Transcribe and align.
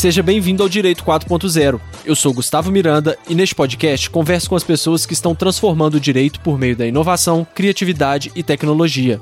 Seja 0.00 0.22
bem-vindo 0.22 0.62
ao 0.62 0.68
Direito 0.68 1.04
4.0. 1.04 1.78
Eu 2.06 2.16
sou 2.16 2.32
Gustavo 2.32 2.72
Miranda 2.72 3.18
e 3.28 3.34
neste 3.34 3.54
podcast 3.54 4.08
converso 4.08 4.48
com 4.48 4.56
as 4.56 4.64
pessoas 4.64 5.04
que 5.04 5.12
estão 5.12 5.34
transformando 5.34 5.96
o 5.96 6.00
direito 6.00 6.40
por 6.40 6.58
meio 6.58 6.74
da 6.74 6.86
inovação, 6.86 7.46
criatividade 7.54 8.32
e 8.34 8.42
tecnologia. 8.42 9.20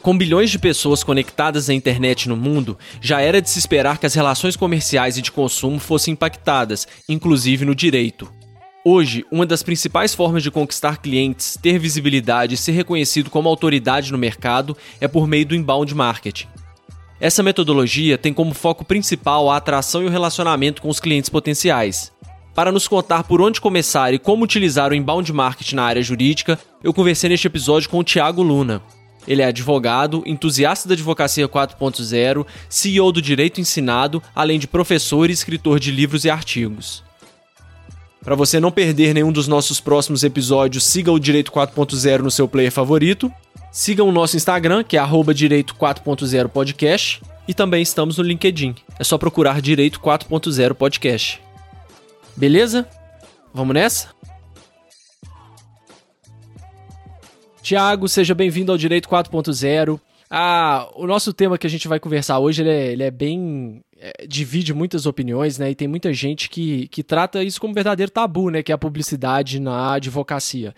Com 0.00 0.16
bilhões 0.16 0.48
de 0.48 0.60
pessoas 0.60 1.02
conectadas 1.02 1.68
à 1.68 1.74
internet 1.74 2.28
no 2.28 2.36
mundo, 2.36 2.78
já 3.00 3.20
era 3.20 3.42
de 3.42 3.50
se 3.50 3.58
esperar 3.58 3.98
que 3.98 4.06
as 4.06 4.14
relações 4.14 4.54
comerciais 4.54 5.18
e 5.18 5.22
de 5.22 5.32
consumo 5.32 5.80
fossem 5.80 6.12
impactadas, 6.12 6.86
inclusive 7.08 7.64
no 7.64 7.74
direito. 7.74 8.32
Hoje, 8.84 9.26
uma 9.28 9.44
das 9.44 9.64
principais 9.64 10.14
formas 10.14 10.40
de 10.40 10.52
conquistar 10.52 10.98
clientes, 10.98 11.58
ter 11.60 11.80
visibilidade 11.80 12.54
e 12.54 12.56
ser 12.56 12.70
reconhecido 12.70 13.28
como 13.28 13.48
autoridade 13.48 14.12
no 14.12 14.18
mercado 14.18 14.76
é 15.00 15.08
por 15.08 15.26
meio 15.26 15.46
do 15.46 15.56
inbound 15.56 15.92
marketing. 15.96 16.46
Essa 17.22 17.40
metodologia 17.40 18.18
tem 18.18 18.34
como 18.34 18.52
foco 18.52 18.84
principal 18.84 19.48
a 19.48 19.56
atração 19.56 20.02
e 20.02 20.06
o 20.06 20.10
relacionamento 20.10 20.82
com 20.82 20.88
os 20.88 20.98
clientes 20.98 21.30
potenciais. 21.30 22.10
Para 22.52 22.72
nos 22.72 22.88
contar 22.88 23.22
por 23.22 23.40
onde 23.40 23.60
começar 23.60 24.12
e 24.12 24.18
como 24.18 24.42
utilizar 24.42 24.90
o 24.90 24.94
inbound 24.94 25.32
marketing 25.32 25.76
na 25.76 25.84
área 25.84 26.02
jurídica, 26.02 26.58
eu 26.82 26.92
conversei 26.92 27.30
neste 27.30 27.46
episódio 27.46 27.88
com 27.88 28.00
o 28.00 28.02
Tiago 28.02 28.42
Luna. 28.42 28.82
Ele 29.24 29.40
é 29.40 29.44
advogado, 29.44 30.24
entusiasta 30.26 30.88
da 30.88 30.94
advocacia 30.94 31.48
4.0, 31.48 32.44
CEO 32.68 33.12
do 33.12 33.22
Direito 33.22 33.60
Ensinado, 33.60 34.20
além 34.34 34.58
de 34.58 34.66
professor 34.66 35.30
e 35.30 35.32
escritor 35.32 35.78
de 35.78 35.92
livros 35.92 36.24
e 36.24 36.30
artigos. 36.30 37.04
Para 38.24 38.34
você 38.34 38.58
não 38.58 38.72
perder 38.72 39.14
nenhum 39.14 39.30
dos 39.30 39.46
nossos 39.46 39.80
próximos 39.80 40.24
episódios, 40.24 40.82
siga 40.82 41.12
o 41.12 41.20
Direito 41.20 41.52
4.0 41.52 42.18
no 42.18 42.32
seu 42.32 42.48
player 42.48 42.72
favorito. 42.72 43.32
Siga 43.72 44.04
o 44.04 44.12
nosso 44.12 44.36
Instagram, 44.36 44.84
que 44.84 44.98
é 44.98 45.00
Direito 45.34 45.74
4.0 45.74 46.48
Podcast. 46.48 47.22
E 47.48 47.54
também 47.54 47.82
estamos 47.82 48.18
no 48.18 48.22
LinkedIn. 48.22 48.74
É 48.98 49.02
só 49.02 49.16
procurar 49.16 49.62
Direito 49.62 49.98
4.0 49.98 50.74
Podcast. 50.74 51.40
Beleza? 52.36 52.86
Vamos 53.52 53.72
nessa? 53.72 54.10
Tiago, 57.62 58.10
seja 58.10 58.34
bem-vindo 58.34 58.70
ao 58.70 58.76
Direito 58.76 59.08
4.0. 59.08 59.98
Ah, 60.30 60.86
o 60.94 61.06
nosso 61.06 61.32
tema 61.32 61.56
que 61.56 61.66
a 61.66 61.70
gente 61.70 61.88
vai 61.88 61.98
conversar 61.98 62.40
hoje, 62.40 62.60
ele 62.60 62.70
é, 62.70 62.92
ele 62.92 63.02
é 63.04 63.10
bem 63.10 63.82
é, 63.98 64.26
divide 64.26 64.74
muitas 64.74 65.06
opiniões, 65.06 65.56
né? 65.58 65.70
E 65.70 65.74
tem 65.74 65.88
muita 65.88 66.12
gente 66.12 66.50
que, 66.50 66.88
que 66.88 67.02
trata 67.02 67.42
isso 67.42 67.58
como 67.58 67.70
um 67.70 67.74
verdadeiro 67.74 68.12
tabu, 68.12 68.50
né? 68.50 68.62
Que 68.62 68.70
é 68.70 68.74
a 68.74 68.78
publicidade 68.78 69.58
na 69.58 69.94
advocacia. 69.94 70.74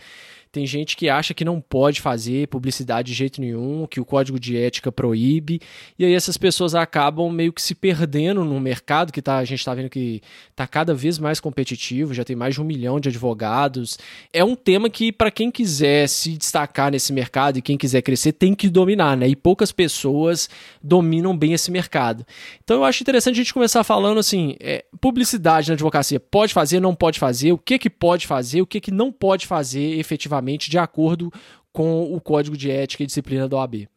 Tem 0.55 0.65
gente 0.65 0.97
que 0.97 1.09
acha 1.09 1.35
que 1.35 1.45
não 1.45 1.61
pode 1.61 2.01
fazer 2.01 2.47
publicidade 2.47 3.09
de 3.09 3.13
jeito 3.13 3.41
nenhum, 3.41 3.89
que 3.89 3.99
o 3.99 4.05
código 4.05 4.39
de 4.39 4.57
ética 4.57 4.93
proíbe, 4.93 5.61
e 5.99 6.05
aí 6.05 6.15
essas 6.15 6.37
pessoas 6.37 6.77
acabam 6.77 7.29
meio 7.29 7.53
que 7.53 7.61
se 7.61 7.75
perdendo 7.75 8.45
no 8.45 8.61
mercado 8.61 9.13
que 9.13 9.21
tá, 9.21 9.39
a 9.39 9.45
gente 9.45 9.59
está 9.59 9.75
vendo 9.75 9.91
que 9.91 10.23
está 10.49 10.65
cada 10.65 10.95
vez 10.95 11.19
mais 11.19 11.41
competitivo, 11.41 12.15
já 12.15 12.23
tem 12.23 12.37
mais 12.37 12.55
de 12.55 12.63
um 12.63 12.65
milhão 12.65 13.01
de 13.01 13.09
advogados. 13.09 13.99
É 14.33 14.45
um 14.45 14.55
tema 14.55 14.89
que, 14.89 15.11
para 15.11 15.29
quem 15.29 15.51
quiser 15.51 16.09
se 16.09 16.37
destacar 16.37 16.93
nesse 16.93 17.13
mercado 17.13 17.59
e 17.59 17.63
quem 17.63 17.77
quiser 17.77 18.03
crescer, 18.03 18.31
tem 18.31 18.55
que 18.55 18.69
dominar, 18.69 19.17
né? 19.17 19.27
E 19.27 19.35
poucas 19.35 19.73
pessoas 19.73 20.49
dominam 20.81 21.37
bem 21.37 21.53
esse 21.53 21.69
mercado. 21.69 22.25
Então 22.63 22.77
eu 22.77 22.85
acho 22.85 23.03
interessante 23.03 23.35
a 23.35 23.43
gente 23.43 23.53
começar 23.53 23.83
falando 23.83 24.21
assim: 24.21 24.55
é, 24.61 24.85
publicidade 25.01 25.67
na 25.67 25.75
advocacia 25.75 26.21
pode 26.21 26.55
fazer, 26.55 26.79
não 26.79 26.95
pode 26.95 27.19
fazer, 27.19 27.51
o 27.51 27.59
que, 27.59 27.77
que 27.77 27.91
pode 27.91 28.25
fazer, 28.29 28.63
o 28.63 28.67
que, 28.67 28.81
que 28.81 28.93
não 28.93 29.11
pode 29.11 29.49
fazer 29.49 29.99
efetivamente 29.99 30.44
de 30.45 30.79
acordo 30.79 31.33
com 31.73 32.15
o 32.15 32.21
código 32.21 32.57
de 32.57 32.71
ética 32.71 33.03
e 33.03 33.07
disciplina 33.07 33.49
da 33.49 33.57
OAB. 33.57 33.89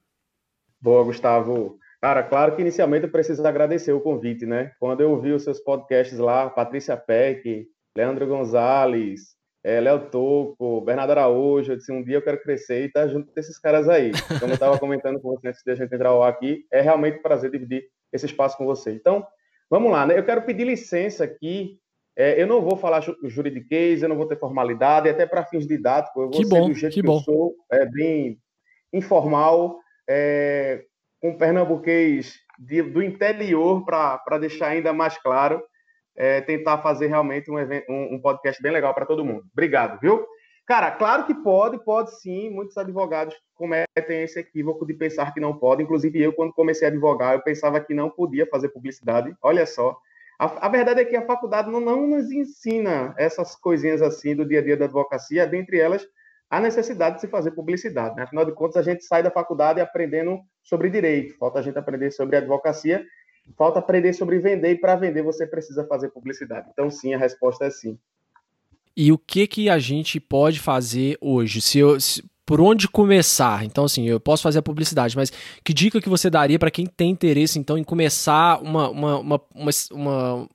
Boa, 0.81 1.03
Gustavo. 1.03 1.77
Cara, 2.01 2.23
claro 2.23 2.55
que 2.55 2.61
inicialmente 2.61 3.05
eu 3.05 3.11
preciso 3.11 3.45
agradecer 3.45 3.91
o 3.91 4.01
convite, 4.01 4.45
né? 4.45 4.71
Quando 4.79 5.01
eu 5.01 5.19
vi 5.19 5.31
os 5.31 5.43
seus 5.43 5.59
podcasts 5.59 6.17
lá, 6.19 6.49
Patrícia 6.49 6.95
Peck, 6.95 7.67
Leandro 7.95 8.27
Gonzalez, 8.27 9.35
é, 9.63 9.81
Léo 9.81 10.09
Toco, 10.09 10.81
Bernardo 10.81 11.11
Araújo, 11.11 11.71
eu 11.71 11.75
disse, 11.75 11.91
um 11.91 12.03
dia 12.03 12.17
eu 12.17 12.21
quero 12.21 12.41
crescer 12.41 12.83
e 12.83 12.85
estar 12.85 13.01
tá 13.01 13.07
junto 13.07 13.33
desses 13.33 13.57
caras 13.57 13.89
aí. 13.89 14.11
Como 14.39 14.51
eu 14.51 14.53
estava 14.53 14.77
comentando 14.79 15.19
com 15.19 15.29
você 15.29 15.49
antes 15.49 15.63
de 15.63 15.71
a 15.71 15.75
gente 15.75 15.93
entrar 15.93 16.27
aqui, 16.27 16.65
é 16.71 16.81
realmente 16.81 17.19
um 17.19 17.21
prazer 17.21 17.51
dividir 17.51 17.83
esse 18.13 18.25
espaço 18.25 18.57
com 18.57 18.65
você. 18.65 18.91
Então, 18.91 19.25
vamos 19.69 19.91
lá, 19.91 20.05
né? 20.05 20.17
Eu 20.17 20.23
quero 20.23 20.43
pedir 20.43 20.65
licença 20.65 21.23
aqui 21.23 21.79
é, 22.17 22.41
eu 22.41 22.47
não 22.47 22.61
vou 22.61 22.75
falar 22.75 22.99
juridiquês, 23.25 24.01
eu 24.01 24.09
não 24.09 24.17
vou 24.17 24.25
ter 24.25 24.39
formalidade, 24.39 25.07
até 25.07 25.27
para 25.27 25.45
fins 25.45 25.67
didáticos, 25.67 26.15
eu 26.15 26.29
vou 26.29 26.31
que 26.31 26.45
ser 26.45 26.49
bom, 26.49 26.67
do 26.67 26.73
jeito 26.73 26.93
que, 26.93 27.03
que 27.03 27.07
eu 27.07 27.19
sou, 27.19 27.53
é, 27.71 27.85
bem 27.85 28.39
informal, 28.91 29.77
é, 30.09 30.83
com 31.21 31.37
pernambuquês 31.37 32.35
de, 32.57 32.81
do 32.81 33.03
interior, 33.03 33.85
para 33.85 34.39
deixar 34.39 34.69
ainda 34.69 34.91
mais 34.91 35.15
claro, 35.19 35.61
é, 36.15 36.41
tentar 36.41 36.79
fazer 36.79 37.05
realmente 37.05 37.51
um, 37.51 37.59
evento, 37.59 37.85
um, 37.87 38.15
um 38.15 38.19
podcast 38.19 38.59
bem 38.63 38.71
legal 38.71 38.95
para 38.95 39.05
todo 39.05 39.23
mundo. 39.23 39.43
Obrigado, 39.53 39.99
viu? 39.99 40.25
Cara, 40.65 40.89
claro 40.89 41.25
que 41.25 41.35
pode, 41.35 41.81
pode 41.85 42.19
sim. 42.19 42.49
Muitos 42.49 42.75
advogados 42.77 43.35
cometem 43.53 44.23
esse 44.23 44.39
equívoco 44.39 44.85
de 44.85 44.93
pensar 44.95 45.33
que 45.33 45.39
não 45.39 45.55
pode. 45.55 45.83
Inclusive, 45.83 46.19
eu, 46.19 46.33
quando 46.33 46.51
comecei 46.51 46.87
a 46.87 46.91
advogar, 46.91 47.35
eu 47.35 47.41
pensava 47.41 47.79
que 47.79 47.93
não 47.93 48.09
podia 48.09 48.47
fazer 48.47 48.69
publicidade. 48.69 49.33
Olha 49.41 49.65
só. 49.67 49.95
A, 50.39 50.67
a, 50.67 50.69
verdade 50.69 51.01
é 51.01 51.05
que 51.05 51.15
a 51.15 51.25
faculdade 51.25 51.69
não, 51.69 51.79
não, 51.79 52.05
nos 52.05 52.31
ensina 52.31 53.15
essas 53.17 53.55
coisinhas 53.55 54.01
assim 54.01 54.35
do 54.35 54.45
dia 54.45 54.59
a 54.59 54.63
dia 54.63 54.77
da 54.77 54.85
advocacia, 54.85 55.47
dentre 55.47 55.79
elas 55.79 56.05
a 56.49 56.59
necessidade 56.59 57.15
de 57.15 57.21
se 57.21 57.27
fazer 57.27 57.51
publicidade. 57.51 58.15
Né? 58.15 58.23
Afinal 58.23 58.45
de 58.45 58.53
contas, 58.53 58.77
a 58.77 58.81
gente 58.81 59.03
sai 59.03 59.23
da 59.23 59.31
faculdade 59.31 59.81
aprendendo 59.81 60.39
sobre 60.63 60.89
direito, 60.89 61.37
falta 61.37 61.59
a 61.59 61.61
gente 61.61 61.77
aprender 61.77 62.11
sobre 62.11 62.37
advocacia, 62.37 63.03
falta 63.57 63.79
aprender 63.79 64.13
sobre 64.13 64.39
vender, 64.39 64.71
e 64.71 64.79
para 64.79 64.95
vender 64.95 65.23
você 65.23 65.45
precisa 65.45 65.85
fazer 65.85 66.09
publicidade. 66.09 66.69
Então, 66.71 66.89
sim, 66.89 67.13
a 67.13 67.17
resposta 67.17 67.65
é 67.65 67.69
sim. 67.69 67.97
E 68.95 69.11
o 69.11 69.17
que, 69.17 69.45
que 69.47 69.69
a 69.69 69.77
gente 69.77 70.19
pode 70.19 70.59
fazer 70.59 71.17
hoje? 71.21 71.61
Se 71.61 71.79
eu, 71.79 71.99
se, 71.99 72.23
por 72.47 72.61
onde 72.61 72.87
começar? 72.87 73.65
Então, 73.65 73.83
assim, 73.83 74.07
eu 74.07 74.21
posso 74.21 74.41
fazer 74.41 74.59
a 74.59 74.63
publicidade, 74.63 75.17
mas 75.17 75.29
que 75.65 75.73
dica 75.73 75.99
que 75.99 76.07
você 76.07 76.29
daria 76.29 76.57
para 76.57 76.71
quem 76.71 76.85
tem 76.85 77.11
interesse, 77.11 77.59
então, 77.59 77.77
em 77.77 77.83
começar 77.83 78.63
uma, 78.63 78.89
uma, 78.89 79.19
uma, 79.19 79.41
uma, 79.53 79.71
uma 79.91 80.49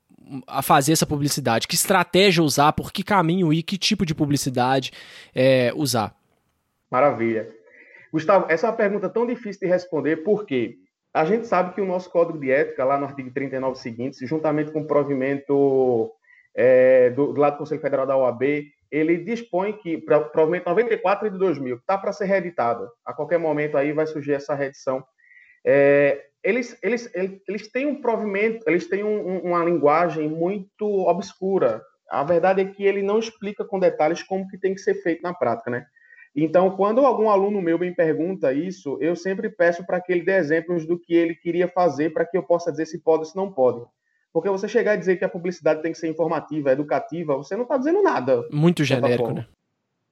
a 0.46 0.62
fazer 0.62 0.92
essa 0.92 1.04
publicidade? 1.04 1.68
Que 1.68 1.74
estratégia 1.74 2.42
usar? 2.42 2.72
Por 2.72 2.90
que 2.90 3.02
caminho 3.02 3.52
ir? 3.52 3.62
Que 3.62 3.76
tipo 3.76 4.06
de 4.06 4.14
publicidade 4.14 4.90
é, 5.34 5.70
usar? 5.76 6.16
Maravilha. 6.90 7.50
Gustavo, 8.10 8.46
essa 8.48 8.66
é 8.66 8.70
uma 8.70 8.76
pergunta 8.76 9.10
tão 9.10 9.26
difícil 9.26 9.60
de 9.60 9.66
responder, 9.66 10.24
porque 10.24 10.76
a 11.12 11.26
gente 11.26 11.46
sabe 11.46 11.74
que 11.74 11.80
o 11.82 11.86
nosso 11.86 12.10
código 12.10 12.38
de 12.38 12.50
ética, 12.50 12.86
lá 12.86 12.96
no 12.96 13.04
artigo 13.04 13.30
39 13.30 13.78
seguinte, 13.78 14.26
juntamente 14.26 14.72
com 14.72 14.80
o 14.80 14.86
provimento 14.86 16.10
é, 16.56 17.10
do, 17.10 17.34
do 17.34 17.40
lado 17.40 17.56
do 17.56 17.58
Conselho 17.58 17.82
Federal 17.82 18.06
da 18.06 18.16
OAB, 18.16 18.42
ele 18.92 19.16
dispõe 19.16 19.72
que, 19.72 19.96
provavelmente 19.96 20.66
94 20.66 21.30
de 21.30 21.38
2000, 21.38 21.76
está 21.76 21.96
para 21.96 22.12
ser 22.12 22.26
reeditado. 22.26 22.86
A 23.06 23.14
qualquer 23.14 23.38
momento 23.38 23.78
aí 23.78 23.90
vai 23.90 24.06
surgir 24.06 24.34
essa 24.34 24.54
reedição. 24.54 25.02
É, 25.64 26.22
eles, 26.44 26.78
eles, 26.82 27.10
eles 27.14 27.72
têm 27.72 27.86
um 27.86 28.02
provimento, 28.02 28.62
eles 28.68 28.86
têm 28.86 29.02
um, 29.02 29.38
uma 29.38 29.64
linguagem 29.64 30.28
muito 30.28 30.84
obscura. 31.08 31.82
A 32.10 32.22
verdade 32.22 32.60
é 32.60 32.66
que 32.66 32.84
ele 32.84 33.02
não 33.02 33.18
explica 33.18 33.64
com 33.64 33.80
detalhes 33.80 34.22
como 34.22 34.46
que 34.46 34.58
tem 34.58 34.74
que 34.74 34.80
ser 34.80 34.94
feito 35.02 35.22
na 35.22 35.32
prática, 35.32 35.70
né? 35.70 35.86
Então, 36.36 36.76
quando 36.76 37.04
algum 37.04 37.30
aluno 37.30 37.62
meu 37.62 37.78
me 37.78 37.94
pergunta 37.94 38.52
isso, 38.52 38.98
eu 39.00 39.16
sempre 39.16 39.48
peço 39.48 39.86
para 39.86 40.00
que 40.00 40.12
ele 40.12 40.22
dê 40.22 40.36
exemplos 40.36 40.86
do 40.86 40.98
que 40.98 41.14
ele 41.14 41.34
queria 41.34 41.68
fazer 41.68 42.12
para 42.12 42.26
que 42.26 42.36
eu 42.36 42.42
possa 42.42 42.70
dizer 42.70 42.86
se 42.86 43.02
pode 43.02 43.20
ou 43.20 43.24
se 43.24 43.36
não 43.36 43.52
pode. 43.52 43.86
Porque 44.32 44.48
você 44.48 44.66
chegar 44.66 44.92
a 44.92 44.96
dizer 44.96 45.16
que 45.16 45.24
a 45.24 45.28
publicidade 45.28 45.82
tem 45.82 45.92
que 45.92 45.98
ser 45.98 46.08
informativa, 46.08 46.72
educativa, 46.72 47.36
você 47.36 47.54
não 47.54 47.64
está 47.64 47.76
dizendo 47.76 48.02
nada. 48.02 48.46
Muito 48.50 48.82
genérico, 48.82 49.32
né? 49.32 49.46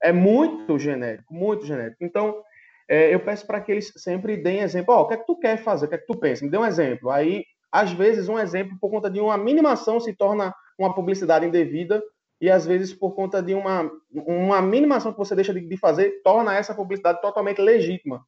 É 0.02 0.12
muito 0.12 0.78
genérico, 0.78 1.32
muito 1.32 1.66
genérico. 1.66 1.96
Então, 2.00 2.42
é, 2.88 3.14
eu 3.14 3.20
peço 3.20 3.46
para 3.46 3.60
que 3.60 3.70
eles 3.70 3.92
sempre 3.96 4.36
deem 4.36 4.60
exemplo. 4.60 4.94
oh, 4.94 5.02
o 5.02 5.08
que 5.08 5.14
é 5.14 5.16
que 5.16 5.26
tu 5.26 5.38
quer 5.38 5.56
fazer? 5.58 5.86
O 5.86 5.88
que 5.88 5.94
é 5.94 5.98
que 5.98 6.06
tu 6.06 6.18
pensa? 6.18 6.44
Me 6.44 6.50
dê 6.50 6.58
um 6.58 6.66
exemplo. 6.66 7.10
Aí, 7.10 7.44
às 7.70 7.92
vezes, 7.92 8.28
um 8.28 8.38
exemplo 8.38 8.76
por 8.80 8.90
conta 8.90 9.08
de 9.08 9.20
uma 9.20 9.38
minimação 9.38 10.00
se 10.00 10.12
torna 10.12 10.54
uma 10.78 10.94
publicidade 10.94 11.46
indevida 11.46 12.02
e, 12.40 12.50
às 12.50 12.66
vezes, 12.66 12.92
por 12.92 13.14
conta 13.14 13.42
de 13.42 13.54
uma, 13.54 13.90
uma 14.12 14.60
minimação 14.60 15.12
que 15.12 15.18
você 15.18 15.34
deixa 15.34 15.54
de, 15.54 15.60
de 15.60 15.76
fazer, 15.76 16.20
torna 16.24 16.54
essa 16.54 16.74
publicidade 16.74 17.20
totalmente 17.20 17.60
legítima. 17.60 18.24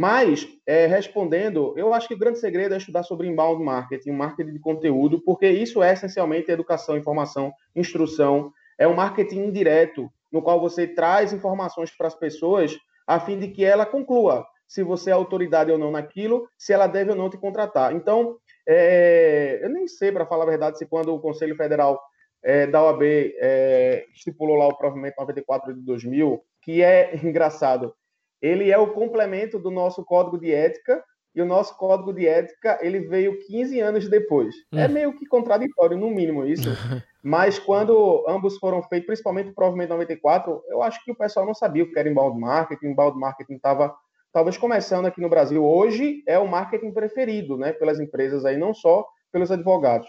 Mas, 0.00 0.46
é, 0.64 0.86
respondendo, 0.86 1.74
eu 1.76 1.92
acho 1.92 2.06
que 2.06 2.14
o 2.14 2.18
grande 2.18 2.38
segredo 2.38 2.72
é 2.72 2.76
estudar 2.76 3.02
sobre 3.02 3.26
inbound 3.26 3.60
marketing, 3.64 4.12
marketing 4.12 4.52
de 4.52 4.60
conteúdo, 4.60 5.20
porque 5.24 5.48
isso 5.48 5.82
é 5.82 5.92
essencialmente 5.92 6.52
educação, 6.52 6.96
informação, 6.96 7.52
instrução. 7.74 8.52
É 8.78 8.86
um 8.86 8.94
marketing 8.94 9.40
indireto, 9.46 10.08
no 10.30 10.40
qual 10.40 10.60
você 10.60 10.86
traz 10.86 11.32
informações 11.32 11.90
para 11.90 12.06
as 12.06 12.14
pessoas 12.14 12.78
a 13.08 13.18
fim 13.18 13.40
de 13.40 13.48
que 13.48 13.64
ela 13.64 13.84
conclua 13.84 14.46
se 14.68 14.84
você 14.84 15.10
é 15.10 15.14
autoridade 15.14 15.72
ou 15.72 15.78
não 15.78 15.90
naquilo, 15.90 16.48
se 16.56 16.72
ela 16.72 16.86
deve 16.86 17.10
ou 17.10 17.16
não 17.16 17.28
te 17.28 17.36
contratar. 17.36 17.92
Então, 17.92 18.36
é, 18.68 19.58
eu 19.60 19.68
nem 19.68 19.88
sei, 19.88 20.12
para 20.12 20.26
falar 20.26 20.44
a 20.44 20.50
verdade, 20.50 20.78
se 20.78 20.86
quando 20.86 21.12
o 21.12 21.20
Conselho 21.20 21.56
Federal 21.56 22.00
é, 22.44 22.68
da 22.68 22.84
OAB 22.84 23.02
é, 23.02 24.06
estipulou 24.14 24.54
lá 24.54 24.68
o 24.68 24.78
provimento 24.78 25.16
94 25.18 25.74
de 25.74 25.80
2000, 25.80 26.40
que 26.62 26.82
é 26.84 27.16
engraçado, 27.26 27.92
ele 28.40 28.70
é 28.70 28.78
o 28.78 28.92
complemento 28.92 29.58
do 29.58 29.70
nosso 29.70 30.04
código 30.04 30.38
de 30.38 30.52
ética 30.52 31.02
e 31.34 31.42
o 31.42 31.46
nosso 31.46 31.76
código 31.76 32.12
de 32.12 32.26
ética 32.26 32.78
ele 32.80 33.00
veio 33.00 33.38
15 33.46 33.80
anos 33.80 34.08
depois. 34.08 34.54
É 34.72 34.76
hum. 34.76 34.80
É 34.80 34.88
meio 34.88 35.12
que 35.16 35.26
contraditório, 35.26 35.96
no 35.96 36.10
mínimo, 36.10 36.44
isso. 36.44 36.68
Mas 37.22 37.58
quando 37.58 38.24
ambos 38.28 38.56
foram 38.58 38.82
feitos, 38.82 39.06
principalmente 39.06 39.50
o 39.50 39.54
Provimento 39.54 39.90
94, 39.90 40.62
eu 40.68 40.82
acho 40.82 41.04
que 41.04 41.10
o 41.10 41.16
pessoal 41.16 41.44
não 41.44 41.54
sabia 41.54 41.82
o 41.82 41.90
que 41.90 41.98
era 41.98 42.08
inbound 42.08 42.40
marketing. 42.40 42.86
Inbound 42.86 43.18
marketing 43.18 43.54
estava 43.54 43.94
talvez 44.32 44.56
começando 44.56 45.06
aqui 45.06 45.20
no 45.20 45.28
Brasil. 45.28 45.64
Hoje 45.64 46.22
é 46.26 46.38
o 46.38 46.48
marketing 46.48 46.92
preferido 46.92 47.56
né, 47.56 47.72
pelas 47.72 48.00
empresas, 48.00 48.44
aí, 48.44 48.56
não 48.56 48.72
só 48.72 49.06
pelos 49.32 49.50
advogados. 49.50 50.08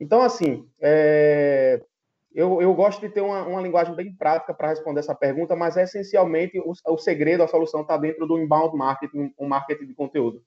Então, 0.00 0.22
assim, 0.22 0.64
é... 0.80 1.82
eu, 2.34 2.60
eu 2.60 2.74
gosto 2.74 3.00
de 3.00 3.08
ter 3.08 3.20
uma, 3.20 3.42
uma 3.46 3.60
linguagem 3.60 3.94
bem 3.94 4.12
prática 4.12 4.54
para 4.54 4.68
responder 4.68 5.00
essa 5.00 5.14
pergunta, 5.14 5.56
mas 5.56 5.76
é 5.76 5.84
essencialmente 5.84 6.58
o, 6.60 6.72
o 6.86 6.98
segredo, 6.98 7.42
a 7.42 7.48
solução 7.48 7.82
está 7.82 7.96
dentro 7.96 8.26
do 8.26 8.38
inbound 8.38 8.76
marketing, 8.76 9.32
o 9.36 9.44
um 9.44 9.48
marketing 9.48 9.86
de 9.86 9.94
conteúdo. 9.94 10.42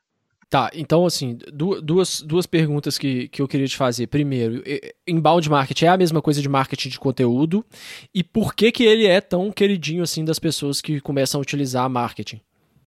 Tá, 0.50 0.70
então 0.74 1.06
assim, 1.06 1.38
duas, 1.82 2.22
duas 2.22 2.46
perguntas 2.46 2.98
que, 2.98 3.30
que 3.30 3.42
eu 3.42 3.48
queria 3.48 3.68
te 3.68 3.78
fazer. 3.78 4.08
Primeiro, 4.08 4.62
inbound 5.08 5.50
marketing 5.50 5.86
é 5.86 5.88
a 5.88 5.98
mesma 5.98 6.22
coisa 6.22 6.42
de 6.42 6.50
marketing 6.50 6.90
de 6.90 7.00
conteúdo? 7.00 7.66
E 8.14 8.22
por 8.22 8.54
que 8.54 8.70
que 8.70 8.84
ele 8.84 9.08
é 9.08 9.22
tão 9.22 9.50
queridinho 9.50 10.04
assim 10.04 10.26
das 10.26 10.40
pessoas 10.40 10.82
que 10.82 11.00
começam 11.00 11.40
a 11.40 11.42
utilizar 11.42 11.90
marketing? 11.90 12.42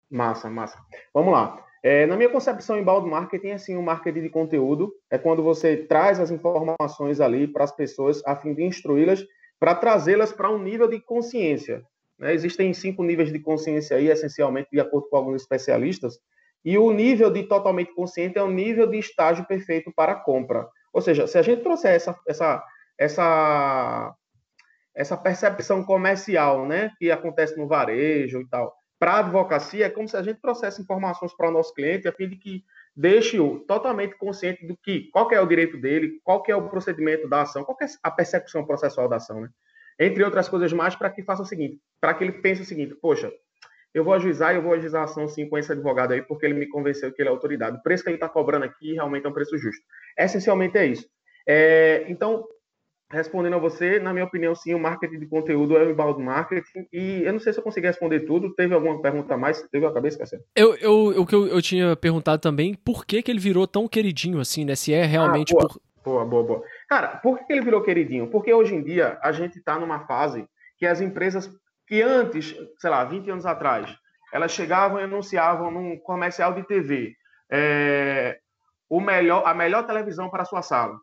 Massa, 0.10 0.50
massa. 0.50 0.78
Vamos 1.14 1.34
lá. 1.34 1.69
É, 1.82 2.06
na 2.06 2.18
minha 2.18 2.30
concepção, 2.30 2.78
inbound 2.78 3.10
marketing 3.10 3.48
é 3.48 3.54
assim, 3.54 3.78
um 3.78 3.82
marketing 3.82 4.22
de 4.22 4.30
conteúdo. 4.30 4.92
É 5.10 5.18
quando 5.18 5.42
você 5.42 5.78
traz 5.78 6.20
as 6.20 6.32
informações 6.32 7.22
ali 7.22 7.48
para 7.48 7.64
as 7.64 7.72
pessoas 7.72 8.22
a 8.26 8.36
fim 8.36 8.54
de 8.54 8.64
instruí-las, 8.64 9.24
para 9.60 9.76
trazê-las 9.76 10.32
para 10.32 10.50
um 10.50 10.62
nível 10.62 10.88
de 10.88 11.00
consciência. 11.02 11.84
Né? 12.18 12.34
Existem 12.34 12.74
cinco 12.74 13.04
níveis 13.04 13.32
de 13.32 13.40
consciência 13.40 13.98
aí, 13.98 14.10
essencialmente, 14.10 14.70
de 14.72 14.80
acordo 14.80 15.08
com 15.10 15.18
alguns 15.18 15.42
especialistas, 15.42 16.20
e 16.64 16.78
o 16.78 16.92
nível 16.92 17.32
de 17.32 17.44
totalmente 17.44 17.94
consciente 17.96 18.38
é 18.38 18.44
o 18.44 18.52
nível 18.52 18.88
de 18.88 19.00
estágio 19.00 19.46
perfeito 19.46 19.92
para 19.96 20.12
a 20.12 20.20
compra. 20.20 20.68
Ou 20.94 21.02
seja, 21.02 21.26
se 21.26 21.38
a 21.38 21.42
gente 21.42 21.64
trouxer 21.64 21.96
essa, 21.96 22.18
essa, 22.28 22.64
essa, 22.98 24.14
essa 24.94 25.18
percepção 25.18 25.84
comercial, 25.84 26.68
né, 26.68 26.92
que 27.00 27.10
acontece 27.10 27.58
no 27.58 27.68
varejo 27.68 28.42
e 28.42 28.50
tal, 28.50 28.74
para 29.00 29.14
a 29.14 29.20
advocacia, 29.20 29.86
é 29.86 29.90
como 29.90 30.08
se 30.08 30.18
a 30.18 30.22
gente 30.22 30.42
trouxesse 30.42 30.82
informações 30.82 31.34
para 31.34 31.48
o 31.48 31.52
nosso 31.52 31.74
cliente 31.74 32.08
a 32.08 32.12
fim 32.12 32.28
de 32.28 32.36
que 32.36 32.64
deixe-o 32.96 33.60
totalmente 33.62 34.18
consciente 34.18 34.68
do 34.68 34.76
que, 34.76 35.10
qual 35.12 35.28
que 35.28 35.34
é 35.34 35.40
o 35.40 35.48
direito 35.48 35.78
dele, 35.78 36.20
qual 36.24 36.44
que 36.44 36.52
é 36.52 36.56
o 36.56 36.70
procedimento 36.70 37.28
da 37.30 37.44
ação, 37.44 37.64
qual 37.64 37.78
que 37.78 37.86
é 37.86 37.88
a 38.04 38.12
percepção 38.12 38.66
processual 38.66 39.08
da 39.08 39.16
ação, 39.16 39.42
né? 39.42 39.50
Entre 39.98 40.24
outras 40.24 40.50
coisas 40.50 40.72
mais, 40.74 40.96
para 40.96 41.10
que 41.10 41.24
faça 41.24 41.42
o 41.42 41.46
seguinte, 41.46 41.80
para 42.00 42.14
que 42.14 42.24
ele 42.24 42.34
pense 42.34 42.62
o 42.62 42.66
seguinte, 42.66 42.96
poxa, 42.96 43.32
eu 43.94 44.04
vou 44.04 44.14
ajuizar 44.14 44.54
e 44.54 44.58
eu 44.58 44.62
vou 44.62 44.74
ajuizar 44.74 45.02
a 45.02 45.06
ação 45.06 45.28
sim 45.28 45.48
com 45.48 45.58
esse 45.58 45.72
advogado 45.72 46.14
aí, 46.14 46.22
porque 46.22 46.46
ele 46.46 46.54
me 46.54 46.68
convenceu 46.68 47.12
que 47.12 47.22
ele 47.22 47.30
é 47.30 47.32
autoridade. 47.32 47.78
O 47.78 47.82
preço 47.82 48.04
que 48.04 48.10
ele 48.10 48.18
está 48.18 48.30
cobrando 48.30 48.66
aqui 48.66 48.94
realmente 48.94 49.26
é 49.26 49.30
um 49.30 49.34
preço 49.34 49.58
justo. 49.58 49.82
Essencialmente 50.18 50.78
é 50.78 50.86
isso. 50.86 51.08
É, 51.48 52.06
então, 52.08 52.48
respondendo 53.12 53.56
a 53.56 53.60
você, 53.60 54.00
na 54.00 54.14
minha 54.14 54.26
opinião, 54.26 54.54
sim, 54.54 54.74
o 54.74 54.80
marketing 54.80 55.20
de 55.20 55.28
conteúdo 55.28 55.78
é 55.78 55.84
o 55.84 55.90
inbound 55.90 56.22
marketing. 56.22 56.88
E 56.94 57.24
eu 57.24 57.34
não 57.34 57.40
sei 57.40 57.52
se 57.52 57.60
eu 57.60 57.64
consegui 57.64 57.88
responder 57.88 58.22
tudo. 58.22 58.54
Teve 58.54 58.74
alguma 58.74 59.02
pergunta 59.02 59.34
a 59.34 59.38
mais? 59.38 59.62
Teve 59.72 59.86
a 59.86 59.94
cabeça, 59.94 60.20
Cassiano? 60.20 60.44
Eu, 60.56 60.76
eu, 60.76 61.22
o 61.22 61.26
que 61.26 61.36
eu, 61.36 61.48
eu, 61.48 61.62
tinha 61.62 61.96
perguntado 61.96 62.42
também, 62.42 62.74
por 62.74 63.06
que, 63.06 63.22
que 63.22 63.32
ele 63.32 63.40
virou 63.40 63.68
tão 63.68 63.88
queridinho 63.88 64.40
assim, 64.40 64.64
né? 64.64 64.76
Se 64.76 64.94
é 64.94 65.04
realmente 65.06 65.54
ah, 65.56 65.60
boa, 65.60 65.70
por. 65.70 65.82
Boa, 66.04 66.26
boa, 66.26 66.44
boa. 66.44 66.64
Cara, 66.88 67.18
por 67.18 67.40
que 67.46 67.52
ele 67.52 67.62
virou 67.62 67.82
queridinho? 67.82 68.28
Porque 68.28 68.54
hoje 68.54 68.76
em 68.76 68.84
dia 68.84 69.18
a 69.22 69.32
gente 69.32 69.58
está 69.58 69.78
numa 69.78 70.06
fase 70.06 70.48
que 70.78 70.86
as 70.86 71.02
empresas 71.02 71.52
que 71.88 72.02
antes, 72.02 72.56
sei 72.78 72.90
lá, 72.90 73.04
20 73.04 73.32
anos 73.32 73.46
atrás, 73.46 73.90
elas 74.32 74.52
chegavam 74.52 75.00
e 75.00 75.04
anunciavam 75.04 75.72
num 75.72 75.98
comercial 75.98 76.54
de 76.54 76.64
TV 76.64 77.16
é, 77.52 78.38
o 78.90 79.02
melhor, 79.02 79.44
a 79.46 79.54
melhor 79.54 79.86
televisão 79.86 80.30
para 80.30 80.44
a 80.44 80.46
sua 80.46 80.62
sala. 80.62 80.96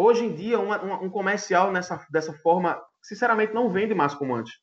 Hoje 0.00 0.24
em 0.24 0.32
dia, 0.32 0.60
uma, 0.60 0.80
uma, 0.80 1.02
um 1.02 1.10
comercial 1.10 1.72
nessa, 1.72 2.06
dessa 2.08 2.32
forma, 2.32 2.80
sinceramente, 3.02 3.52
não 3.52 3.68
vende 3.68 3.96
mais 3.96 4.14
como 4.14 4.32
antes. 4.32 4.54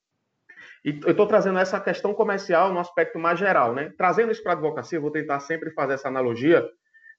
E 0.86 0.98
eu 1.04 1.12
estou 1.12 1.28
trazendo 1.28 1.60
essa 1.60 1.78
questão 1.78 2.14
comercial 2.14 2.72
no 2.72 2.80
aspecto 2.80 3.20
mais 3.20 3.38
geral, 3.38 3.74
né? 3.74 3.92
Trazendo 3.98 4.32
isso 4.32 4.42
para 4.42 4.54
a 4.54 4.56
advocacia, 4.56 4.98
vou 4.98 5.12
tentar 5.12 5.42
sempre 5.42 5.72
fazer 5.72 5.96
essa 5.96 6.08
analogia. 6.08 6.66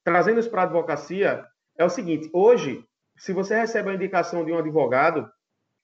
Trazendo 0.03 0.41
isso 0.41 0.51
para 0.51 0.63
a 0.63 0.65
advocacia, 0.65 1.45
é 1.77 1.85
o 1.85 1.91
seguinte: 1.91 2.31
hoje, 2.33 2.83
se 3.19 3.35
você 3.35 3.55
recebe 3.55 3.91
a 3.91 3.95
indicação 3.95 4.47
de 4.47 4.51
um 4.51 4.57
advogado, 4.57 5.29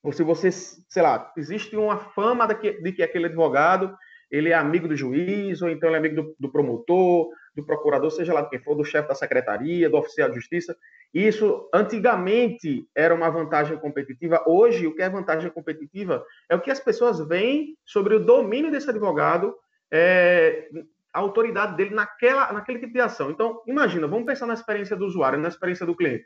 ou 0.01 0.11
se 0.11 0.23
você, 0.23 0.49
sei 0.51 1.03
lá, 1.03 1.31
existe 1.37 1.75
uma 1.75 1.99
fama 1.99 2.47
de 2.47 2.55
que, 2.55 2.81
de 2.81 2.93
que 2.93 3.03
aquele 3.03 3.27
advogado 3.27 3.95
ele 4.31 4.49
é 4.49 4.55
amigo 4.55 4.87
do 4.87 4.95
juiz, 4.95 5.61
ou 5.61 5.69
então 5.69 5.87
ele 5.87 5.97
é 5.97 5.99
amigo 5.99 6.15
do, 6.15 6.35
do 6.39 6.51
promotor, 6.51 7.29
do 7.55 7.63
procurador, 7.63 8.09
seja 8.09 8.33
lá 8.33 8.43
quem 8.49 8.57
for, 8.57 8.73
do 8.73 8.83
chefe 8.83 9.07
da 9.07 9.13
secretaria, 9.13 9.87
do 9.87 9.97
oficial 9.97 10.29
de 10.29 10.35
justiça. 10.35 10.75
Isso, 11.13 11.69
antigamente, 11.73 12.87
era 12.95 13.13
uma 13.13 13.29
vantagem 13.29 13.77
competitiva. 13.77 14.43
Hoje, 14.47 14.87
o 14.87 14.95
que 14.95 15.01
é 15.01 15.09
vantagem 15.09 15.49
competitiva 15.51 16.25
é 16.49 16.55
o 16.55 16.59
que 16.59 16.71
as 16.71 16.79
pessoas 16.79 17.19
veem 17.27 17.77
sobre 17.85 18.15
o 18.15 18.19
domínio 18.19 18.71
desse 18.71 18.89
advogado, 18.89 19.53
é, 19.91 20.69
a 21.13 21.19
autoridade 21.19 21.77
dele 21.77 21.93
naquela, 21.93 22.51
naquele 22.51 22.79
tipo 22.79 22.93
de 22.93 22.99
ação. 22.99 23.29
Então, 23.29 23.61
imagina, 23.67 24.07
vamos 24.07 24.25
pensar 24.25 24.47
na 24.47 24.55
experiência 24.55 24.95
do 24.95 25.05
usuário, 25.05 25.37
na 25.37 25.49
experiência 25.49 25.85
do 25.85 25.95
cliente. 25.95 26.25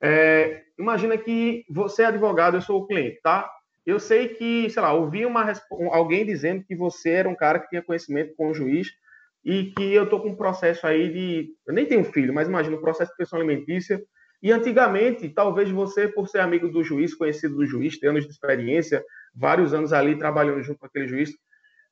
É, 0.00 0.62
imagina 0.78 1.16
que 1.16 1.64
você 1.70 2.02
é 2.02 2.06
advogado, 2.06 2.56
eu 2.56 2.60
sou 2.60 2.82
o 2.82 2.86
cliente, 2.86 3.18
tá? 3.22 3.50
Eu 3.86 3.98
sei 3.98 4.28
que, 4.28 4.68
sei 4.68 4.82
lá, 4.82 4.92
ouvi 4.92 5.24
uma, 5.24 5.50
alguém 5.90 6.26
dizendo 6.26 6.62
que 6.62 6.76
você 6.76 7.10
era 7.10 7.28
um 7.28 7.34
cara 7.34 7.58
que 7.58 7.70
tinha 7.70 7.82
conhecimento 7.82 8.34
com 8.36 8.50
o 8.50 8.54
juiz 8.54 8.88
e 9.42 9.72
que 9.72 9.94
eu 9.94 10.06
tô 10.06 10.20
com 10.20 10.28
um 10.28 10.36
processo 10.36 10.86
aí 10.86 11.10
de. 11.10 11.48
Eu 11.66 11.72
nem 11.72 11.86
tenho 11.86 12.04
filho, 12.04 12.34
mas 12.34 12.48
imagina 12.48 12.76
um 12.76 12.82
processo 12.82 13.10
de 13.12 13.16
pensão 13.16 13.38
alimentícia. 13.38 13.98
E 14.42 14.52
antigamente, 14.52 15.28
talvez 15.28 15.70
você, 15.70 16.06
por 16.06 16.28
ser 16.28 16.40
amigo 16.40 16.68
do 16.68 16.82
juiz, 16.82 17.14
conhecido 17.14 17.56
do 17.56 17.66
juiz, 17.66 17.98
ter 17.98 18.08
anos 18.08 18.24
de 18.24 18.30
experiência, 18.30 19.04
vários 19.34 19.74
anos 19.74 19.92
ali 19.92 20.16
trabalhando 20.16 20.62
junto 20.62 20.78
com 20.78 20.86
aquele 20.86 21.08
juiz, 21.08 21.30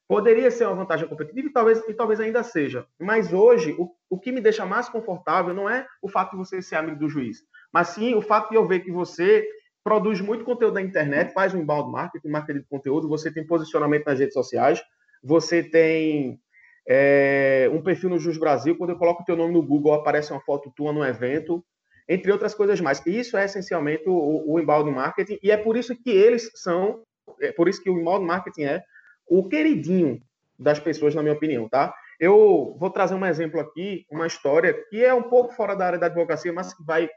poderia 0.09 0.51
ser 0.51 0.67
uma 0.67 0.77
vantagem 0.77 1.09
competitiva 1.09 1.49
e 1.49 1.53
talvez, 1.53 1.83
e 1.89 1.95
talvez 1.95 2.21
ainda 2.21 2.43
seja. 2.43 2.87
Mas 3.01 3.33
hoje, 3.33 3.75
o, 3.79 3.91
o 4.09 4.19
que 4.19 4.31
me 4.31 4.41
deixa 4.41 4.65
mais 4.65 4.89
confortável 4.89 5.53
não 5.53 5.69
é 5.69 5.87
o 6.01 6.09
fato 6.09 6.33
de 6.33 6.37
você 6.37 6.63
ser 6.63 6.77
amigo 6.77 6.99
do 6.99 7.09
juiz, 7.09 7.39
mas 7.73 7.89
sim 7.89 8.15
o 8.15 8.23
fato 8.23 8.51
de 8.51 8.57
eu 8.57 8.67
ver 8.67 8.81
que 8.81 8.93
você 8.93 9.47
produz 9.83 10.21
muito 10.21 10.45
conteúdo 10.45 10.75
na 10.75 10.83
internet, 10.83 11.33
faz 11.33 11.55
um 11.55 11.61
inbound 11.61 11.91
marketing, 11.91 12.29
marketing 12.29 12.61
de 12.61 12.67
conteúdo, 12.67 13.09
você 13.09 13.33
tem 13.33 13.47
posicionamento 13.47 14.07
nas 14.07 14.19
redes 14.19 14.35
sociais, 14.35 14.83
você 15.23 15.63
tem 15.63 16.41
é, 16.89 17.71
um 17.73 17.83
perfil 17.83 18.11
no 18.11 18.19
Jus 18.19 18.37
Brasil, 18.37 18.77
quando 18.77 18.91
eu 18.91 18.99
coloco 18.99 19.23
o 19.23 19.25
teu 19.25 19.37
nome 19.37 19.53
no 19.53 19.63
Google, 19.63 19.95
aparece 19.95 20.33
uma 20.33 20.41
foto 20.41 20.73
tua 20.75 20.93
no 20.93 21.05
evento, 21.05 21.65
entre 22.09 22.31
outras 22.31 22.55
coisas 22.55 22.81
mais. 22.81 23.05
Isso 23.07 23.37
é 23.37 23.45
essencialmente 23.45 24.05
o, 24.09 24.45
o 24.47 24.61
inbound 24.61 24.91
marketing, 24.91 25.39
e 25.43 25.51
é 25.51 25.57
por 25.57 25.77
isso 25.77 25.95
que 25.97 26.11
eles 26.11 26.51
são, 26.55 27.03
é 27.41 27.53
por 27.53 27.69
isso 27.69 27.83
que 27.83 27.91
o 27.91 27.99
inbound 27.99 28.25
marketing 28.25 28.63
é 28.65 28.83
o 29.29 29.49
queridinho 29.49 30.21
das 30.59 30.79
pessoas, 30.79 31.15
na 31.15 31.23
minha 31.23 31.35
opinião, 31.35 31.69
tá? 31.69 31.95
Eu 32.19 32.77
vou 32.79 32.91
trazer 32.91 33.15
um 33.15 33.27
exemplo 33.27 33.61
aqui, 33.61 34.07
uma 34.11 34.27
história 34.27 34.75
que 34.89 35.05
é 35.05 35.13
um 35.13 35.25
pouco 35.25 35.53
fora 35.55 35.75
da 35.75 35.87
área 35.87 35.99
da 35.99 36.07
advocacia, 36.07 36.53
mas 36.53 36.73
que 36.73 36.83
vai 36.83 37.09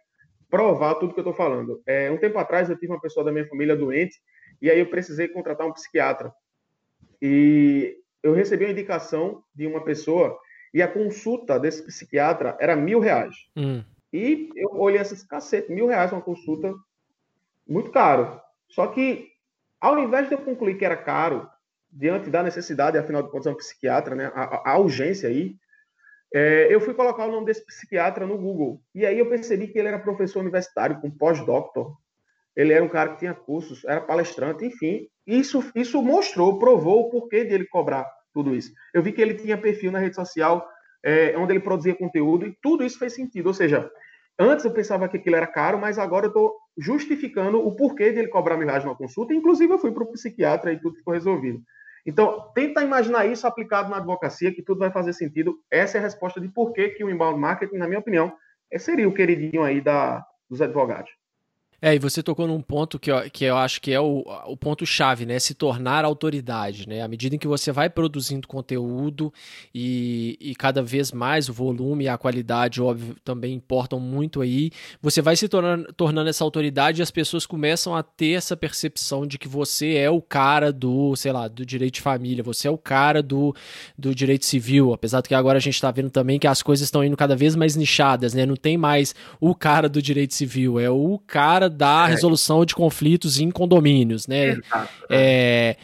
provar 0.49 0.95
tudo 0.95 1.13
que 1.13 1.19
eu 1.19 1.23
estou 1.23 1.33
falando. 1.33 1.81
É, 1.85 2.11
um 2.11 2.17
tempo 2.17 2.37
atrás 2.37 2.69
eu 2.69 2.77
tive 2.77 2.91
uma 2.91 2.99
pessoa 2.99 3.23
da 3.23 3.31
minha 3.31 3.47
família 3.47 3.75
doente 3.75 4.17
e 4.61 4.69
aí 4.69 4.79
eu 4.79 4.89
precisei 4.89 5.27
contratar 5.27 5.65
um 5.65 5.71
psiquiatra. 5.71 6.33
E 7.21 7.97
eu 8.21 8.33
recebi 8.33 8.65
a 8.65 8.71
indicação 8.71 9.43
de 9.55 9.67
uma 9.67 9.83
pessoa 9.83 10.37
e 10.73 10.81
a 10.81 10.87
consulta 10.87 11.59
desse 11.59 11.85
psiquiatra 11.85 12.57
era 12.59 12.75
mil 12.75 12.99
reais. 12.99 13.35
Hum. 13.55 13.83
E 14.11 14.49
eu 14.55 14.71
olhei 14.75 14.99
assim, 14.99 15.15
cacete, 15.27 15.71
mil 15.71 15.87
reais 15.87 16.11
uma 16.11 16.21
consulta, 16.21 16.73
muito 17.67 17.91
caro. 17.91 18.41
Só 18.67 18.87
que, 18.87 19.27
ao 19.79 19.99
invés 19.99 20.27
de 20.27 20.35
eu 20.35 20.39
concluir 20.39 20.77
que 20.77 20.85
era 20.85 20.97
caro, 20.97 21.47
diante 21.91 22.29
da 22.29 22.43
necessidade, 22.43 22.97
afinal 22.97 23.23
de 23.23 23.29
contas, 23.29 23.47
é 23.47 23.51
um 23.51 23.57
psiquiatra, 23.57 24.15
né, 24.15 24.31
a, 24.33 24.71
a 24.71 24.77
urgência 24.77 25.29
aí, 25.29 25.55
é, 26.33 26.67
eu 26.73 26.79
fui 26.79 26.93
colocar 26.93 27.25
o 27.25 27.31
nome 27.31 27.45
desse 27.45 27.65
psiquiatra 27.65 28.25
no 28.25 28.37
Google. 28.37 28.81
E 28.93 29.05
aí 29.05 29.17
eu 29.17 29.29
percebi 29.29 29.67
que 29.67 29.79
ele 29.79 29.87
era 29.87 29.99
professor 29.99 30.39
universitário, 30.39 30.99
com 31.01 31.09
pós-doctor. 31.09 31.97
Ele 32.55 32.73
era 32.73 32.83
um 32.83 32.89
cara 32.89 33.11
que 33.11 33.19
tinha 33.19 33.33
cursos, 33.33 33.83
era 33.85 34.01
palestrante, 34.01 34.65
enfim. 34.65 35.07
Isso, 35.25 35.63
isso 35.73 36.01
mostrou, 36.03 36.59
provou 36.59 37.01
o 37.01 37.09
porquê 37.09 37.43
de 37.43 37.53
ele 37.53 37.65
cobrar 37.65 38.07
tudo 38.33 38.55
isso. 38.55 38.71
Eu 38.93 39.01
vi 39.01 39.11
que 39.11 39.21
ele 39.21 39.33
tinha 39.33 39.57
perfil 39.57 39.91
na 39.91 39.99
rede 39.99 40.15
social 40.15 40.67
é, 41.03 41.37
onde 41.37 41.53
ele 41.53 41.59
produzia 41.59 41.95
conteúdo 41.95 42.45
e 42.45 42.57
tudo 42.61 42.83
isso 42.83 42.99
fez 42.99 43.13
sentido. 43.13 43.47
Ou 43.47 43.53
seja, 43.53 43.89
antes 44.39 44.65
eu 44.65 44.71
pensava 44.71 45.07
que 45.07 45.17
aquilo 45.17 45.35
era 45.35 45.47
caro, 45.47 45.77
mas 45.77 45.97
agora 45.97 46.25
eu 46.25 46.29
estou 46.29 46.55
justificando 46.77 47.65
o 47.65 47.75
porquê 47.75 48.11
de 48.11 48.19
ele 48.19 48.27
cobrar 48.27 48.57
mil 48.57 48.67
reais 48.67 48.83
numa 48.83 48.95
consulta. 48.95 49.33
Inclusive, 49.33 49.73
eu 49.73 49.79
fui 49.79 49.91
para 49.91 50.03
o 50.03 50.11
psiquiatra 50.11 50.71
e 50.71 50.79
tudo 50.79 50.97
ficou 50.97 51.13
resolvido. 51.13 51.61
Então, 52.05 52.51
tenta 52.55 52.81
imaginar 52.81 53.25
isso 53.25 53.45
aplicado 53.45 53.89
na 53.89 53.97
advocacia, 53.97 54.53
que 54.53 54.63
tudo 54.63 54.79
vai 54.79 54.91
fazer 54.91 55.13
sentido. 55.13 55.57
Essa 55.69 55.97
é 55.97 55.99
a 55.99 56.03
resposta 56.03 56.39
de 56.39 56.47
por 56.47 56.71
que, 56.71 56.89
que 56.89 57.03
o 57.03 57.09
inbound 57.09 57.39
marketing, 57.39 57.77
na 57.77 57.87
minha 57.87 57.99
opinião, 57.99 58.31
seria 58.77 59.07
o 59.07 59.13
queridinho 59.13 59.63
aí 59.63 59.81
da, 59.81 60.25
dos 60.49 60.61
advogados. 60.61 61.11
É, 61.81 61.95
e 61.95 61.99
você 61.99 62.21
tocou 62.21 62.45
num 62.45 62.61
ponto 62.61 62.99
que 62.99 63.09
eu, 63.09 63.29
que 63.31 63.45
eu 63.45 63.55
acho 63.55 63.81
que 63.81 63.91
é 63.91 63.99
o, 63.99 64.23
o 64.47 64.57
ponto-chave, 64.57 65.25
né? 65.25 65.39
Se 65.39 65.53
tornar 65.53 66.03
autoridade, 66.03 66.87
né? 66.87 67.01
À 67.01 67.07
medida 67.07 67.35
em 67.35 67.39
que 67.39 67.47
você 67.47 67.71
vai 67.71 67.89
produzindo 67.89 68.47
conteúdo 68.47 69.33
e, 69.73 70.37
e 70.41 70.55
cada 70.55 70.81
vez 70.81 71.11
mais 71.11 71.47
o 71.47 71.53
volume 71.53 72.05
e 72.05 72.09
a 72.09 72.17
qualidade, 72.17 72.81
óbvio, 72.81 73.15
também 73.23 73.53
importam 73.53 73.99
muito 73.99 74.41
aí, 74.41 74.71
você 75.01 75.21
vai 75.21 75.35
se 75.35 75.47
tornando, 75.47 75.91
tornando 75.93 76.29
essa 76.29 76.43
autoridade 76.43 77.01
e 77.01 77.03
as 77.03 77.11
pessoas 77.11 77.45
começam 77.45 77.95
a 77.95 78.03
ter 78.03 78.31
essa 78.31 78.57
percepção 78.57 79.25
de 79.25 79.37
que 79.37 79.47
você 79.47 79.95
é 79.95 80.09
o 80.09 80.21
cara 80.21 80.73
do, 80.73 81.15
sei 81.15 81.31
lá, 81.31 81.47
do 81.47 81.65
direito 81.65 81.95
de 81.95 82.01
família, 82.01 82.43
você 82.43 82.67
é 82.67 82.71
o 82.71 82.77
cara 82.77 83.23
do, 83.23 83.55
do 83.97 84.13
direito 84.13 84.45
civil, 84.45 84.93
apesar 84.93 85.21
de 85.21 85.29
que 85.29 85.35
agora 85.35 85.57
a 85.57 85.61
gente 85.61 85.75
está 85.75 85.91
vendo 85.91 86.09
também 86.09 86.39
que 86.39 86.47
as 86.47 86.61
coisas 86.61 86.85
estão 86.85 87.03
indo 87.03 87.15
cada 87.15 87.35
vez 87.35 87.55
mais 87.55 87.75
nichadas, 87.75 88.33
né? 88.33 88.45
Não 88.45 88.55
tem 88.55 88.77
mais 88.77 89.15
o 89.39 89.55
cara 89.55 89.87
do 89.87 90.01
direito 90.01 90.33
civil, 90.33 90.77
é 90.77 90.89
o 90.89 91.17
cara 91.25 91.68
da 91.69 92.07
é. 92.07 92.11
resolução 92.11 92.65
de 92.65 92.75
conflitos 92.75 93.39
em 93.39 93.51
condomínios, 93.51 94.27
né? 94.27 94.49
Exato, 94.49 94.93
é. 95.09 95.77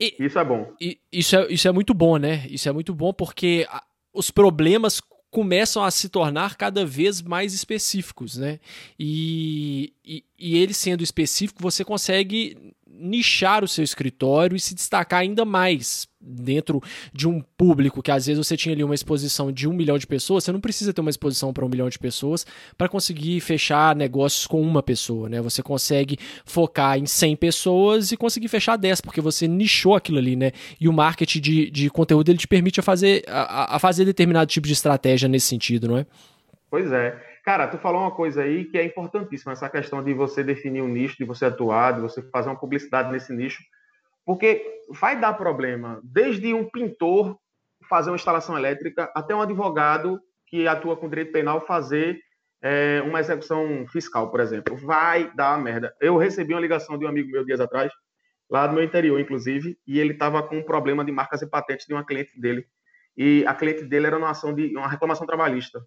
é 0.00 0.14
isso 0.18 0.38
é 0.38 0.44
bom. 0.44 0.72
Isso 1.12 1.36
é, 1.36 1.52
isso 1.52 1.68
é 1.68 1.72
muito 1.72 1.92
bom, 1.92 2.16
né? 2.16 2.46
Isso 2.48 2.68
é 2.68 2.72
muito 2.72 2.94
bom 2.94 3.12
porque 3.12 3.66
os 4.14 4.30
problemas 4.30 5.00
começam 5.30 5.84
a 5.84 5.90
se 5.90 6.08
tornar 6.08 6.56
cada 6.56 6.84
vez 6.84 7.22
mais 7.22 7.54
específicos, 7.54 8.36
né? 8.36 8.58
E, 8.98 9.92
e, 10.04 10.24
e 10.38 10.58
ele 10.58 10.74
sendo 10.74 11.04
específico, 11.04 11.62
você 11.62 11.84
consegue 11.84 12.74
nichar 13.00 13.64
o 13.64 13.68
seu 13.68 13.82
escritório 13.82 14.56
e 14.56 14.60
se 14.60 14.74
destacar 14.74 15.20
ainda 15.20 15.44
mais 15.44 16.08
dentro 16.20 16.82
de 17.14 17.26
um 17.26 17.40
público 17.40 18.02
que 18.02 18.10
às 18.10 18.26
vezes 18.26 18.46
você 18.46 18.56
tinha 18.56 18.74
ali 18.74 18.84
uma 18.84 18.94
exposição 18.94 19.50
de 19.50 19.66
um 19.66 19.72
milhão 19.72 19.96
de 19.96 20.06
pessoas, 20.06 20.44
você 20.44 20.52
não 20.52 20.60
precisa 20.60 20.92
ter 20.92 21.00
uma 21.00 21.08
exposição 21.08 21.52
para 21.52 21.64
um 21.64 21.68
milhão 21.68 21.88
de 21.88 21.98
pessoas 21.98 22.46
para 22.76 22.88
conseguir 22.88 23.40
fechar 23.40 23.96
negócios 23.96 24.46
com 24.46 24.60
uma 24.60 24.82
pessoa, 24.82 25.28
né? 25.28 25.40
Você 25.40 25.62
consegue 25.62 26.18
focar 26.44 26.98
em 26.98 27.06
100 27.06 27.36
pessoas 27.36 28.12
e 28.12 28.16
conseguir 28.16 28.48
fechar 28.48 28.76
10, 28.76 29.00
porque 29.00 29.20
você 29.20 29.48
nichou 29.48 29.94
aquilo 29.94 30.18
ali, 30.18 30.36
né? 30.36 30.52
E 30.78 30.88
o 30.88 30.92
marketing 30.92 31.40
de, 31.40 31.70
de 31.70 31.90
conteúdo 31.90 32.28
ele 32.30 32.38
te 32.38 32.48
permite 32.48 32.80
a 32.80 32.82
fazer, 32.82 33.24
a, 33.26 33.76
a 33.76 33.78
fazer 33.78 34.04
determinado 34.04 34.50
tipo 34.50 34.66
de 34.66 34.74
estratégia 34.74 35.28
nesse 35.28 35.46
sentido, 35.46 35.88
não 35.88 35.96
é? 35.96 36.06
Pois 36.70 36.92
é. 36.92 37.29
Cara, 37.44 37.66
tu 37.66 37.78
falou 37.78 38.02
uma 38.02 38.10
coisa 38.10 38.42
aí 38.42 38.66
que 38.66 38.76
é 38.76 38.84
importantíssima, 38.84 39.52
essa 39.52 39.68
questão 39.70 40.04
de 40.04 40.12
você 40.12 40.44
definir 40.44 40.82
um 40.82 40.88
nicho, 40.88 41.16
de 41.16 41.24
você 41.24 41.46
atuar, 41.46 41.94
de 41.94 42.00
você 42.00 42.22
fazer 42.30 42.50
uma 42.50 42.58
publicidade 42.58 43.10
nesse 43.10 43.32
nicho, 43.32 43.62
porque 44.26 44.82
vai 44.90 45.18
dar 45.18 45.32
problema, 45.32 46.00
desde 46.04 46.52
um 46.52 46.68
pintor 46.68 47.38
fazer 47.88 48.10
uma 48.10 48.16
instalação 48.16 48.56
elétrica 48.58 49.10
até 49.14 49.34
um 49.34 49.40
advogado 49.40 50.20
que 50.46 50.68
atua 50.68 50.96
com 50.96 51.08
direito 51.08 51.32
penal 51.32 51.64
fazer 51.66 52.20
é, 52.62 53.02
uma 53.06 53.20
execução 53.20 53.86
fiscal, 53.88 54.30
por 54.30 54.40
exemplo. 54.40 54.76
Vai 54.76 55.32
dar 55.34 55.58
merda. 55.58 55.94
Eu 56.00 56.18
recebi 56.18 56.52
uma 56.52 56.60
ligação 56.60 56.98
de 56.98 57.06
um 57.06 57.08
amigo 57.08 57.30
meu 57.30 57.44
dias 57.44 57.60
atrás, 57.60 57.90
lá 58.50 58.66
do 58.66 58.74
meu 58.74 58.84
interior, 58.84 59.18
inclusive, 59.18 59.78
e 59.86 59.98
ele 59.98 60.12
estava 60.12 60.42
com 60.42 60.58
um 60.58 60.62
problema 60.62 61.04
de 61.04 61.12
marcas 61.12 61.40
e 61.40 61.48
patentes 61.48 61.86
de 61.86 61.94
uma 61.94 62.04
cliente 62.04 62.38
dele. 62.38 62.66
E 63.16 63.44
a 63.46 63.54
cliente 63.54 63.84
dele 63.84 64.08
era 64.08 64.18
uma 64.18 64.30
ação 64.30 64.54
de 64.54 64.76
uma 64.76 64.88
reclamação 64.88 65.26
trabalhista 65.26 65.80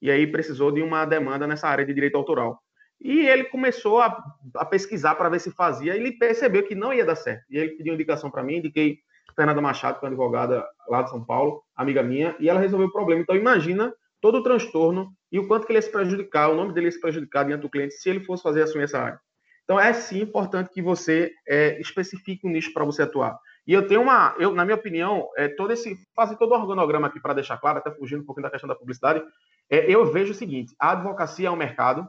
e 0.00 0.10
aí 0.10 0.26
precisou 0.26 0.72
de 0.72 0.82
uma 0.82 1.04
demanda 1.04 1.46
nessa 1.46 1.68
área 1.68 1.84
de 1.84 1.94
direito 1.94 2.16
autoral. 2.16 2.58
E 3.00 3.26
ele 3.26 3.44
começou 3.44 4.00
a, 4.00 4.22
a 4.56 4.64
pesquisar 4.64 5.14
para 5.14 5.28
ver 5.28 5.40
se 5.40 5.50
fazia, 5.50 5.94
e 5.94 6.00
ele 6.00 6.12
percebeu 6.12 6.62
que 6.62 6.74
não 6.74 6.92
ia 6.92 7.04
dar 7.04 7.16
certo. 7.16 7.44
E 7.50 7.56
ele 7.56 7.70
pediu 7.70 7.94
indicação 7.94 8.30
para 8.30 8.42
mim, 8.42 8.56
indiquei 8.56 8.98
Fernanda 9.34 9.60
Machado, 9.60 9.98
que 9.98 10.04
é 10.04 10.08
uma 10.08 10.12
advogada 10.12 10.66
lá 10.88 11.02
de 11.02 11.10
São 11.10 11.24
Paulo, 11.24 11.62
amiga 11.74 12.02
minha, 12.02 12.36
e 12.38 12.48
ela 12.48 12.60
resolveu 12.60 12.88
o 12.88 12.92
problema. 12.92 13.22
Então 13.22 13.36
imagina 13.36 13.92
todo 14.20 14.38
o 14.38 14.42
transtorno 14.42 15.12
e 15.32 15.38
o 15.38 15.46
quanto 15.46 15.66
que 15.66 15.72
ele 15.72 15.78
ia 15.78 15.82
se 15.82 15.90
prejudicar, 15.90 16.50
o 16.50 16.54
nome 16.54 16.74
dele 16.74 16.86
ia 16.86 16.92
se 16.92 17.00
prejudicar 17.00 17.44
diante 17.44 17.62
do 17.62 17.70
cliente 17.70 17.94
se 17.94 18.10
ele 18.10 18.20
fosse 18.20 18.42
fazer 18.42 18.62
assumir 18.62 18.84
essa 18.84 18.98
área. 18.98 19.20
Então 19.64 19.78
é 19.80 19.92
sim 19.92 20.20
importante 20.20 20.70
que 20.70 20.82
você 20.82 21.32
é, 21.48 21.80
especifique 21.80 22.46
um 22.46 22.50
nicho 22.50 22.72
para 22.72 22.84
você 22.84 23.02
atuar. 23.02 23.38
E 23.66 23.72
eu 23.72 23.86
tenho 23.86 24.02
uma, 24.02 24.34
eu, 24.38 24.52
na 24.52 24.64
minha 24.64 24.76
opinião, 24.76 25.28
é, 25.36 25.48
todo 25.48 25.72
esse, 25.72 25.96
fazer 26.14 26.36
todo 26.36 26.52
o 26.52 26.54
organograma 26.54 27.06
aqui 27.06 27.20
para 27.20 27.34
deixar 27.34 27.56
claro, 27.58 27.78
até 27.78 27.90
fugindo 27.92 28.22
um 28.22 28.26
pouquinho 28.26 28.44
da 28.44 28.50
questão 28.50 28.66
da 28.66 28.74
publicidade, 28.74 29.22
é, 29.70 29.90
eu 29.90 30.10
vejo 30.12 30.32
o 30.32 30.34
seguinte: 30.34 30.74
a 30.78 30.92
advocacia 30.92 31.48
é 31.48 31.50
um 31.50 31.56
mercado, 31.56 32.08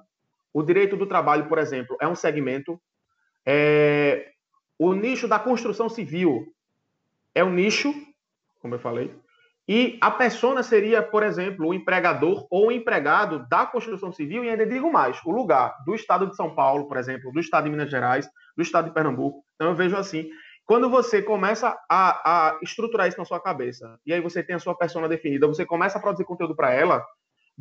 o 0.53 0.63
direito 0.63 0.97
do 0.97 1.05
trabalho, 1.05 1.47
por 1.47 1.57
exemplo, 1.57 1.95
é 2.01 2.07
um 2.07 2.15
segmento, 2.15 2.81
é, 3.45 4.31
o 4.77 4.93
nicho 4.93 5.27
da 5.27 5.39
construção 5.39 5.87
civil 5.87 6.45
é 7.33 7.43
um 7.43 7.53
nicho, 7.53 7.93
como 8.59 8.75
eu 8.75 8.79
falei, 8.79 9.15
e 9.67 9.97
a 10.01 10.11
persona 10.11 10.63
seria, 10.63 11.01
por 11.01 11.23
exemplo, 11.23 11.67
o 11.67 11.73
empregador 11.73 12.45
ou 12.49 12.67
o 12.67 12.71
empregado 12.71 13.47
da 13.47 13.65
construção 13.65 14.11
civil, 14.11 14.43
e 14.43 14.49
ainda 14.49 14.65
digo 14.65 14.91
mais, 14.91 15.21
o 15.23 15.31
lugar 15.31 15.77
do 15.85 15.95
estado 15.95 16.27
de 16.27 16.35
São 16.35 16.53
Paulo, 16.53 16.87
por 16.87 16.97
exemplo, 16.97 17.31
do 17.31 17.39
estado 17.39 17.65
de 17.65 17.69
Minas 17.69 17.89
Gerais, 17.89 18.27
do 18.57 18.61
estado 18.61 18.87
de 18.89 18.93
Pernambuco. 18.93 19.45
Então 19.55 19.69
eu 19.69 19.75
vejo 19.75 19.95
assim, 19.95 20.29
quando 20.65 20.89
você 20.89 21.21
começa 21.21 21.77
a, 21.89 22.49
a 22.49 22.59
estruturar 22.61 23.07
isso 23.07 23.17
na 23.17 23.25
sua 23.25 23.39
cabeça, 23.39 23.97
e 24.05 24.11
aí 24.11 24.19
você 24.19 24.43
tem 24.43 24.55
a 24.55 24.59
sua 24.59 24.75
persona 24.75 25.07
definida, 25.07 25.47
você 25.47 25.65
começa 25.65 25.97
a 25.97 26.01
produzir 26.01 26.25
conteúdo 26.25 26.55
para 26.55 26.73
ela, 26.73 27.05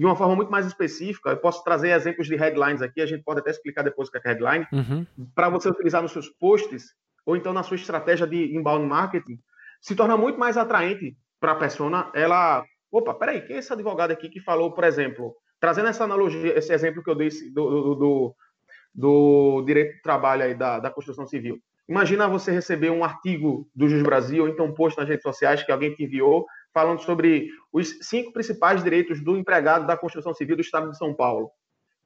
de 0.00 0.06
uma 0.06 0.16
forma 0.16 0.34
muito 0.34 0.50
mais 0.50 0.64
específica. 0.64 1.28
Eu 1.28 1.36
posso 1.36 1.62
trazer 1.62 1.90
exemplos 1.90 2.26
de 2.26 2.34
headlines 2.34 2.80
aqui, 2.80 3.02
a 3.02 3.06
gente 3.06 3.22
pode 3.22 3.40
até 3.40 3.50
explicar 3.50 3.82
depois 3.82 4.08
o 4.08 4.10
que 4.10 4.16
é 4.16 4.22
headline, 4.24 4.66
uhum. 4.72 5.06
para 5.34 5.50
você 5.50 5.68
utilizar 5.68 6.00
nos 6.00 6.12
seus 6.12 6.26
posts 6.26 6.94
ou 7.26 7.36
então 7.36 7.52
na 7.52 7.62
sua 7.62 7.74
estratégia 7.74 8.26
de 8.26 8.56
inbound 8.56 8.86
marketing, 8.86 9.38
se 9.78 9.94
torna 9.94 10.16
muito 10.16 10.40
mais 10.40 10.56
atraente 10.56 11.14
para 11.38 11.52
a 11.52 11.54
persona. 11.54 12.10
Ela, 12.14 12.64
opa, 12.90 13.12
peraí, 13.12 13.42
quem 13.42 13.56
é 13.56 13.58
esse 13.58 13.70
advogado 13.74 14.10
aqui 14.10 14.30
que 14.30 14.40
falou, 14.40 14.72
por 14.72 14.84
exemplo, 14.84 15.34
trazendo 15.60 15.88
essa 15.88 16.04
analogia, 16.04 16.56
esse 16.56 16.72
exemplo 16.72 17.02
que 17.02 17.10
eu 17.10 17.14
dei 17.14 17.28
do, 17.52 17.70
do, 17.70 17.94
do, 17.94 18.34
do 18.94 19.62
direito 19.66 19.96
do 19.96 20.02
trabalho 20.02 20.44
aí, 20.44 20.54
da, 20.54 20.78
da 20.78 20.90
construção 20.90 21.26
civil. 21.26 21.58
Imagina 21.86 22.26
você 22.26 22.50
receber 22.50 22.88
um 22.88 23.04
artigo 23.04 23.68
do 23.74 23.86
Jus 23.86 24.02
Brasil, 24.02 24.44
ou 24.44 24.48
então 24.48 24.64
um 24.64 24.74
post 24.74 24.98
nas 24.98 25.06
redes 25.06 25.24
sociais 25.24 25.62
que 25.62 25.70
alguém 25.70 25.94
te 25.94 26.04
enviou, 26.04 26.46
falando 26.72 27.00
sobre 27.00 27.50
os 27.72 27.98
cinco 28.02 28.32
principais 28.32 28.82
direitos 28.82 29.22
do 29.22 29.36
empregado 29.36 29.86
da 29.86 29.96
construção 29.96 30.34
civil 30.34 30.56
do 30.56 30.62
Estado 30.62 30.90
de 30.90 30.98
São 30.98 31.14
Paulo. 31.14 31.50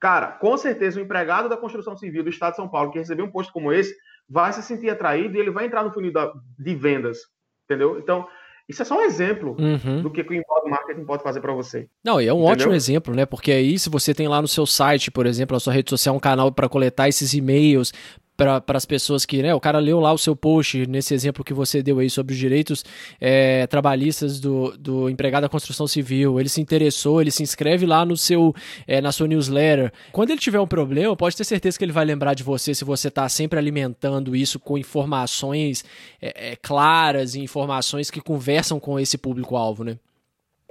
Cara, 0.01 0.33
com 0.33 0.57
certeza 0.57 1.01
o 1.01 1.03
empregado 1.03 1.49
da 1.49 1.57
construção 1.57 1.97
civil 1.97 2.23
do 2.23 2.31
Estado 2.31 2.53
de 2.53 2.57
São 2.57 2.69
Paulo 2.69 2.91
que 2.91 2.99
recebeu 2.99 3.25
um 3.25 3.31
post 3.31 3.53
como 3.53 3.73
esse 3.73 3.95
vai 4.29 4.53
se 4.53 4.63
sentir 4.63 4.91
atraído 4.91 5.37
e 5.37 5.41
ele 5.41 5.51
vai 5.51 5.67
entrar 5.67 5.83
no 5.83 5.93
funil 5.93 6.13
da, 6.13 6.33
de 6.59 6.75
vendas, 6.75 7.19
entendeu? 7.65 7.99
Então, 7.99 8.27
isso 8.69 8.81
é 8.81 8.85
só 8.85 8.99
um 8.99 9.03
exemplo 9.03 9.57
uhum. 9.59 10.03
do 10.03 10.11
que 10.11 10.23
o 10.23 10.35
inbound 10.35 10.71
marketing 10.71 11.05
pode 11.05 11.23
fazer 11.23 11.41
para 11.41 11.53
você. 11.53 11.87
Não, 12.03 12.21
e 12.21 12.27
é 12.27 12.33
um 12.33 12.37
Entendeu? 12.37 12.53
ótimo 12.53 12.75
exemplo, 12.75 13.15
né? 13.15 13.27
Porque 13.27 13.53
aí, 13.53 13.79
se 13.79 13.91
você 13.91 14.15
tem 14.15 14.27
lá 14.27 14.41
no 14.41 14.49
seu 14.49 14.65
site, 14.65 15.11
por 15.11 15.27
exemplo, 15.27 15.55
na 15.55 15.61
sua 15.61 15.73
rede 15.73 15.91
social, 15.91 16.15
um 16.15 16.21
canal 16.21 16.51
para 16.51 16.69
coletar 16.69 17.09
esses 17.09 17.35
e-mails, 17.35 17.93
para 18.37 18.63
as 18.69 18.85
pessoas 18.85 19.25
que, 19.25 19.43
né, 19.43 19.55
o 19.55 19.61
cara 19.61 19.79
leu 19.79 20.01
lá 20.01 20.13
o 20.13 20.19
seu 20.19 20.35
post, 20.35 20.87
nesse 20.87 21.15
exemplo 21.15 21.45
que 21.45 21.55
você 21.55 21.83
deu 21.83 21.99
aí 22.01 22.11
sobre 22.11 22.33
os 22.33 22.39
direitos 22.39 22.85
é, 23.21 23.67
trabalhistas 23.67 24.41
do, 24.41 24.77
do 24.77 25.09
empregado 25.09 25.43
da 25.43 25.49
construção 25.49 25.87
civil, 25.87 26.41
ele 26.41 26.49
se 26.49 26.61
interessou, 26.61 27.21
ele 27.21 27.31
se 27.31 27.43
inscreve 27.43 27.87
lá 27.87 28.05
no 28.05 28.17
seu, 28.17 28.55
é, 28.87 29.01
na 29.01 29.13
sua 29.13 29.29
newsletter. 29.29 29.93
Quando 30.11 30.31
ele 30.31 30.41
tiver 30.41 30.61
um 30.61 30.67
problema, 30.67 31.17
pode 31.17 31.37
ter 31.37 31.45
certeza 31.45 31.79
que 31.79 31.85
ele 31.85 31.93
vai 31.93 32.05
lembrar 32.05 32.35
de 32.35 32.43
você 32.43 32.75
se 32.75 32.85
você 32.85 33.09
está 33.09 33.29
sempre 33.29 33.59
alimentando 33.59 34.35
isso 34.35 34.59
com 34.59 34.77
informações 34.77 35.85
é, 36.21 36.53
é, 36.53 36.57
claras 36.57 37.35
e 37.35 37.41
informações 37.41 38.11
que 38.11 38.21
conversam 38.21 38.81
com 38.81 38.99
esse 38.99 39.17
público-alvo, 39.17 39.85
né? 39.85 39.97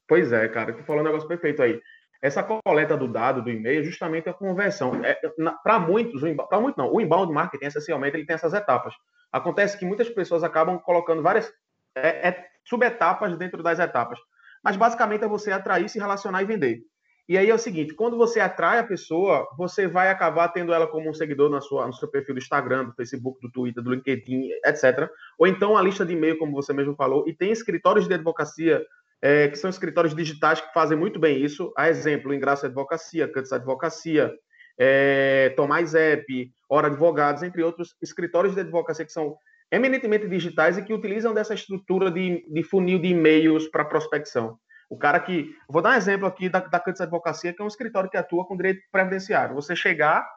Pois 0.07 0.33
é, 0.33 0.47
cara, 0.49 0.73
tu 0.73 0.83
falou 0.83 1.01
um 1.01 1.05
negócio 1.05 1.27
perfeito 1.27 1.61
aí. 1.61 1.79
Essa 2.23 2.41
coleta 2.41 2.95
do 2.95 3.05
dado 3.05 3.41
do 3.41 3.49
e-mail 3.49 3.81
é 3.81 3.83
justamente 3.83 4.29
a 4.29 4.33
conversão. 4.33 4.93
É, 5.03 5.19
para 5.61 5.77
muitos, 5.77 6.21
para 6.49 6.61
muitos 6.61 6.77
não, 6.77 6.89
o 6.89 7.01
inbound 7.01 7.33
marketing 7.33 7.65
essencialmente 7.65 8.15
ele 8.15 8.25
tem 8.25 8.33
essas 8.33 8.53
etapas. 8.53 8.93
Acontece 9.29 9.77
que 9.77 9.85
muitas 9.85 10.09
pessoas 10.09 10.41
acabam 10.41 10.79
colocando 10.79 11.21
várias 11.21 11.51
é, 11.93 12.29
é, 12.29 12.47
subetapas 12.63 13.37
dentro 13.37 13.61
das 13.61 13.77
etapas. 13.77 14.17
Mas 14.63 14.77
basicamente 14.77 15.25
é 15.25 15.27
você 15.27 15.51
atrair, 15.51 15.89
se 15.89 15.99
relacionar 15.99 16.41
e 16.41 16.45
vender. 16.45 16.79
E 17.27 17.37
aí 17.37 17.49
é 17.49 17.53
o 17.53 17.59
seguinte, 17.59 17.93
quando 17.93 18.17
você 18.17 18.39
atrai 18.39 18.79
a 18.79 18.85
pessoa, 18.85 19.45
você 19.57 19.85
vai 19.85 20.09
acabar 20.09 20.47
tendo 20.47 20.73
ela 20.73 20.87
como 20.87 21.09
um 21.09 21.13
seguidor 21.13 21.49
na 21.49 21.59
sua, 21.59 21.87
no 21.87 21.93
seu 21.93 22.09
perfil 22.09 22.35
do 22.35 22.39
Instagram, 22.39 22.85
do 22.85 22.93
Facebook, 22.93 23.41
do 23.41 23.51
Twitter, 23.51 23.83
do 23.83 23.93
LinkedIn, 23.93 24.49
etc. 24.65 25.09
Ou 25.37 25.45
então 25.45 25.75
a 25.75 25.81
lista 25.81 26.05
de 26.05 26.13
e-mail, 26.13 26.37
como 26.37 26.53
você 26.53 26.71
mesmo 26.71 26.95
falou, 26.95 27.27
e 27.27 27.33
tem 27.33 27.51
escritórios 27.51 28.07
de 28.07 28.13
advocacia 28.13 28.81
é, 29.23 29.47
que 29.47 29.55
são 29.55 29.69
escritórios 29.69 30.13
digitais 30.13 30.59
que 30.59 30.73
fazem 30.73 30.97
muito 30.97 31.17
bem 31.17 31.41
isso. 31.41 31.71
A 31.77 31.87
exemplo, 31.87 32.33
Ingraça 32.33 32.67
Advocacia, 32.67 33.31
Cantos 33.31 33.53
Advocacia, 33.53 34.33
é, 34.77 35.53
Tomás 35.55 35.95
Epp, 35.95 36.51
Hora 36.67 36.87
Advogados, 36.87 37.41
entre 37.41 37.63
outros 37.63 37.95
escritórios 38.01 38.53
de 38.53 38.59
advocacia 38.59 39.05
que 39.05 39.13
são 39.13 39.37
eminentemente 39.71 40.27
digitais 40.27 40.77
e 40.77 40.83
que 40.83 40.93
utilizam 40.93 41.33
dessa 41.33 41.53
estrutura 41.53 42.11
de, 42.11 42.45
de 42.51 42.63
funil 42.63 42.99
de 42.99 43.07
e-mails 43.07 43.69
para 43.69 43.85
prospecção. 43.85 44.57
O 44.89 44.97
cara 44.97 45.21
que. 45.21 45.55
Vou 45.69 45.81
dar 45.81 45.91
um 45.91 45.97
exemplo 45.97 46.27
aqui 46.27 46.49
da, 46.49 46.59
da 46.59 46.77
Cantos 46.77 46.99
Advocacia, 46.99 47.53
que 47.53 47.61
é 47.61 47.65
um 47.65 47.69
escritório 47.69 48.09
que 48.09 48.17
atua 48.17 48.45
com 48.45 48.57
direito 48.57 48.81
previdenciário. 48.91 49.55
Você 49.55 49.73
chegar 49.73 50.27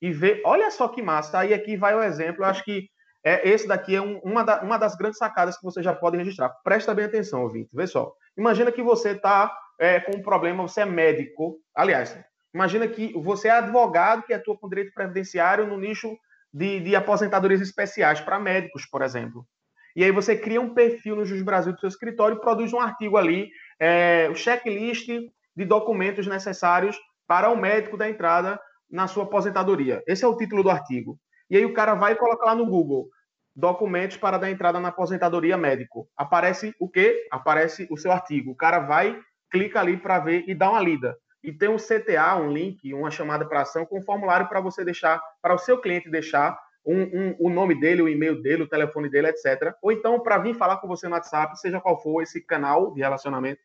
e 0.00 0.12
ver, 0.12 0.40
olha 0.44 0.70
só 0.70 0.86
que 0.86 1.02
massa, 1.02 1.40
aí 1.40 1.52
aqui 1.52 1.76
vai 1.76 1.96
o 1.96 2.02
exemplo, 2.02 2.44
eu 2.44 2.46
acho 2.46 2.62
que 2.62 2.88
é, 3.24 3.48
esse 3.48 3.66
daqui 3.66 3.96
é 3.96 4.00
um, 4.00 4.18
uma, 4.18 4.44
da, 4.44 4.62
uma 4.62 4.78
das 4.78 4.94
grandes 4.94 5.18
sacadas 5.18 5.56
que 5.56 5.64
você 5.64 5.82
já 5.82 5.92
pode 5.92 6.16
registrar. 6.16 6.48
Presta 6.62 6.94
bem 6.94 7.06
atenção, 7.06 7.42
ouvinte. 7.42 7.70
Vê 7.74 7.84
só. 7.84 8.12
Imagina 8.36 8.70
que 8.70 8.82
você 8.82 9.10
está 9.10 9.56
é, 9.78 10.00
com 10.00 10.16
um 10.16 10.22
problema, 10.22 10.62
você 10.62 10.82
é 10.82 10.86
médico. 10.86 11.58
Aliás, 11.74 12.18
Imagina 12.56 12.88
que 12.88 13.12
você 13.12 13.48
é 13.48 13.50
advogado 13.50 14.22
que 14.22 14.32
atua 14.32 14.56
com 14.56 14.66
direito 14.66 14.90
previdenciário 14.94 15.66
no 15.66 15.76
nicho 15.76 16.16
de, 16.50 16.80
de 16.80 16.96
aposentadorias 16.96 17.60
especiais 17.60 18.18
para 18.18 18.40
médicos, 18.40 18.86
por 18.86 19.02
exemplo. 19.02 19.46
E 19.94 20.02
aí 20.02 20.10
você 20.10 20.34
cria 20.34 20.58
um 20.58 20.72
perfil 20.72 21.16
no 21.16 21.26
Jus 21.26 21.42
Brasil 21.42 21.74
do 21.74 21.80
seu 21.80 21.90
escritório 21.90 22.38
e 22.38 22.40
produz 22.40 22.72
um 22.72 22.80
artigo 22.80 23.18
ali, 23.18 23.50
é, 23.78 24.30
o 24.30 24.34
checklist 24.34 25.06
de 25.06 25.64
documentos 25.66 26.26
necessários 26.26 26.98
para 27.28 27.50
o 27.50 27.60
médico 27.60 27.98
da 27.98 28.08
entrada 28.08 28.58
na 28.90 29.06
sua 29.06 29.24
aposentadoria. 29.24 30.02
Esse 30.06 30.24
é 30.24 30.26
o 30.26 30.36
título 30.36 30.62
do 30.62 30.70
artigo. 30.70 31.18
E 31.50 31.58
aí 31.58 31.64
o 31.66 31.74
cara 31.74 31.94
vai 31.94 32.16
colocar 32.16 32.46
lá 32.46 32.54
no 32.54 32.64
Google 32.64 33.10
documentos 33.56 34.18
para 34.18 34.36
dar 34.36 34.50
entrada 34.50 34.78
na 34.78 34.88
aposentadoria 34.88 35.56
médico. 35.56 36.06
Aparece 36.14 36.74
o 36.78 36.88
quê? 36.88 37.26
Aparece 37.30 37.88
o 37.90 37.96
seu 37.96 38.12
artigo. 38.12 38.50
O 38.50 38.56
cara 38.56 38.80
vai, 38.80 39.18
clica 39.50 39.80
ali 39.80 39.96
para 39.96 40.18
ver 40.18 40.44
e 40.46 40.54
dá 40.54 40.70
uma 40.70 40.80
lida. 40.80 41.16
E 41.42 41.52
tem 41.52 41.68
um 41.68 41.76
CTA, 41.76 42.36
um 42.36 42.52
link, 42.52 42.92
uma 42.92 43.10
chamada 43.10 43.46
para 43.46 43.62
ação 43.62 43.86
com 43.86 43.98
um 43.98 44.02
formulário 44.02 44.48
para 44.48 44.60
você 44.60 44.84
deixar, 44.84 45.22
para 45.40 45.54
o 45.54 45.58
seu 45.58 45.80
cliente 45.80 46.10
deixar 46.10 46.58
um, 46.84 47.02
um, 47.02 47.36
o 47.38 47.50
nome 47.50 47.74
dele, 47.80 48.02
o 48.02 48.08
e-mail 48.08 48.42
dele, 48.42 48.64
o 48.64 48.68
telefone 48.68 49.08
dele, 49.08 49.28
etc. 49.28 49.74
Ou 49.80 49.90
então 49.90 50.20
para 50.20 50.38
vir 50.38 50.54
falar 50.54 50.76
com 50.76 50.86
você 50.86 51.08
no 51.08 51.14
WhatsApp, 51.14 51.58
seja 51.58 51.80
qual 51.80 52.00
for 52.02 52.22
esse 52.22 52.44
canal 52.44 52.92
de 52.92 53.00
relacionamento. 53.00 53.60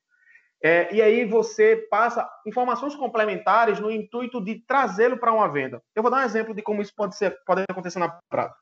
É, 0.64 0.94
e 0.94 1.02
aí 1.02 1.26
você 1.26 1.76
passa 1.90 2.28
informações 2.46 2.96
complementares 2.96 3.80
no 3.80 3.90
intuito 3.90 4.44
de 4.44 4.64
trazê-lo 4.68 5.18
para 5.18 5.34
uma 5.34 5.52
venda. 5.52 5.82
Eu 5.96 6.04
vou 6.04 6.12
dar 6.12 6.18
um 6.18 6.26
exemplo 6.26 6.54
de 6.54 6.62
como 6.62 6.82
isso 6.82 6.94
pode, 6.96 7.18
ser, 7.18 7.36
pode 7.46 7.64
acontecer 7.68 7.98
na 7.98 8.10
prática. 8.30 8.56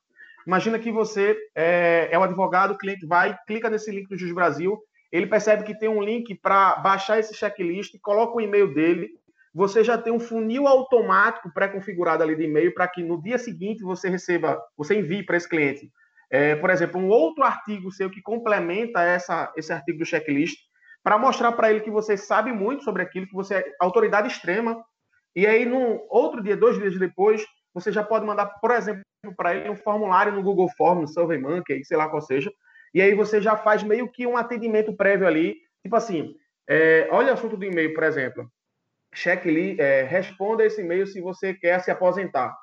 Imagina 0.50 0.80
que 0.80 0.92
você 0.92 1.38
é, 1.54 2.10
é 2.12 2.18
o 2.18 2.24
advogado, 2.24 2.72
o 2.72 2.78
cliente 2.78 3.06
vai, 3.06 3.38
clica 3.46 3.70
nesse 3.70 3.92
link 3.92 4.10
do 4.10 4.18
Jus 4.18 4.34
Brasil, 4.34 4.80
ele 5.12 5.28
percebe 5.28 5.64
que 5.64 5.78
tem 5.78 5.88
um 5.88 6.02
link 6.02 6.34
para 6.34 6.78
baixar 6.78 7.20
esse 7.20 7.36
checklist, 7.36 7.94
coloca 8.02 8.36
o 8.36 8.42
e-mail 8.42 8.74
dele, 8.74 9.12
você 9.54 9.84
já 9.84 9.96
tem 9.96 10.12
um 10.12 10.20
funil 10.20 10.68
automático 10.68 11.54
pré-configurado 11.54 12.24
ali 12.24 12.36
de 12.36 12.46
e-mail 12.46 12.74
para 12.74 12.88
que 12.88 13.04
no 13.04 13.22
dia 13.22 13.38
seguinte 13.38 13.84
você 13.84 14.10
receba, 14.10 14.60
você 14.76 14.98
envie 14.98 15.24
para 15.24 15.38
esse 15.38 15.48
cliente, 15.48 15.88
é, 16.32 16.56
por 16.56 16.72
exemplo, 16.72 17.00
um 17.00 17.10
outro 17.10 17.44
artigo 17.44 17.92
seu 17.92 18.10
que 18.10 18.20
complementa 18.20 19.04
essa, 19.04 19.54
esse 19.56 19.72
artigo 19.72 20.00
do 20.00 20.06
checklist, 20.06 20.58
para 21.04 21.20
mostrar 21.20 21.52
para 21.52 21.70
ele 21.70 21.82
que 21.82 21.92
você 21.92 22.18
sabe 22.18 22.52
muito 22.52 22.84
sobre 22.84 23.04
aquilo, 23.04 23.28
que 23.28 23.36
você 23.36 23.54
é 23.58 23.66
autoridade 23.80 24.28
extrema. 24.28 24.84
E 25.36 25.46
aí, 25.46 25.64
no 25.64 26.08
outro 26.10 26.42
dia, 26.42 26.58
dois 26.58 26.76
dias 26.76 26.98
depois, 26.98 27.46
você 27.72 27.92
já 27.92 28.04
pode 28.04 28.26
mandar, 28.26 28.48
por 28.60 28.72
exemplo, 28.72 29.04
para 29.36 29.56
ele 29.56 29.70
um 29.70 29.76
formulário 29.76 30.32
no 30.32 30.44
Google 30.44 30.70
Forms, 30.78 31.02
no 31.02 31.08
SurveyMonkey, 31.08 31.84
sei 31.84 31.98
lá 31.98 32.10
qual 32.10 32.22
seja. 32.22 32.52
E 32.94 33.02
aí 33.02 33.14
você 33.14 33.42
já 33.42 33.56
faz 33.56 33.84
meio 33.84 34.10
que 34.10 34.26
um 34.26 34.38
atendimento 34.38 34.96
prévio 34.96 35.28
ali, 35.28 35.58
tipo 35.82 35.96
assim, 35.96 36.36
é, 36.68 37.08
olha 37.12 37.32
o 37.32 37.34
assunto 37.34 37.58
do 37.58 37.66
e-mail, 37.66 37.94
por 37.94 38.04
exemplo. 38.04 38.50
Checklist, 39.14 39.80
é, 39.80 40.04
responda 40.04 40.66
esse 40.66 40.82
e-mail 40.82 41.06
se 41.08 41.20
você 41.20 41.54
quer 41.54 41.80
se 41.82 41.92
aposentar. 41.92 42.56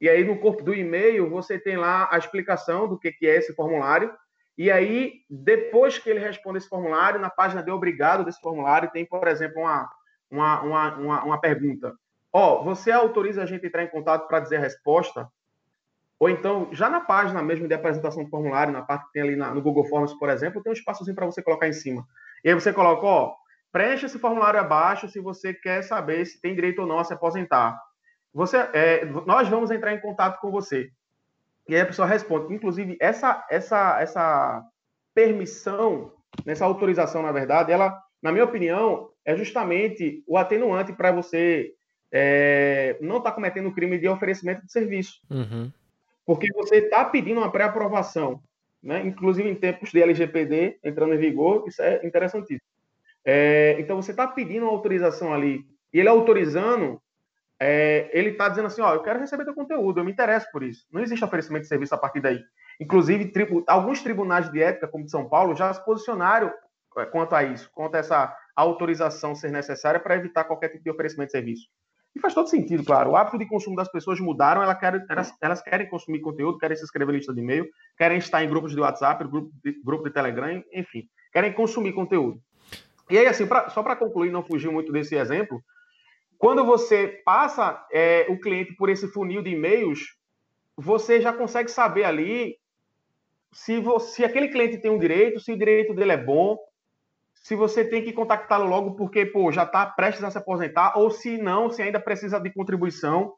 E 0.00 0.08
aí 0.08 0.22
no 0.22 0.38
corpo 0.38 0.62
do 0.62 0.74
e-mail 0.74 1.28
você 1.28 1.58
tem 1.58 1.76
lá 1.76 2.08
a 2.10 2.18
explicação 2.18 2.88
do 2.88 2.98
que, 2.98 3.10
que 3.10 3.26
é 3.26 3.36
esse 3.36 3.54
formulário 3.54 4.12
e 4.58 4.72
aí, 4.72 5.20
depois 5.30 5.98
que 6.00 6.10
ele 6.10 6.18
responde 6.18 6.58
esse 6.58 6.68
formulário, 6.68 7.20
na 7.20 7.30
página 7.30 7.62
de 7.62 7.70
obrigado 7.70 8.24
desse 8.24 8.40
formulário, 8.40 8.90
tem, 8.90 9.06
por 9.06 9.28
exemplo, 9.28 9.62
uma, 9.62 9.88
uma, 10.28 10.62
uma, 10.62 10.94
uma, 10.96 11.24
uma 11.24 11.40
pergunta. 11.40 11.94
Ó, 12.32 12.60
oh, 12.60 12.64
você 12.64 12.90
autoriza 12.90 13.40
a 13.40 13.46
gente 13.46 13.64
entrar 13.64 13.84
em 13.84 13.88
contato 13.88 14.26
para 14.26 14.40
dizer 14.40 14.56
a 14.56 14.60
resposta? 14.60 15.28
Ou 16.20 16.28
então, 16.28 16.68
já 16.72 16.90
na 16.90 17.00
página 17.00 17.42
mesmo 17.42 17.68
de 17.68 17.74
apresentação 17.74 18.24
do 18.24 18.30
formulário, 18.30 18.72
na 18.72 18.82
parte 18.82 19.06
que 19.06 19.12
tem 19.12 19.22
ali 19.22 19.36
na, 19.36 19.54
no 19.54 19.62
Google 19.62 19.84
Forms, 19.84 20.12
por 20.14 20.28
exemplo, 20.28 20.62
tem 20.62 20.70
um 20.70 20.74
espaçozinho 20.74 21.14
para 21.14 21.26
você 21.26 21.42
colocar 21.42 21.68
em 21.68 21.72
cima. 21.72 22.04
E 22.44 22.48
aí 22.48 22.54
você 22.54 22.72
coloca, 22.72 23.06
ó, 23.06 23.34
preencha 23.70 24.06
esse 24.06 24.18
formulário 24.18 24.58
abaixo 24.58 25.08
se 25.08 25.20
você 25.20 25.54
quer 25.54 25.82
saber 25.82 26.24
se 26.24 26.40
tem 26.40 26.54
direito 26.54 26.80
ou 26.80 26.88
não 26.88 26.98
a 26.98 27.04
se 27.04 27.14
aposentar. 27.14 27.80
Você, 28.34 28.56
é, 28.72 29.04
nós 29.04 29.48
vamos 29.48 29.70
entrar 29.70 29.92
em 29.92 30.00
contato 30.00 30.40
com 30.40 30.50
você. 30.50 30.90
E 31.68 31.74
aí 31.74 31.82
a 31.82 31.86
pessoa 31.86 32.08
responde. 32.08 32.52
Inclusive, 32.52 32.96
essa, 33.00 33.46
essa, 33.48 34.00
essa 34.00 34.64
permissão, 35.14 36.12
nessa 36.44 36.64
autorização, 36.64 37.22
na 37.22 37.32
verdade, 37.32 37.70
ela, 37.70 37.96
na 38.22 38.32
minha 38.32 38.44
opinião, 38.44 39.10
é 39.24 39.36
justamente 39.36 40.24
o 40.26 40.36
atenuante 40.36 40.92
para 40.92 41.12
você 41.12 41.74
é, 42.10 42.96
não 43.00 43.18
estar 43.18 43.30
tá 43.30 43.34
cometendo 43.34 43.68
o 43.68 43.74
crime 43.74 43.98
de 43.98 44.08
oferecimento 44.08 44.64
de 44.64 44.72
serviço. 44.72 45.20
Uhum. 45.30 45.70
Porque 46.28 46.52
você 46.52 46.76
está 46.76 47.06
pedindo 47.06 47.40
uma 47.40 47.50
pré-aprovação. 47.50 48.42
Né? 48.82 49.00
Inclusive, 49.00 49.48
em 49.48 49.54
tempos 49.54 49.90
de 49.90 50.02
LGPD 50.02 50.78
entrando 50.84 51.14
em 51.14 51.18
vigor, 51.18 51.64
isso 51.66 51.80
é 51.80 52.04
interessantíssimo. 52.06 52.68
É, 53.24 53.76
então, 53.78 53.96
você 53.96 54.10
está 54.10 54.26
pedindo 54.26 54.66
uma 54.66 54.72
autorização 54.72 55.32
ali, 55.32 55.64
e 55.90 55.98
ele 55.98 56.08
autorizando, 56.10 57.00
é, 57.58 58.10
ele 58.12 58.28
está 58.28 58.46
dizendo 58.46 58.66
assim, 58.66 58.82
ó, 58.82 58.92
eu 58.92 59.02
quero 59.02 59.18
receber 59.18 59.46
teu 59.46 59.54
conteúdo, 59.54 60.00
eu 60.00 60.04
me 60.04 60.12
interesso 60.12 60.46
por 60.52 60.62
isso. 60.62 60.86
Não 60.92 61.00
existe 61.00 61.24
oferecimento 61.24 61.62
de 61.62 61.68
serviço 61.68 61.94
a 61.94 61.98
partir 61.98 62.20
daí. 62.20 62.44
Inclusive, 62.78 63.32
tribu, 63.32 63.64
alguns 63.66 64.02
tribunais 64.02 64.52
de 64.52 64.62
ética, 64.62 64.86
como 64.86 65.06
de 65.06 65.10
São 65.10 65.26
Paulo, 65.26 65.56
já 65.56 65.72
se 65.72 65.82
posicionaram 65.82 66.52
é, 66.98 67.06
quanto 67.06 67.34
a 67.34 67.42
isso, 67.42 67.70
quanto 67.72 67.94
a 67.94 68.00
essa 68.00 68.36
autorização 68.54 69.34
ser 69.34 69.50
necessária 69.50 69.98
para 69.98 70.16
evitar 70.16 70.44
qualquer 70.44 70.68
tipo 70.68 70.84
de 70.84 70.90
oferecimento 70.90 71.28
de 71.28 71.32
serviço. 71.32 71.68
E 72.14 72.20
faz 72.20 72.34
todo 72.34 72.48
sentido, 72.48 72.84
claro. 72.84 73.10
O 73.10 73.16
hábito 73.16 73.38
de 73.38 73.46
consumo 73.46 73.76
das 73.76 73.90
pessoas 73.90 74.18
mudaram, 74.18 74.62
elas 74.62 74.78
querem, 74.78 75.00
elas, 75.08 75.32
elas 75.40 75.62
querem 75.62 75.88
consumir 75.88 76.20
conteúdo, 76.20 76.58
querem 76.58 76.76
se 76.76 76.82
inscrever 76.82 77.14
em 77.14 77.18
lista 77.18 77.34
de 77.34 77.40
e-mail, 77.40 77.68
querem 77.96 78.18
estar 78.18 78.42
em 78.42 78.48
grupos 78.48 78.72
de 78.72 78.80
WhatsApp, 78.80 79.22
grupo 79.28 79.50
de, 79.62 79.80
grupo 79.84 80.04
de 80.04 80.10
Telegram, 80.10 80.62
enfim, 80.72 81.08
querem 81.32 81.52
consumir 81.52 81.92
conteúdo. 81.92 82.40
E 83.10 83.18
aí, 83.18 83.26
assim, 83.26 83.46
pra, 83.46 83.68
só 83.70 83.82
para 83.82 83.96
concluir, 83.96 84.30
não 84.30 84.42
fugir 84.42 84.70
muito 84.70 84.92
desse 84.92 85.14
exemplo, 85.14 85.62
quando 86.36 86.64
você 86.64 87.20
passa 87.24 87.84
é, 87.92 88.26
o 88.28 88.38
cliente 88.38 88.74
por 88.74 88.88
esse 88.88 89.08
funil 89.08 89.42
de 89.42 89.50
e-mails, 89.50 90.16
você 90.76 91.20
já 91.20 91.32
consegue 91.32 91.70
saber 91.70 92.04
ali 92.04 92.56
se, 93.52 93.80
você, 93.80 94.16
se 94.16 94.24
aquele 94.24 94.48
cliente 94.48 94.78
tem 94.78 94.90
um 94.90 94.98
direito, 94.98 95.40
se 95.40 95.52
o 95.52 95.58
direito 95.58 95.94
dele 95.94 96.12
é 96.12 96.16
bom, 96.16 96.56
se 97.42 97.54
você 97.54 97.84
tem 97.84 98.02
que 98.02 98.12
contactá-lo 98.12 98.66
logo 98.66 98.94
porque 98.94 99.26
pô, 99.26 99.50
já 99.50 99.64
está 99.64 99.86
prestes 99.86 100.24
a 100.24 100.30
se 100.30 100.38
aposentar, 100.38 100.98
ou 100.98 101.10
se 101.10 101.38
não, 101.38 101.70
se 101.70 101.82
ainda 101.82 102.00
precisa 102.00 102.38
de 102.38 102.52
contribuição. 102.52 103.32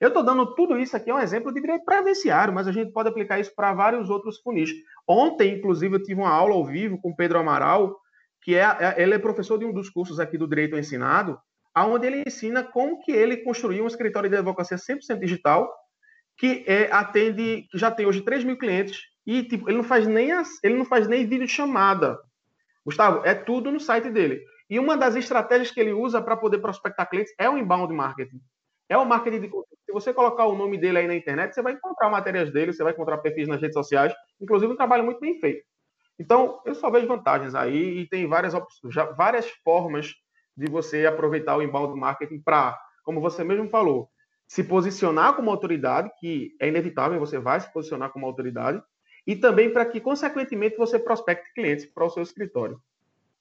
Eu 0.00 0.08
estou 0.08 0.22
dando 0.22 0.54
tudo 0.54 0.78
isso 0.78 0.96
aqui, 0.96 1.10
é 1.10 1.14
um 1.14 1.20
exemplo 1.20 1.52
de 1.52 1.60
direito 1.60 1.84
previdenciário, 1.84 2.52
mas 2.52 2.66
a 2.66 2.72
gente 2.72 2.92
pode 2.92 3.08
aplicar 3.08 3.38
isso 3.38 3.52
para 3.54 3.72
vários 3.72 4.10
outros 4.10 4.40
funis. 4.40 4.70
Ontem, 5.08 5.54
inclusive, 5.54 5.94
eu 5.94 6.02
tive 6.02 6.20
uma 6.20 6.30
aula 6.30 6.54
ao 6.54 6.66
vivo 6.66 7.00
com 7.00 7.14
Pedro 7.14 7.38
Amaral, 7.38 7.96
que 8.42 8.54
é, 8.54 8.62
é 8.62 9.02
ele 9.02 9.14
é 9.14 9.18
professor 9.18 9.58
de 9.58 9.64
um 9.64 9.72
dos 9.72 9.88
cursos 9.88 10.18
aqui 10.18 10.36
do 10.36 10.48
Direito 10.48 10.76
Ensinado, 10.76 11.38
aonde 11.74 12.06
ele 12.06 12.22
ensina 12.26 12.62
como 12.62 13.00
que 13.00 13.12
ele 13.12 13.38
construiu 13.38 13.84
um 13.84 13.86
escritório 13.88 14.28
de 14.28 14.36
advocacia 14.36 14.76
100% 14.76 15.18
digital, 15.18 15.72
que 16.36 16.64
é, 16.66 16.90
atende, 16.92 17.66
que 17.70 17.78
já 17.78 17.90
tem 17.90 18.06
hoje 18.06 18.20
3 18.20 18.44
mil 18.44 18.58
clientes, 18.58 19.00
e 19.26 19.42
tipo, 19.42 19.68
ele 19.68 19.78
não 19.78 19.84
faz 19.84 20.06
nem 20.06 20.32
as, 20.32 20.62
ele 20.62 20.74
não 20.74 20.84
faz 20.84 21.08
nem 21.08 21.26
vídeo 21.26 21.48
chamada. 21.48 22.18
Gustavo, 22.84 23.24
é 23.24 23.34
tudo 23.34 23.72
no 23.72 23.80
site 23.80 24.10
dele. 24.10 24.42
E 24.68 24.78
uma 24.78 24.96
das 24.96 25.14
estratégias 25.16 25.70
que 25.70 25.80
ele 25.80 25.92
usa 25.92 26.20
para 26.22 26.36
poder 26.36 26.58
prospectar 26.58 27.08
clientes 27.08 27.34
é 27.38 27.48
o 27.48 27.58
inbound 27.58 27.92
marketing. 27.92 28.40
É 28.88 28.96
o 28.96 29.04
marketing 29.04 29.40
de 29.40 29.48
Se 29.86 29.92
você 29.92 30.12
colocar 30.12 30.46
o 30.46 30.56
nome 30.56 30.78
dele 30.78 30.98
aí 30.98 31.06
na 31.06 31.14
internet, 31.14 31.54
você 31.54 31.62
vai 31.62 31.72
encontrar 31.72 32.10
matérias 32.10 32.52
dele, 32.52 32.72
você 32.72 32.82
vai 32.82 32.92
encontrar 32.92 33.18
perfis 33.18 33.48
nas 33.48 33.60
redes 33.60 33.74
sociais, 33.74 34.12
inclusive 34.40 34.72
um 34.72 34.76
trabalho 34.76 35.04
muito 35.04 35.20
bem 35.20 35.38
feito. 35.40 35.64
Então, 36.18 36.60
eu 36.64 36.74
só 36.74 36.90
vejo 36.90 37.06
vantagens 37.08 37.54
aí 37.54 38.00
e 38.00 38.08
tem 38.08 38.26
várias, 38.26 38.54
já, 38.90 39.04
várias 39.12 39.48
formas 39.64 40.12
de 40.56 40.70
você 40.70 41.06
aproveitar 41.06 41.56
o 41.56 41.62
inbound 41.62 41.98
marketing 41.98 42.40
para, 42.40 42.78
como 43.02 43.20
você 43.20 43.42
mesmo 43.42 43.68
falou, 43.68 44.08
se 44.46 44.62
posicionar 44.62 45.34
como 45.34 45.50
autoridade, 45.50 46.10
que 46.20 46.54
é 46.60 46.68
inevitável, 46.68 47.18
você 47.18 47.38
vai 47.38 47.60
se 47.60 47.72
posicionar 47.72 48.10
como 48.10 48.26
autoridade, 48.26 48.80
e 49.26 49.34
também 49.36 49.72
para 49.72 49.84
que, 49.86 50.00
consequentemente, 50.00 50.76
você 50.76 50.98
prospecte 50.98 51.52
clientes 51.54 51.86
para 51.86 52.04
o 52.04 52.10
seu 52.10 52.22
escritório. 52.22 52.80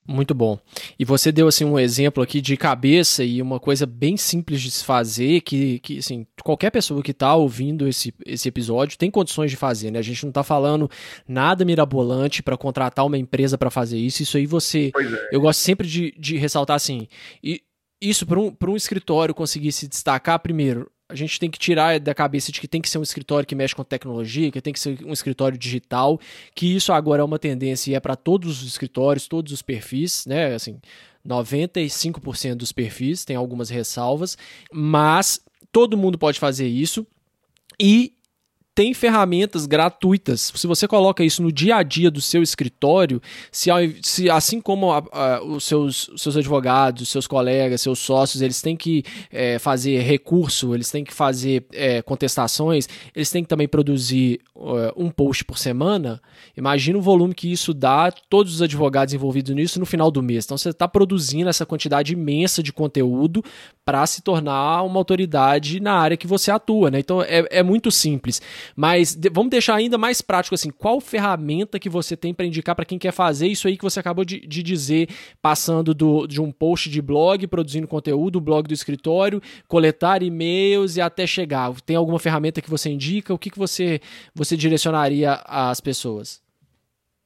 Muito 0.05 0.33
bom. 0.33 0.59
E 0.99 1.05
você 1.05 1.31
deu 1.31 1.47
assim 1.47 1.63
um 1.63 1.79
exemplo 1.79 2.21
aqui 2.21 2.41
de 2.41 2.57
cabeça 2.57 3.23
e 3.23 3.41
uma 3.41 3.57
coisa 3.57 3.85
bem 3.85 4.17
simples 4.17 4.61
de 4.61 4.69
se 4.69 4.83
fazer 4.83 5.39
que, 5.41 5.79
que 5.79 5.99
assim, 5.99 6.27
qualquer 6.43 6.71
pessoa 6.71 7.01
que 7.01 7.11
está 7.11 7.33
ouvindo 7.33 7.87
esse, 7.87 8.13
esse 8.25 8.49
episódio 8.49 8.97
tem 8.97 9.09
condições 9.09 9.49
de 9.49 9.55
fazer, 9.55 9.91
né? 9.91 9.99
A 9.99 10.03
gente 10.03 10.23
não 10.23 10.29
está 10.29 10.43
falando 10.43 10.91
nada 11.25 11.63
mirabolante 11.63 12.43
para 12.43 12.57
contratar 12.57 13.05
uma 13.05 13.17
empresa 13.17 13.57
para 13.57 13.69
fazer 13.69 13.97
isso. 13.97 14.21
Isso 14.21 14.35
aí 14.35 14.45
você. 14.45 14.91
É. 14.93 15.35
Eu 15.35 15.39
gosto 15.39 15.59
sempre 15.59 15.87
de, 15.87 16.13
de 16.19 16.35
ressaltar 16.35 16.75
assim. 16.75 17.07
E 17.41 17.61
isso 18.01 18.25
para 18.25 18.39
um, 18.39 18.53
um 18.67 18.75
escritório 18.75 19.33
conseguir 19.33 19.71
se 19.71 19.87
destacar, 19.87 20.37
primeiro, 20.39 20.91
a 21.09 21.15
gente 21.15 21.39
tem 21.39 21.49
que 21.49 21.59
tirar 21.59 21.99
da 21.99 22.13
cabeça 22.13 22.51
de 22.51 22.59
que 22.59 22.67
tem 22.67 22.81
que 22.81 22.89
ser 22.89 22.97
um 22.97 23.03
escritório 23.03 23.45
que 23.45 23.55
mexe 23.55 23.75
com 23.75 23.83
tecnologia, 23.83 24.51
que 24.51 24.61
tem 24.61 24.73
que 24.73 24.79
ser 24.79 24.97
um 25.05 25.13
escritório 25.13 25.57
digital, 25.57 26.19
que 26.55 26.75
isso 26.75 26.91
agora 26.93 27.21
é 27.21 27.25
uma 27.25 27.37
tendência 27.37 27.91
e 27.91 27.95
é 27.95 27.99
para 27.99 28.15
todos 28.15 28.61
os 28.61 28.67
escritórios, 28.67 29.27
todos 29.27 29.51
os 29.51 29.61
perfis, 29.61 30.25
né? 30.25 30.55
Assim, 30.55 30.79
95% 31.27 32.55
dos 32.55 32.71
perfis, 32.71 33.23
tem 33.23 33.35
algumas 33.35 33.69
ressalvas, 33.69 34.37
mas 34.71 35.39
todo 35.71 35.97
mundo 35.97 36.17
pode 36.17 36.39
fazer 36.39 36.67
isso 36.67 37.05
e 37.79 38.13
tem 38.75 38.93
ferramentas 38.93 39.65
gratuitas. 39.65 40.51
Se 40.55 40.65
você 40.65 40.87
coloca 40.87 41.23
isso 41.23 41.43
no 41.43 41.51
dia 41.51 41.75
a 41.75 41.83
dia 41.83 42.09
do 42.09 42.19
seu 42.19 42.41
escritório, 42.41 43.21
se, 43.51 43.69
se 44.01 44.29
assim 44.29 44.59
como 44.59 44.91
a, 44.91 45.03
a, 45.11 45.43
os, 45.43 45.63
seus, 45.63 46.09
seus 46.17 46.35
advogados, 46.35 47.09
seus 47.09 47.27
colegas, 47.27 47.81
seus 47.81 47.99
sócios, 47.99 48.41
eles 48.41 48.61
têm 48.61 48.75
que 48.75 49.03
é, 49.31 49.59
fazer 49.59 49.99
recurso, 50.01 50.73
eles 50.73 50.89
têm 50.89 51.03
que 51.03 51.13
fazer 51.13 51.65
é, 51.71 52.01
contestações, 52.01 52.89
eles 53.15 53.29
têm 53.29 53.43
que 53.43 53.49
também 53.49 53.67
produzir 53.67 54.39
uh, 54.55 54.91
um 54.95 55.11
post 55.11 55.45
por 55.45 55.57
semana. 55.57 56.19
Imagina 56.57 56.97
o 56.97 57.01
volume 57.01 57.35
que 57.35 57.51
isso 57.51 57.73
dá 57.73 58.11
todos 58.11 58.55
os 58.55 58.61
advogados 58.61 59.13
envolvidos 59.13 59.53
nisso 59.55 59.79
no 59.79 59.85
final 59.85 60.09
do 60.09 60.23
mês. 60.23 60.45
Então 60.45 60.57
você 60.57 60.69
está 60.69 60.87
produzindo 60.87 61.49
essa 61.49 61.65
quantidade 61.65 62.13
imensa 62.13 62.63
de 62.63 62.73
conteúdo 62.73 63.43
para 63.85 64.05
se 64.07 64.21
tornar 64.21 64.83
uma 64.83 64.99
autoridade 64.99 65.79
na 65.79 65.93
área 65.93 66.17
que 66.17 66.27
você 66.27 66.49
atua, 66.49 66.89
né? 66.89 66.99
Então 66.99 67.21
é, 67.21 67.45
é 67.49 67.63
muito 67.63 67.91
simples. 67.91 68.41
Mas 68.75 69.13
de, 69.15 69.29
vamos 69.29 69.49
deixar 69.49 69.75
ainda 69.75 69.97
mais 69.97 70.21
prático 70.21 70.55
assim. 70.55 70.69
Qual 70.69 71.01
ferramenta 71.01 71.79
que 71.79 71.89
você 71.89 72.15
tem 72.15 72.33
para 72.33 72.45
indicar 72.45 72.75
para 72.75 72.85
quem 72.85 72.97
quer 72.97 73.11
fazer 73.11 73.47
isso 73.47 73.67
aí 73.67 73.77
que 73.77 73.83
você 73.83 73.99
acabou 73.99 74.23
de, 74.23 74.39
de 74.39 74.63
dizer, 74.63 75.09
passando 75.41 75.93
do, 75.93 76.25
de 76.27 76.41
um 76.41 76.51
post 76.51 76.89
de 76.89 77.01
blog, 77.01 77.45
produzindo 77.47 77.87
conteúdo, 77.87 78.39
blog 78.39 78.67
do 78.67 78.73
escritório, 78.73 79.41
coletar 79.67 80.23
e-mails 80.23 80.95
e 80.95 81.01
até 81.01 81.27
chegar? 81.27 81.73
Tem 81.81 81.95
alguma 81.95 82.19
ferramenta 82.19 82.61
que 82.61 82.69
você 82.69 82.89
indica? 82.89 83.33
O 83.33 83.37
que, 83.37 83.49
que 83.49 83.59
você, 83.59 83.99
você 84.33 84.55
direcionaria 84.55 85.41
às 85.45 85.81
pessoas? 85.81 86.41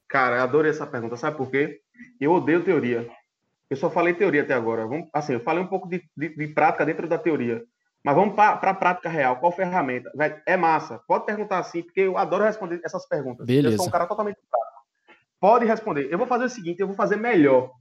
Cara, 0.10 0.42
adorei 0.42 0.72
essa 0.72 0.88
pergunta. 0.88 1.18
Sabe 1.18 1.38
por 1.38 1.52
quê? 1.52 1.82
Eu 2.20 2.32
odeio 2.32 2.64
teoria. 2.64 3.08
Eu 3.70 3.78
só 3.78 3.90
falei 3.90 4.14
teoria 4.14 4.44
até 4.44 4.54
agora. 4.54 4.88
Vamos, 4.88 5.10
assim, 5.14 5.34
eu 5.34 5.40
falei 5.40 5.62
um 5.62 5.68
pouco 5.68 5.90
de, 5.90 6.02
de, 6.16 6.30
de 6.30 6.48
prática 6.50 6.86
dentro 6.86 7.08
da 7.08 7.18
teoria. 7.18 7.64
Mas 8.04 8.16
vamos 8.16 8.36
para 8.36 8.54
a 8.54 8.74
prática 8.74 9.10
real. 9.10 9.38
Qual 9.38 9.52
ferramenta? 9.52 10.10
É 10.46 10.56
massa. 10.56 11.02
Pode 11.08 11.26
perguntar 11.26 11.60
assim, 11.60 11.84
porque 11.84 12.02
eu 12.02 12.18
adoro 12.18 12.44
responder 12.44 12.80
essas 12.84 13.08
perguntas. 13.08 13.46
Beleza. 13.46 13.76
Eu 13.76 13.78
sou 13.78 13.88
um 13.88 13.92
cara 13.92 14.06
totalmente 14.06 14.38
prático. 14.50 14.78
Pode 15.40 15.66
responder. 15.66 16.08
Eu 16.12 16.18
vou 16.18 16.28
fazer 16.28 16.46
o 16.46 16.50
seguinte, 16.50 16.80
eu 16.80 16.88
vou 16.88 16.96
fazer 16.96 17.18
melhor. 17.18 17.72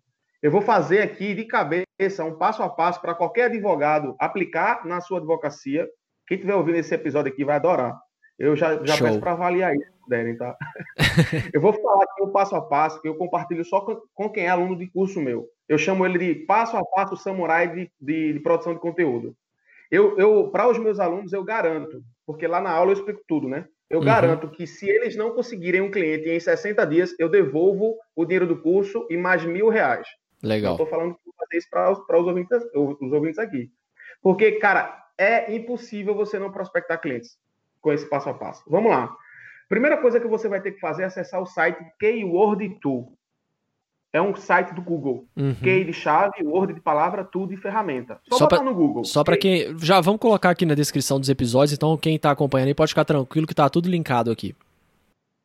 Eu 0.42 0.51
vou 0.51 0.61
fazer 0.61 1.01
aqui 1.01 1.35
de 1.35 1.44
cabeça 1.44 2.25
um 2.25 2.37
passo 2.37 2.62
a 2.62 2.68
passo 2.68 3.01
para 3.01 3.14
qualquer 3.14 3.44
advogado 3.44 4.14
aplicar 4.18 4.85
na 4.85 5.01
sua 5.01 5.18
advocacia. 5.18 5.87
Quem 6.27 6.37
estiver 6.37 6.55
ouvindo 6.55 6.77
esse 6.77 6.94
episódio 6.94 7.33
aqui 7.33 7.44
vai 7.44 7.57
adorar. 7.57 7.96
Eu 8.38 8.55
já, 8.55 8.85
já 8.85 8.99
peço 8.99 9.18
para 9.18 9.33
avaliar 9.33 9.75
isso, 9.75 9.90
puderem, 10.07 10.37
tá? 10.37 10.57
eu 11.53 11.61
vou 11.61 11.73
falar 11.73 12.05
aqui 12.05 12.23
um 12.23 12.31
passo 12.31 12.55
a 12.57 12.62
passo 12.62 13.01
que 13.03 13.09
eu 13.09 13.16
compartilho 13.16 13.64
só 13.64 13.81
com, 13.81 14.01
com, 14.14 14.31
quem 14.31 14.47
é 14.47 14.49
aluno 14.49 14.77
de 14.77 14.87
curso 14.87 15.21
meu. 15.21 15.49
Eu 15.69 15.77
chamo 15.77 16.07
ele 16.07 16.19
de 16.19 16.35
passo 16.47 16.77
a 16.77 16.85
passo 16.85 17.16
samurai 17.16 17.69
de, 17.69 17.90
de, 18.01 18.33
de 18.33 18.40
produção 18.40 18.73
de 18.73 18.81
conteúdo. 18.81 19.37
Eu, 19.90 20.16
eu 20.19 20.49
para 20.51 20.69
os 20.69 20.79
meus 20.79 20.99
alunos, 20.99 21.33
eu 21.33 21.45
garanto, 21.45 22.03
porque 22.27 22.47
lá 22.47 22.61
na 22.61 22.71
aula 22.71 22.90
eu 22.90 22.95
explico 22.97 23.21
tudo, 23.27 23.49
né? 23.49 23.66
Eu 23.88 24.01
uhum. 24.01 24.05
garanto 24.05 24.49
que 24.49 24.66
se 24.66 24.88
eles 24.88 25.16
não 25.16 25.33
conseguirem 25.33 25.81
um 25.81 25.90
cliente 25.90 26.29
em 26.29 26.40
60 26.40 26.85
dias, 26.87 27.14
eu 27.19 27.29
devolvo 27.29 27.97
o 28.16 28.25
dinheiro 28.25 28.47
do 28.47 28.61
curso 28.61 29.07
e 29.09 29.16
mais 29.16 29.45
mil 29.45 29.69
reais. 29.69 30.09
Legal. 30.42 30.73
Estou 30.73 30.87
falando 30.87 31.14
que 31.14 31.21
vou 31.25 31.35
fazer 31.38 31.59
isso 31.59 31.71
para 31.71 31.92
os, 31.92 31.99
os, 31.99 32.27
ouvintes, 32.27 32.59
os 32.75 33.12
ouvintes 33.12 33.38
aqui. 33.38 33.71
Porque, 34.21 34.53
cara, 34.53 35.07
é 35.16 35.55
impossível 35.55 36.14
você 36.14 36.38
não 36.38 36.51
prospectar 36.51 37.01
clientes 37.01 37.38
com 37.81 37.92
esse 37.92 38.09
passo 38.09 38.29
a 38.29 38.35
passo. 38.35 38.64
Vamos 38.69 38.90
lá. 38.90 39.14
Primeira 39.68 39.96
coisa 39.96 40.20
que 40.20 40.29
você 40.29 40.48
vai 40.48 40.61
ter 40.61 40.72
que 40.72 40.81
fazer 40.81 41.02
é 41.02 41.07
acessar 41.07 41.40
o 41.40 41.46
site 41.46 41.79
Keyword 41.98 42.79
Tool 42.81 43.16
é 44.16 44.22
um 44.22 44.35
site 44.35 44.74
do 44.74 44.81
Google. 44.81 45.26
Uhum. 45.37 45.55
Key 45.57 45.85
de 45.85 45.92
chave, 45.92 46.42
Word 46.42 46.72
de 46.72 46.81
palavra, 46.81 47.22
tudo 47.22 47.52
e 47.52 47.57
ferramenta. 47.57 48.18
Só, 48.29 48.38
só 48.38 48.44
botar 48.44 48.57
pra, 48.57 48.64
no 48.64 48.74
Google. 48.74 49.05
Só 49.05 49.22
para 49.22 49.37
quem. 49.37 49.79
Já 49.79 50.00
vamos 50.00 50.20
colocar 50.20 50.50
aqui 50.50 50.64
na 50.64 50.74
descrição 50.74 51.20
dos 51.20 51.29
episódios, 51.29 51.74
então 51.74 51.96
quem 51.98 52.16
está 52.16 52.31
acompanhando 52.31 52.68
aí 52.68 52.74
pode 52.74 52.92
ficar 52.92 53.05
tranquilo 53.05 53.46
que 53.46 53.52
está 53.52 53.68
tudo 53.68 53.90
linkado 53.90 54.31
aqui. 54.31 54.55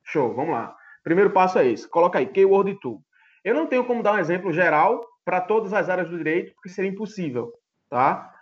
Show, 0.03 0.33
vamos 0.33 0.51
lá. 0.51 0.73
Primeiro 1.03 1.31
passo 1.31 1.59
é 1.59 1.67
esse. 1.67 1.87
Coloca 1.87 2.19
aí, 2.19 2.25
Keyword 2.25 2.79
Tool. 2.79 3.01
Eu 3.43 3.55
não 3.55 3.67
tenho 3.67 3.83
como 3.83 4.03
dar 4.03 4.13
um 4.13 4.19
exemplo 4.19 4.53
geral 4.53 5.05
para 5.25 5.41
todas 5.41 5.73
as 5.73 5.89
áreas 5.89 6.09
do 6.09 6.17
direito, 6.17 6.53
porque 6.53 6.69
seria 6.69 6.89
impossível, 6.89 7.51
tá? 7.89 8.33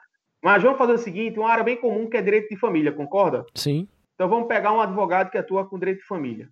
Mas 0.44 0.62
vamos 0.62 0.78
fazer 0.78 0.94
o 0.94 0.98
seguinte, 0.98 1.40
uma 1.40 1.50
área 1.50 1.64
bem 1.64 1.76
comum 1.76 2.08
que 2.10 2.18
é 2.18 2.22
direito 2.22 2.50
de 2.50 2.58
família, 2.58 2.92
concorda? 2.92 3.46
Sim. 3.56 3.88
Então 4.20 4.28
vamos 4.28 4.50
pegar 4.50 4.74
um 4.74 4.82
advogado 4.82 5.32
que 5.32 5.38
atua 5.38 5.66
com 5.66 5.80
direito 5.80 6.00
de 6.00 6.06
família. 6.06 6.50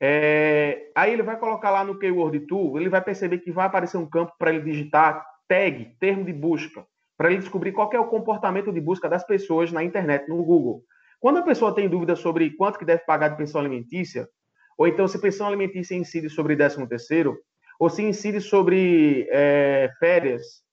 É, 0.00 0.90
aí 0.96 1.12
ele 1.12 1.22
vai 1.22 1.38
colocar 1.38 1.70
lá 1.70 1.84
no 1.84 1.96
Keyword 1.96 2.40
Tool, 2.40 2.76
ele 2.76 2.88
vai 2.88 3.00
perceber 3.00 3.38
que 3.38 3.52
vai 3.52 3.66
aparecer 3.66 3.96
um 3.96 4.10
campo 4.10 4.32
para 4.36 4.52
ele 4.52 4.64
digitar 4.64 5.24
tag, 5.46 5.96
termo 6.00 6.24
de 6.24 6.32
busca, 6.32 6.84
para 7.16 7.30
ele 7.30 7.38
descobrir 7.38 7.70
qual 7.70 7.88
é 7.92 8.00
o 8.00 8.08
comportamento 8.08 8.72
de 8.72 8.80
busca 8.80 9.08
das 9.08 9.24
pessoas 9.24 9.70
na 9.70 9.84
internet, 9.84 10.28
no 10.28 10.42
Google. 10.42 10.82
Quando 11.20 11.36
a 11.36 11.42
pessoa 11.42 11.72
tem 11.72 11.88
dúvida 11.88 12.16
sobre 12.16 12.50
quanto 12.50 12.80
que 12.80 12.84
deve 12.84 13.04
pagar 13.04 13.28
de 13.28 13.36
pensão 13.36 13.60
alimentícia, 13.60 14.28
ou 14.76 14.88
então 14.88 15.06
se 15.06 15.16
pensão 15.20 15.46
alimentícia 15.46 15.94
incide 15.94 16.28
sobre 16.28 16.56
13 16.56 16.84
terceiro, 16.88 17.38
ou 17.78 17.88
se 17.88 18.02
incide 18.02 18.40
sobre 18.40 19.28
é, 19.30 19.88
férias, 20.00 20.64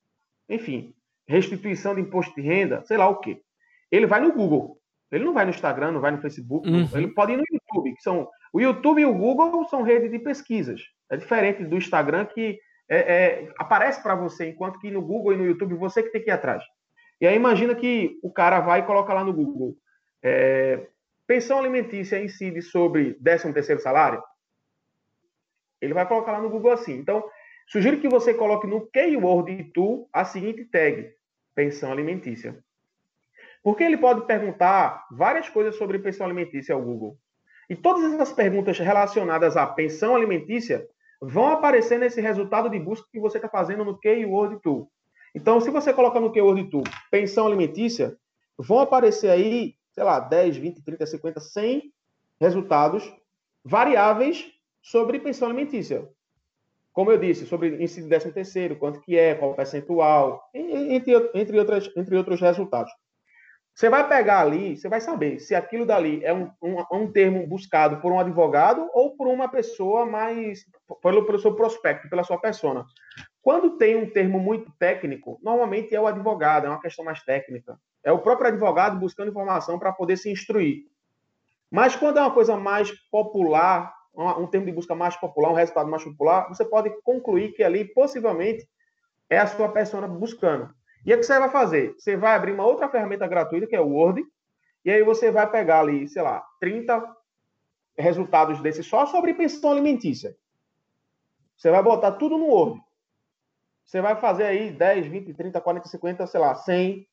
enfim, 0.49 0.95
restituição 1.27 1.93
de 1.93 2.01
imposto 2.01 2.33
de 2.33 2.41
renda, 2.41 2.83
sei 2.85 2.97
lá 2.97 3.07
o 3.07 3.19
quê. 3.19 3.43
Ele 3.91 4.07
vai 4.07 4.19
no 4.19 4.33
Google. 4.33 4.80
Ele 5.11 5.25
não 5.25 5.33
vai 5.33 5.45
no 5.45 5.51
Instagram, 5.51 5.91
não 5.91 6.01
vai 6.01 6.11
no 6.11 6.21
Facebook, 6.21 6.69
uhum. 6.69 6.87
ele 6.93 7.09
pode 7.09 7.33
ir 7.33 7.37
no 7.37 7.43
YouTube, 7.51 7.95
que 7.95 8.01
são 8.01 8.29
o 8.53 8.61
YouTube 8.61 9.01
e 9.01 9.05
o 9.05 9.13
Google 9.13 9.65
são 9.65 9.81
redes 9.81 10.09
de 10.11 10.19
pesquisas. 10.19 10.81
É 11.09 11.17
diferente 11.17 11.63
do 11.63 11.77
Instagram 11.77 12.25
que 12.25 12.59
é, 12.89 12.97
é, 12.97 13.53
aparece 13.57 14.01
para 14.01 14.15
você, 14.15 14.49
enquanto 14.49 14.79
que 14.79 14.91
no 14.91 15.01
Google 15.01 15.33
e 15.33 15.37
no 15.37 15.45
YouTube 15.45 15.75
você 15.75 16.01
que 16.03 16.09
tem 16.09 16.23
que 16.23 16.29
ir 16.29 16.33
atrás. 16.33 16.63
E 17.19 17.27
aí 17.27 17.35
imagina 17.35 17.75
que 17.75 18.17
o 18.23 18.31
cara 18.31 18.59
vai 18.59 18.79
e 18.79 18.83
coloca 18.83 19.13
lá 19.13 19.23
no 19.23 19.33
Google 19.33 19.75
é, 20.23 20.87
pensão 21.25 21.59
alimentícia 21.59 22.23
incide 22.23 22.61
sobre 22.61 23.13
13 23.15 23.53
terceiro 23.53 23.81
salário? 23.81 24.21
Ele 25.79 25.93
vai 25.93 26.07
colocar 26.07 26.31
lá 26.31 26.41
no 26.41 26.49
Google 26.49 26.71
assim. 26.71 26.93
Então, 26.93 27.23
sugiro 27.67 27.99
que 27.99 28.07
você 28.07 28.33
coloque 28.33 28.67
no 28.67 28.87
Keyword 28.87 29.71
Tool 29.73 30.07
a 30.13 30.23
seguinte 30.23 30.65
tag, 30.65 31.11
pensão 31.55 31.91
alimentícia. 31.91 32.63
Porque 33.63 33.83
ele 33.83 33.97
pode 33.97 34.25
perguntar 34.25 35.05
várias 35.11 35.47
coisas 35.49 35.75
sobre 35.75 35.99
pensão 35.99 36.25
alimentícia 36.25 36.73
ao 36.73 36.81
Google. 36.81 37.17
E 37.69 37.75
todas 37.75 38.11
essas 38.11 38.33
perguntas 38.33 38.77
relacionadas 38.79 39.55
à 39.55 39.65
pensão 39.67 40.15
alimentícia 40.15 40.85
vão 41.21 41.47
aparecer 41.47 41.99
nesse 41.99 42.19
resultado 42.19 42.69
de 42.69 42.79
busca 42.79 43.07
que 43.11 43.19
você 43.19 43.37
está 43.37 43.47
fazendo 43.47 43.85
no 43.85 43.97
Keyword 43.97 44.59
Tool. 44.61 44.91
Então, 45.33 45.61
se 45.61 45.69
você 45.69 45.93
colocar 45.93 46.19
no 46.19 46.31
Keyword 46.31 46.69
Tool 46.69 46.83
pensão 47.09 47.47
alimentícia, 47.47 48.17
vão 48.57 48.79
aparecer 48.79 49.29
aí, 49.29 49.75
sei 49.91 50.03
lá, 50.03 50.19
10, 50.19 50.57
20, 50.57 50.83
30, 50.83 51.05
50, 51.05 51.39
100 51.39 51.93
resultados 52.39 53.13
variáveis 53.63 54.51
sobre 54.81 55.19
pensão 55.19 55.47
alimentícia. 55.47 56.09
Como 56.91 57.11
eu 57.11 57.17
disse, 57.17 57.45
sobre 57.45 57.77
de 57.77 58.03
13 58.03 58.31
terceiro, 58.33 58.75
quanto 58.75 58.99
que 58.99 59.17
é, 59.17 59.35
qual 59.35 59.53
percentual, 59.53 60.43
entre, 60.53 61.13
entre, 61.33 61.57
outras, 61.57 61.89
entre 61.95 62.17
outros 62.17 62.41
resultados. 62.41 62.91
Você 63.73 63.89
vai 63.89 64.07
pegar 64.07 64.41
ali, 64.41 64.77
você 64.77 64.89
vai 64.89 64.99
saber 64.99 65.39
se 65.39 65.55
aquilo 65.55 65.85
dali 65.85 66.23
é 66.23 66.33
um, 66.33 66.51
um, 66.61 66.83
um 66.91 67.11
termo 67.11 67.45
buscado 67.47 68.01
por 68.01 68.11
um 68.11 68.19
advogado 68.19 68.89
ou 68.93 69.15
por 69.15 69.27
uma 69.27 69.47
pessoa 69.47 70.05
mais. 70.05 70.65
pelo, 71.01 71.25
pelo 71.25 71.39
seu 71.39 71.55
prospecto, 71.55 72.09
pela 72.09 72.23
sua 72.23 72.37
persona. 72.37 72.85
Quando 73.41 73.77
tem 73.77 73.95
um 73.95 74.09
termo 74.09 74.39
muito 74.39 74.71
técnico, 74.77 75.39
normalmente 75.41 75.95
é 75.95 75.99
o 75.99 76.05
advogado, 76.05 76.67
é 76.67 76.69
uma 76.69 76.81
questão 76.81 77.03
mais 77.03 77.23
técnica. 77.23 77.79
É 78.03 78.11
o 78.11 78.19
próprio 78.19 78.49
advogado 78.49 78.99
buscando 78.99 79.29
informação 79.29 79.79
para 79.79 79.91
poder 79.91 80.17
se 80.17 80.29
instruir. 80.29 80.83
Mas 81.69 81.95
quando 81.95 82.17
é 82.17 82.21
uma 82.21 82.33
coisa 82.33 82.57
mais 82.57 82.91
popular, 83.09 83.93
um 84.13 84.45
termo 84.47 84.65
de 84.65 84.73
busca 84.73 84.93
mais 84.93 85.15
popular, 85.15 85.49
um 85.49 85.55
resultado 85.55 85.89
mais 85.89 86.03
popular, 86.03 86.49
você 86.49 86.65
pode 86.65 86.89
concluir 87.01 87.53
que 87.53 87.63
ali 87.63 87.85
possivelmente 87.85 88.67
é 89.29 89.37
a 89.37 89.47
sua 89.47 89.69
persona 89.69 90.07
buscando. 90.07 90.69
E 91.05 91.13
o 91.13 91.17
que 91.17 91.23
você 91.23 91.39
vai 91.39 91.49
fazer? 91.49 91.95
Você 91.97 92.15
vai 92.15 92.35
abrir 92.35 92.51
uma 92.51 92.65
outra 92.65 92.89
ferramenta 92.89 93.27
gratuita, 93.27 93.67
que 93.67 93.75
é 93.75 93.81
o 93.81 93.89
Word, 93.89 94.23
e 94.85 94.91
aí 94.91 95.03
você 95.03 95.31
vai 95.31 95.49
pegar 95.49 95.79
ali, 95.79 96.07
sei 96.07 96.21
lá, 96.21 96.43
30 96.59 97.03
resultados 97.97 98.61
desses 98.61 98.85
só 98.85 99.05
sobre 99.05 99.33
pensão 99.33 99.71
alimentícia. 99.71 100.35
Você 101.55 101.69
vai 101.69 101.81
botar 101.83 102.13
tudo 102.13 102.37
no 102.37 102.45
Word. 102.45 102.81
Você 103.85 104.01
vai 104.01 104.15
fazer 104.15 104.45
aí 104.45 104.71
10, 104.71 105.07
20, 105.07 105.33
30, 105.33 105.59
40, 105.59 105.87
50, 105.87 106.27
sei 106.27 106.39
lá, 106.39 106.55
100 106.55 107.07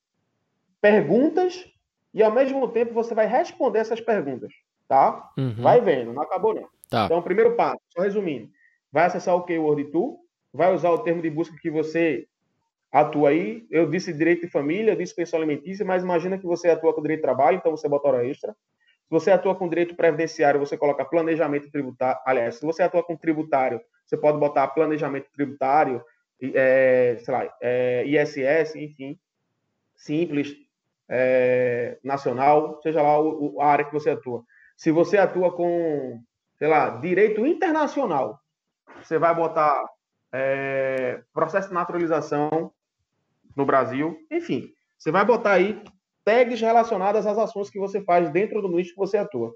perguntas 0.81 1.65
e 2.15 2.23
ao 2.23 2.33
mesmo 2.33 2.67
tempo 2.69 2.95
você 2.95 3.15
vai 3.15 3.27
responder 3.27 3.81
essas 3.81 4.01
perguntas, 4.01 4.53
tá? 4.87 5.31
Uhum. 5.37 5.63
Vai 5.63 5.81
vendo, 5.81 6.13
não 6.13 6.23
acabou 6.23 6.55
não. 6.55 6.69
Tá. 6.89 7.05
Então, 7.05 7.21
primeiro 7.21 7.55
passo, 7.57 7.81
só 7.91 8.03
resumindo, 8.03 8.51
vai 8.91 9.07
acessar 9.07 9.35
o 9.35 9.43
Keyword 9.43 9.85
Tool, 9.91 10.21
vai 10.53 10.73
usar 10.73 10.91
o 10.91 10.99
termo 10.99 11.21
de 11.21 11.29
busca 11.29 11.57
que 11.61 11.71
você 11.71 12.27
atua 12.91 13.31
aí. 13.31 13.67
Eu 13.71 13.89
disse 13.89 14.13
direito 14.13 14.43
de 14.43 14.49
família, 14.49 14.93
eu 14.93 14.97
disse 14.97 15.15
pensão 15.15 15.39
alimentícia, 15.39 15.85
mas 15.85 16.03
imagina 16.03 16.39
que 16.39 16.47
você 16.47 16.69
atua 16.69 16.95
com 16.95 17.03
direito 17.03 17.21
de 17.21 17.27
trabalho, 17.27 17.59
então 17.59 17.71
você 17.71 17.89
bota 17.89 18.09
hora 18.09 18.27
extra. 18.27 18.53
Se 18.53 19.11
você 19.11 19.31
atua 19.31 19.55
com 19.55 19.69
direito 19.69 19.95
previdenciário, 19.95 20.61
você 20.61 20.77
coloca 20.77 21.05
planejamento 21.05 21.71
tributário. 21.71 22.21
Aliás, 22.27 22.57
se 22.57 22.67
você 22.67 22.83
atua 22.83 23.03
com 23.03 23.17
tributário, 23.17 23.81
você 24.05 24.17
pode 24.17 24.39
botar 24.39 24.69
planejamento 24.69 25.31
tributário, 25.33 26.03
é, 26.43 27.17
sei 27.21 27.35
lá, 27.35 27.57
é, 27.61 28.05
ISS, 28.07 28.77
enfim, 28.77 29.19
simples, 29.97 30.55
é, 31.09 31.99
nacional, 32.05 32.81
seja 32.83 33.03
lá 33.03 33.17
a 33.61 33.67
área 33.67 33.85
que 33.85 33.93
você 33.93 34.11
atua. 34.11 34.45
Se 34.77 34.91
você 34.91 35.17
atua 35.19 35.55
com, 35.55 36.21
sei 36.59 36.69
lá, 36.69 36.91
direito 36.91 37.47
internacional, 37.47 38.39
você 39.03 39.19
vai 39.19 39.35
botar 39.35 39.83
é, 40.33 41.23
processo 41.33 41.69
de 41.69 41.75
naturalização 41.75 42.73
no 43.59 43.67
Brasil, 43.67 44.17
enfim, 44.31 44.73
você 44.97 45.11
vai 45.11 45.25
botar 45.25 45.55
aí 45.55 45.83
tags 46.25 46.61
relacionadas 46.61 47.27
às 47.27 47.37
ações 47.37 47.69
que 47.69 47.79
você 47.79 48.01
faz 48.01 48.31
dentro 48.31 48.63
do 48.63 48.69
nicho 48.69 48.93
que 48.93 48.97
você 48.97 49.17
atua. 49.17 49.53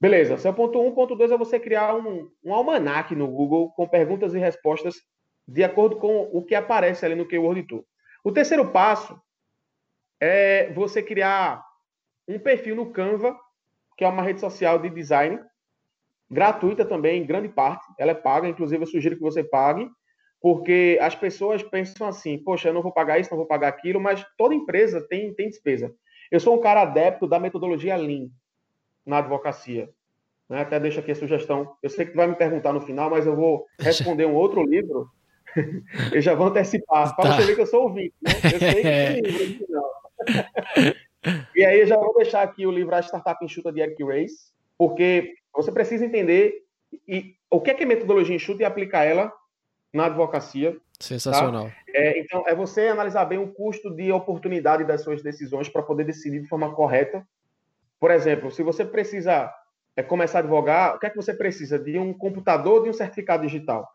Beleza, 0.00 0.48
o 0.48 0.54
ponto 0.54 0.80
1. 0.80 0.86
Um. 0.86 0.92
Ponto 0.92 1.14
2 1.14 1.30
é 1.30 1.36
você 1.36 1.60
criar 1.60 1.94
um, 1.94 2.30
um 2.42 2.54
almanac 2.54 3.14
no 3.14 3.28
Google 3.28 3.70
com 3.72 3.86
perguntas 3.86 4.32
e 4.32 4.38
respostas 4.38 4.96
de 5.46 5.62
acordo 5.62 5.96
com 5.96 6.22
o 6.32 6.42
que 6.42 6.54
aparece 6.54 7.04
ali 7.04 7.14
no 7.14 7.28
Keyword 7.28 7.64
Tool. 7.64 7.86
O 8.24 8.32
terceiro 8.32 8.72
passo 8.72 9.20
é 10.18 10.72
você 10.72 11.02
criar 11.02 11.62
um 12.26 12.38
perfil 12.38 12.74
no 12.74 12.92
Canva, 12.92 13.38
que 13.98 14.04
é 14.04 14.08
uma 14.08 14.22
rede 14.22 14.40
social 14.40 14.78
de 14.78 14.88
design, 14.88 15.38
gratuita 16.30 16.84
também, 16.84 17.22
em 17.22 17.26
grande 17.26 17.48
parte. 17.50 17.86
Ela 17.98 18.12
é 18.12 18.14
paga, 18.14 18.48
inclusive 18.48 18.82
eu 18.82 18.88
sugiro 18.88 19.16
que 19.16 19.22
você 19.22 19.44
pague, 19.44 19.86
porque 20.40 20.98
as 21.00 21.14
pessoas 21.14 21.62
pensam 21.62 22.06
assim: 22.06 22.38
poxa, 22.38 22.68
eu 22.68 22.74
não 22.74 22.82
vou 22.82 22.92
pagar 22.92 23.18
isso, 23.18 23.30
não 23.30 23.38
vou 23.38 23.46
pagar 23.46 23.68
aquilo, 23.68 24.00
mas 24.00 24.24
toda 24.36 24.54
empresa 24.54 25.00
tem, 25.00 25.32
tem 25.34 25.48
despesa. 25.48 25.94
Eu 26.30 26.40
sou 26.40 26.56
um 26.56 26.60
cara 26.60 26.82
adepto 26.82 27.26
da 27.26 27.38
metodologia 27.38 27.96
Lean 27.96 28.28
na 29.04 29.18
advocacia. 29.18 29.88
Né? 30.48 30.60
Até 30.60 30.78
deixo 30.80 31.00
aqui 31.00 31.12
a 31.12 31.16
sugestão. 31.16 31.76
Eu 31.82 31.90
sei 31.90 32.04
que 32.04 32.12
tu 32.12 32.16
vai 32.16 32.26
me 32.26 32.34
perguntar 32.34 32.72
no 32.72 32.80
final, 32.80 33.10
mas 33.10 33.26
eu 33.26 33.36
vou 33.36 33.66
responder 33.78 34.26
um 34.26 34.34
outro 34.34 34.64
livro. 34.64 35.08
eu 36.12 36.20
já 36.20 36.34
vou 36.34 36.48
antecipar, 36.48 37.14
para 37.16 37.30
tá. 37.30 37.36
você 37.36 37.46
ver 37.46 37.54
que 37.54 37.62
eu 37.62 37.66
sou 37.66 37.84
ouvinte. 37.84 38.14
Né? 38.20 38.32
Eu 38.52 38.58
sei 38.58 38.74
que 38.74 38.82
tem 38.82 39.20
livro 39.20 39.42
original. 39.42 39.90
e 41.54 41.64
aí 41.64 41.80
eu 41.80 41.86
já 41.86 41.96
vou 41.96 42.14
deixar 42.14 42.42
aqui 42.42 42.66
o 42.66 42.70
livro 42.70 42.94
A 42.94 43.00
Startup 43.00 43.42
Enxuta 43.44 43.72
de 43.72 43.80
Eric 43.80 44.02
Race, 44.04 44.52
porque 44.76 45.34
você 45.54 45.72
precisa 45.72 46.04
entender 46.04 46.64
e, 47.08 47.34
o 47.50 47.60
que 47.60 47.70
é, 47.70 47.74
que 47.74 47.84
é 47.84 47.86
metodologia 47.86 48.34
enxuta 48.34 48.62
e 48.62 48.66
aplicar 48.66 49.04
ela 49.04 49.32
na 49.96 50.06
advocacia. 50.06 50.72
Tá? 50.72 50.78
Sensacional. 51.00 51.66
Tá? 51.66 51.72
É, 51.88 52.18
então, 52.18 52.44
é 52.46 52.54
você 52.54 52.88
analisar 52.88 53.24
bem 53.24 53.38
o 53.38 53.52
custo 53.52 53.94
de 53.94 54.12
oportunidade 54.12 54.84
das 54.84 55.02
suas 55.02 55.22
decisões 55.22 55.68
para 55.68 55.82
poder 55.82 56.04
decidir 56.04 56.40
de 56.40 56.48
forma 56.48 56.72
correta. 56.74 57.26
Por 57.98 58.10
exemplo, 58.10 58.50
se 58.50 58.62
você 58.62 58.84
precisa 58.84 59.52
é, 59.96 60.02
começar 60.02 60.38
a 60.38 60.42
advogar, 60.42 60.94
o 60.94 60.98
que 60.98 61.06
é 61.06 61.10
que 61.10 61.16
você 61.16 61.34
precisa? 61.34 61.78
De 61.78 61.98
um 61.98 62.12
computador 62.12 62.82
de 62.84 62.90
um 62.90 62.92
certificado 62.92 63.42
digital. 63.42 63.88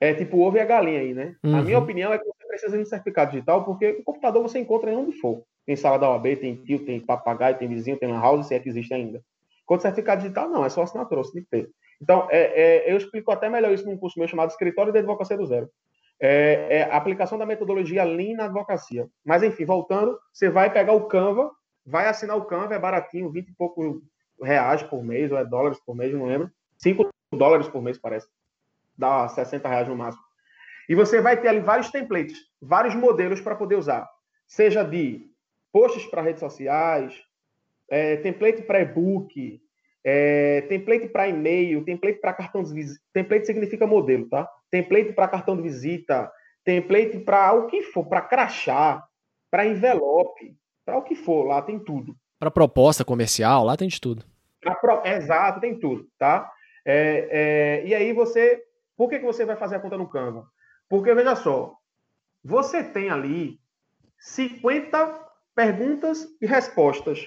É 0.00 0.12
tipo 0.12 0.40
ovo 0.40 0.56
e 0.56 0.60
a 0.60 0.64
galinha 0.64 1.00
aí, 1.00 1.14
né? 1.14 1.36
Uhum. 1.42 1.56
A 1.56 1.62
minha 1.62 1.78
uhum. 1.78 1.84
opinião 1.84 2.12
é 2.12 2.18
que 2.18 2.24
você 2.24 2.46
precisa 2.46 2.76
de 2.76 2.82
um 2.82 2.86
certificado 2.86 3.30
digital, 3.30 3.64
porque 3.64 3.90
o 4.00 4.02
computador 4.02 4.42
você 4.42 4.58
encontra 4.58 4.90
em 4.90 4.96
onde 4.96 5.12
for. 5.12 5.44
Tem 5.66 5.76
sala 5.76 5.98
da 5.98 6.10
OAB, 6.10 6.36
tem 6.36 6.56
tio, 6.56 6.84
tem 6.84 7.00
papagaio, 7.00 7.56
tem 7.56 7.68
vizinho, 7.68 7.96
tem 7.96 8.10
lan 8.10 8.20
house, 8.20 8.48
se 8.48 8.54
é 8.54 8.58
que 8.58 8.68
existe 8.68 8.92
ainda. 8.92 9.22
Quanto 9.64 9.82
certificado 9.82 10.20
digital, 10.22 10.48
não, 10.48 10.64
é 10.64 10.68
só 10.68 10.82
assinatura, 10.82 11.22
você 11.22 11.32
tem 11.32 11.42
que 11.42 11.48
ter. 11.50 11.70
Então, 12.00 12.28
é, 12.30 12.86
é, 12.86 12.92
eu 12.92 12.96
explico 12.96 13.30
até 13.30 13.48
melhor 13.48 13.72
isso 13.72 13.86
num 13.86 13.96
curso 13.96 14.18
meu 14.18 14.28
chamado 14.28 14.50
Escritório 14.50 14.92
de 14.92 14.98
Advocacia 14.98 15.36
do 15.36 15.46
Zero. 15.46 15.68
É, 16.20 16.78
é, 16.78 16.82
a 16.84 16.96
aplicação 16.96 17.36
da 17.36 17.46
metodologia 17.46 18.04
Lean 18.04 18.36
na 18.36 18.44
advocacia. 18.44 19.08
Mas, 19.24 19.42
enfim, 19.42 19.64
voltando, 19.64 20.18
você 20.32 20.48
vai 20.48 20.72
pegar 20.72 20.92
o 20.92 21.06
Canva, 21.06 21.50
vai 21.84 22.06
assinar 22.06 22.36
o 22.36 22.44
Canva, 22.44 22.74
é 22.74 22.78
baratinho, 22.78 23.30
20 23.30 23.48
e 23.48 23.54
pouco 23.54 24.02
reais 24.42 24.82
por 24.82 25.02
mês, 25.02 25.30
ou 25.30 25.38
é 25.38 25.44
dólares 25.44 25.78
por 25.84 25.94
mês, 25.94 26.12
não 26.12 26.26
lembro. 26.26 26.50
5 26.78 27.08
dólares 27.32 27.68
por 27.68 27.82
mês, 27.82 27.98
parece. 27.98 28.28
Dá 28.96 29.28
60 29.28 29.68
reais 29.68 29.88
no 29.88 29.96
máximo. 29.96 30.22
E 30.88 30.94
você 30.94 31.20
vai 31.20 31.40
ter 31.40 31.48
ali 31.48 31.60
vários 31.60 31.90
templates, 31.90 32.38
vários 32.60 32.94
modelos 32.94 33.40
para 33.40 33.56
poder 33.56 33.76
usar. 33.76 34.08
Seja 34.46 34.82
de 34.82 35.26
posts 35.72 36.06
para 36.06 36.22
redes 36.22 36.40
sociais, 36.40 37.14
é, 37.88 38.16
template 38.16 38.62
para 38.62 38.80
e-book, 38.80 39.60
é, 40.04 40.60
template 40.62 41.08
para 41.08 41.28
e-mail, 41.28 41.84
template 41.84 42.20
para 42.20 42.34
cartão 42.34 42.62
de 42.62 42.74
visita. 42.74 43.00
Template 43.12 43.46
significa 43.46 43.86
modelo, 43.86 44.28
tá? 44.28 44.48
Template 44.70 45.12
para 45.14 45.28
cartão 45.28 45.56
de 45.56 45.62
visita, 45.62 46.30
template 46.62 47.18
para 47.20 47.52
o 47.54 47.66
que 47.66 47.82
for, 47.82 48.04
para 48.04 48.20
crachá, 48.20 49.02
para 49.50 49.66
envelope, 49.66 50.54
para 50.84 50.98
o 50.98 51.02
que 51.02 51.14
for, 51.14 51.44
lá 51.44 51.62
tem 51.62 51.78
tudo. 51.78 52.14
Para 52.38 52.50
proposta 52.50 53.04
comercial, 53.04 53.64
lá 53.64 53.76
tem 53.76 53.88
de 53.88 54.00
tudo. 54.00 54.24
Pro... 54.80 55.02
Exato, 55.04 55.60
tem 55.60 55.78
tudo, 55.78 56.06
tá? 56.18 56.50
É, 56.84 57.28
é, 57.82 57.86
e 57.86 57.94
aí 57.94 58.12
você. 58.12 58.62
Por 58.96 59.08
que, 59.08 59.18
que 59.18 59.24
você 59.24 59.44
vai 59.44 59.56
fazer 59.56 59.76
a 59.76 59.80
conta 59.80 59.96
no 59.96 60.08
Canva? 60.08 60.46
Porque, 60.88 61.12
veja 61.14 61.34
só, 61.34 61.74
você 62.44 62.84
tem 62.84 63.10
ali 63.10 63.58
50 64.18 65.20
perguntas 65.54 66.26
e 66.40 66.46
respostas 66.46 67.26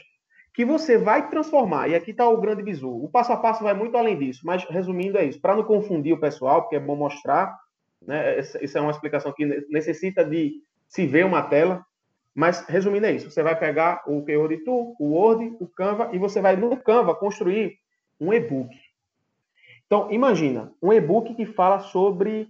que 0.58 0.66
você 0.66 0.98
vai 0.98 1.30
transformar. 1.30 1.88
E 1.88 1.94
aqui 1.94 2.10
está 2.10 2.28
o 2.28 2.42
grande 2.42 2.64
bizu. 2.64 2.90
O 2.90 3.08
passo 3.08 3.32
a 3.32 3.38
passo 3.38 3.62
vai 3.62 3.76
muito 3.76 3.96
além 3.96 4.18
disso, 4.18 4.42
mas 4.44 4.64
resumindo 4.64 5.16
é 5.16 5.24
isso. 5.24 5.40
Para 5.40 5.56
não 5.56 5.64
confundir 5.64 6.12
o 6.16 6.20
pessoal, 6.20 6.64
porque 6.64 6.76
é 6.76 6.80
bom 6.80 6.96
mostrar, 6.96 7.56
né? 8.02 8.40
Isso 8.40 8.76
é 8.76 8.82
uma 8.82 8.90
explicação 8.90 9.32
que 9.32 9.46
necessita 9.70 10.26
de 10.26 10.54
se 10.88 11.06
ver 11.06 11.28
uma 11.28 11.44
tela. 11.44 11.86
Mas 12.34 12.66
resumindo 12.68 13.06
é 13.06 13.12
isso. 13.12 13.30
Você 13.30 13.44
vai 13.44 13.56
pegar 13.56 14.02
o 14.08 14.26
Keyword 14.26 14.64
Tool, 14.64 14.96
o 15.00 15.12
Word, 15.12 15.56
o 15.60 15.68
Canva 15.68 16.10
e 16.12 16.18
você 16.18 16.42
vai 16.42 16.56
no 16.56 16.76
Canva 16.76 17.14
construir 17.14 17.78
um 18.20 18.34
e-book. 18.34 18.76
Então 19.86 20.12
imagina 20.12 20.74
um 20.82 20.92
e-book 20.92 21.36
que 21.36 21.46
fala 21.46 21.82
sobre 21.82 22.48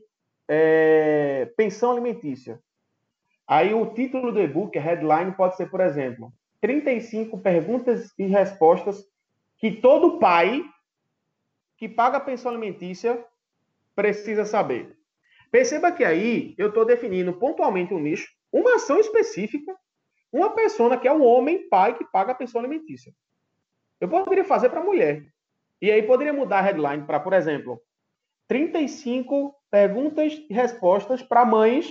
é, 0.47 1.51
pensão 1.57 1.91
alimentícia. 1.91 2.57
Aí 3.45 3.73
o 3.73 3.85
título 3.87 4.31
do 4.31 4.39
e-book, 4.39 4.77
a 4.77 4.81
headline, 4.81 5.33
pode 5.33 5.57
ser, 5.57 5.69
por 5.69 5.81
exemplo, 5.81 6.31
35 6.67 7.37
perguntas 7.37 8.11
e 8.19 8.25
respostas 8.25 9.01
que 9.57 9.71
todo 9.71 10.19
pai 10.19 10.61
que 11.77 11.87
paga 11.87 12.19
pensão 12.19 12.51
alimentícia 12.51 13.23
precisa 13.95 14.43
saber. 14.43 14.97
Perceba 15.49 15.93
que 15.93 16.03
aí 16.03 16.53
eu 16.57 16.67
estou 16.67 16.83
definindo 16.83 17.31
pontualmente 17.31 17.93
um 17.93 17.99
nicho, 18.01 18.29
uma 18.51 18.75
ação 18.75 18.99
específica, 18.99 19.73
uma 20.29 20.49
pessoa 20.49 20.97
que 20.97 21.07
é 21.07 21.13
um 21.13 21.23
homem 21.23 21.69
pai 21.69 21.97
que 21.97 22.03
paga 22.03 22.33
a 22.33 22.35
pensão 22.35 22.59
alimentícia. 22.59 23.13
Eu 24.01 24.09
poderia 24.09 24.43
fazer 24.43 24.69
para 24.69 24.83
mulher. 24.83 25.25
E 25.81 25.89
aí 25.89 26.03
poderia 26.03 26.33
mudar 26.33 26.59
a 26.59 26.63
headline 26.63 27.05
para, 27.05 27.21
por 27.21 27.31
exemplo, 27.31 27.81
35 28.49 29.55
perguntas 29.71 30.33
e 30.49 30.53
respostas 30.53 31.23
para 31.23 31.45
mães 31.45 31.89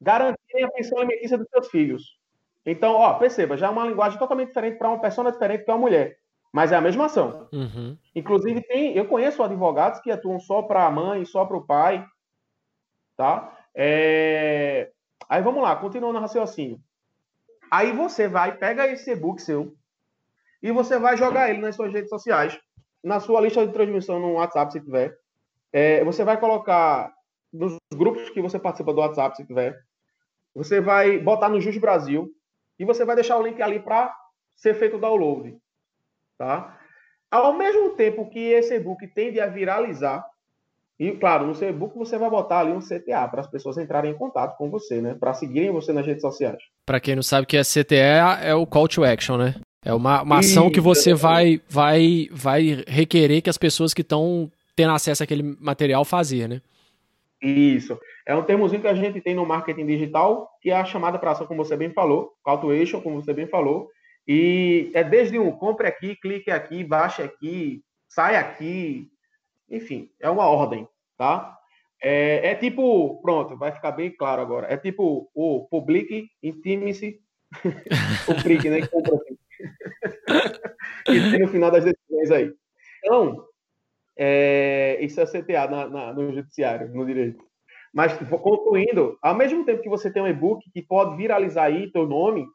garantirem 0.00 0.64
a 0.64 0.70
pensão 0.72 0.98
alimentícia 0.98 1.38
dos 1.38 1.46
seus 1.48 1.68
filhos. 1.68 2.21
Então, 2.64 2.92
ó, 2.94 3.14
perceba, 3.14 3.56
já 3.56 3.66
é 3.66 3.70
uma 3.70 3.86
linguagem 3.86 4.18
totalmente 4.18 4.48
diferente 4.48 4.78
para 4.78 4.88
uma 4.88 5.00
pessoa 5.00 5.30
diferente 5.30 5.64
que 5.64 5.70
é 5.70 5.74
uma 5.74 5.80
mulher. 5.80 6.16
Mas 6.52 6.70
é 6.70 6.76
a 6.76 6.80
mesma 6.80 7.06
ação. 7.06 7.48
Uhum. 7.52 7.96
Inclusive, 8.14 8.60
tem, 8.62 8.96
eu 8.96 9.06
conheço 9.06 9.42
advogados 9.42 10.00
que 10.00 10.10
atuam 10.10 10.38
só 10.38 10.62
para 10.62 10.84
a 10.84 10.90
mãe, 10.90 11.24
só 11.24 11.44
para 11.44 11.56
o 11.56 11.66
pai. 11.66 12.06
Tá? 13.16 13.58
É... 13.74 14.90
Aí 15.28 15.42
vamos 15.42 15.62
lá, 15.62 15.74
continuando 15.76 16.18
o 16.18 16.20
raciocínio. 16.20 16.78
Aí 17.70 17.90
você 17.92 18.28
vai, 18.28 18.56
pega 18.56 18.86
esse 18.86 19.10
e-book 19.10 19.40
seu 19.40 19.74
e 20.62 20.70
você 20.70 20.98
vai 20.98 21.16
jogar 21.16 21.48
ele 21.48 21.60
nas 21.60 21.74
suas 21.74 21.90
redes 21.90 22.10
sociais, 22.10 22.60
na 23.02 23.18
sua 23.18 23.40
lista 23.40 23.66
de 23.66 23.72
transmissão 23.72 24.20
no 24.20 24.34
WhatsApp, 24.34 24.72
se 24.72 24.80
tiver. 24.80 25.16
É, 25.72 26.04
você 26.04 26.22
vai 26.22 26.38
colocar 26.38 27.12
nos 27.50 27.76
grupos 27.94 28.28
que 28.28 28.42
você 28.42 28.58
participa 28.58 28.92
do 28.92 29.00
WhatsApp, 29.00 29.36
se 29.36 29.46
tiver. 29.46 29.82
Você 30.54 30.82
vai 30.82 31.18
botar 31.18 31.48
no 31.48 31.60
Jus 31.60 31.78
Brasil, 31.78 32.30
e 32.82 32.84
você 32.84 33.04
vai 33.04 33.14
deixar 33.14 33.38
o 33.38 33.42
link 33.42 33.62
ali 33.62 33.78
para 33.78 34.12
ser 34.56 34.74
feito 34.74 34.96
o 34.96 35.00
download. 35.00 35.56
Tá? 36.36 36.76
Ao 37.30 37.52
mesmo 37.52 37.90
tempo 37.90 38.28
que 38.28 38.40
esse 38.40 38.74
e-book 38.74 39.06
tende 39.06 39.40
a 39.40 39.46
viralizar, 39.46 40.26
e 40.98 41.12
claro, 41.12 41.46
no 41.46 41.54
seu 41.54 41.70
e-book 41.70 41.96
você 41.96 42.18
vai 42.18 42.28
botar 42.28 42.58
ali 42.58 42.72
um 42.72 42.80
CTA 42.80 43.28
para 43.28 43.40
as 43.40 43.46
pessoas 43.46 43.78
entrarem 43.78 44.10
em 44.10 44.18
contato 44.18 44.56
com 44.56 44.68
você, 44.68 45.00
né? 45.00 45.14
Para 45.18 45.32
seguirem 45.32 45.70
você 45.70 45.92
nas 45.92 46.04
redes 46.04 46.22
sociais. 46.22 46.58
Para 46.84 47.00
quem 47.00 47.14
não 47.14 47.22
sabe 47.22 47.44
o 47.44 47.46
que 47.46 47.56
é 47.56 47.62
CTA, 47.62 48.40
é 48.42 48.54
o 48.54 48.66
call 48.66 48.88
to 48.88 49.04
action, 49.04 49.36
né? 49.36 49.54
É 49.84 49.94
uma, 49.94 50.22
uma 50.22 50.38
ação 50.40 50.70
que 50.70 50.80
você 50.80 51.14
vai, 51.14 51.60
vai, 51.68 52.28
vai 52.32 52.84
requerer 52.86 53.42
que 53.42 53.50
as 53.50 53.58
pessoas 53.58 53.94
que 53.94 54.02
estão 54.02 54.50
tendo 54.74 54.92
acesso 54.92 55.22
àquele 55.22 55.56
material 55.60 56.04
fazer, 56.04 56.48
né? 56.48 56.60
Isso. 57.42 57.98
É 58.24 58.34
um 58.36 58.44
termozinho 58.44 58.80
que 58.80 58.86
a 58.86 58.94
gente 58.94 59.20
tem 59.20 59.34
no 59.34 59.44
marketing 59.44 59.84
digital, 59.84 60.48
que 60.60 60.70
é 60.70 60.76
a 60.76 60.84
chamada 60.84 61.18
para 61.18 61.32
ação, 61.32 61.46
como 61.46 61.64
você 61.64 61.76
bem 61.76 61.90
falou, 61.90 62.32
call 62.44 62.58
to 62.58 62.70
action, 62.70 63.00
como 63.00 63.20
você 63.20 63.34
bem 63.34 63.48
falou. 63.48 63.88
E 64.28 64.92
é 64.94 65.02
desde 65.02 65.38
um 65.40 65.50
compre 65.50 65.88
aqui, 65.88 66.14
clique 66.14 66.50
aqui, 66.52 66.84
baixe 66.84 67.20
aqui, 67.20 67.82
sai 68.08 68.36
aqui. 68.36 69.08
Enfim, 69.68 70.08
é 70.20 70.30
uma 70.30 70.46
ordem, 70.46 70.86
tá? 71.18 71.58
É, 72.00 72.50
é 72.50 72.54
tipo, 72.54 73.20
pronto, 73.20 73.56
vai 73.56 73.72
ficar 73.72 73.90
bem 73.90 74.14
claro 74.14 74.40
agora. 74.40 74.72
É 74.72 74.76
tipo 74.76 75.28
o 75.34 75.66
public, 75.68 76.28
intime-se, 76.40 77.20
o 78.28 78.40
clique, 78.40 78.70
né? 78.70 78.78
E 81.08 81.20
tem 81.30 81.40
no 81.40 81.48
final 81.48 81.72
das 81.72 81.84
decisões 81.84 82.30
aí. 82.30 82.54
Então, 83.04 83.44
é, 84.24 85.04
isso 85.04 85.20
é 85.20 85.26
CTA 85.26 85.66
na, 85.68 85.88
na, 85.88 86.12
no 86.12 86.32
judiciário, 86.32 86.94
no 86.94 87.04
direito. 87.04 87.44
Mas, 87.92 88.16
concluindo, 88.30 89.18
ao 89.20 89.34
mesmo 89.34 89.64
tempo 89.64 89.82
que 89.82 89.88
você 89.88 90.12
tem 90.12 90.22
um 90.22 90.28
e-book 90.28 90.64
que 90.70 90.80
pode 90.80 91.16
viralizar 91.16 91.64
aí 91.64 91.90
teu 91.90 92.06
nome, 92.06 92.46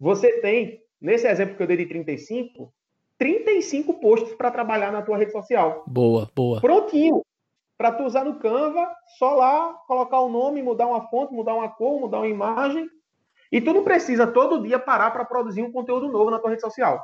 você 0.00 0.40
tem, 0.40 0.82
nesse 1.00 1.28
exemplo 1.28 1.56
que 1.56 1.62
eu 1.62 1.66
dei 1.68 1.76
de 1.76 1.86
35, 1.86 2.72
35 3.16 3.94
posts 4.00 4.34
para 4.34 4.50
trabalhar 4.50 4.90
na 4.90 5.00
tua 5.00 5.16
rede 5.16 5.30
social. 5.30 5.84
Boa, 5.86 6.28
boa. 6.34 6.60
Prontinho. 6.60 7.22
Para 7.76 7.92
tu 7.92 8.02
usar 8.02 8.24
no 8.24 8.40
Canva, 8.40 8.92
só 9.16 9.36
lá 9.36 9.74
colocar 9.86 10.18
o 10.18 10.28
nome, 10.28 10.60
mudar 10.60 10.88
uma 10.88 11.06
fonte, 11.08 11.32
mudar 11.32 11.54
uma 11.54 11.68
cor, 11.68 12.00
mudar 12.00 12.18
uma 12.18 12.26
imagem. 12.26 12.90
E 13.52 13.60
tu 13.60 13.72
não 13.72 13.84
precisa 13.84 14.26
todo 14.26 14.60
dia 14.60 14.80
parar 14.80 15.12
para 15.12 15.24
produzir 15.24 15.62
um 15.62 15.70
conteúdo 15.70 16.08
novo 16.08 16.32
na 16.32 16.40
tua 16.40 16.50
rede 16.50 16.62
social. 16.62 17.00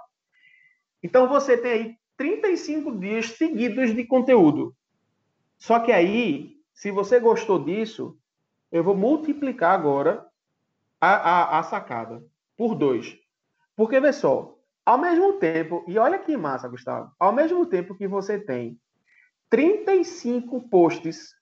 Então 1.00 1.28
você 1.28 1.56
tem 1.56 1.72
aí 1.72 2.03
35 2.16 2.98
dias 2.98 3.30
seguidos 3.30 3.94
de 3.94 4.04
conteúdo. 4.04 4.74
Só 5.58 5.80
que 5.80 5.92
aí, 5.92 6.56
se 6.72 6.90
você 6.90 7.18
gostou 7.18 7.62
disso, 7.62 8.16
eu 8.70 8.82
vou 8.84 8.96
multiplicar 8.96 9.72
agora 9.72 10.26
a, 11.00 11.14
a, 11.14 11.58
a 11.58 11.62
sacada 11.62 12.22
por 12.56 12.74
dois. 12.74 13.16
Porque, 13.76 14.00
vê 14.00 14.12
só, 14.12 14.56
ao 14.84 14.98
mesmo 14.98 15.34
tempo, 15.34 15.84
e 15.88 15.98
olha 15.98 16.18
que 16.18 16.36
massa, 16.36 16.68
Gustavo, 16.68 17.10
ao 17.18 17.32
mesmo 17.32 17.66
tempo 17.66 17.94
que 17.94 18.06
você 18.06 18.38
tem 18.38 18.78
35 19.50 20.68
posts 20.68 21.34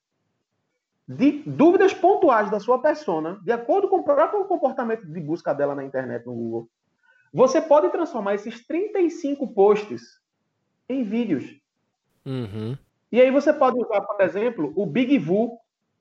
de 1.06 1.42
dúvidas 1.44 1.92
pontuais 1.92 2.50
da 2.50 2.60
sua 2.60 2.80
persona, 2.80 3.40
de 3.42 3.52
acordo 3.52 3.88
com 3.88 3.98
o 3.98 4.04
próprio 4.04 4.44
comportamento 4.44 5.06
de 5.06 5.20
busca 5.20 5.52
dela 5.52 5.74
na 5.74 5.84
internet, 5.84 6.24
no 6.24 6.34
Google, 6.34 6.70
você 7.32 7.60
pode 7.60 7.90
transformar 7.90 8.34
esses 8.34 8.64
35 8.66 9.52
posts 9.52 10.21
em 10.88 11.02
vídeos. 11.02 11.44
Uhum. 12.24 12.76
E 13.10 13.20
aí 13.20 13.30
você 13.30 13.52
pode 13.52 13.78
usar, 13.78 14.00
por 14.00 14.20
exemplo, 14.20 14.72
o 14.74 14.86
BigVu, 14.86 15.58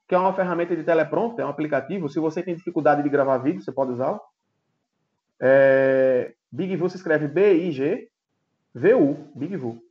que 0.07 0.15
é 0.15 0.17
uma 0.17 0.33
ferramenta 0.33 0.75
de 0.75 0.83
teleprompter, 0.83 1.43
é 1.43 1.47
um 1.47 1.51
aplicativo. 1.51 2.09
Se 2.09 2.19
você 2.19 2.41
tem 2.41 2.55
dificuldade 2.55 3.03
de 3.03 3.09
gravar 3.09 3.37
vídeo, 3.37 3.61
você 3.61 3.71
pode 3.71 3.91
usar. 3.91 4.19
É... 5.39 6.33
BigVu 6.51 6.89
se 6.89 6.97
escreve 6.97 7.27
B-I-G-V-U, 7.27 8.11
BigVu. 9.35 9.81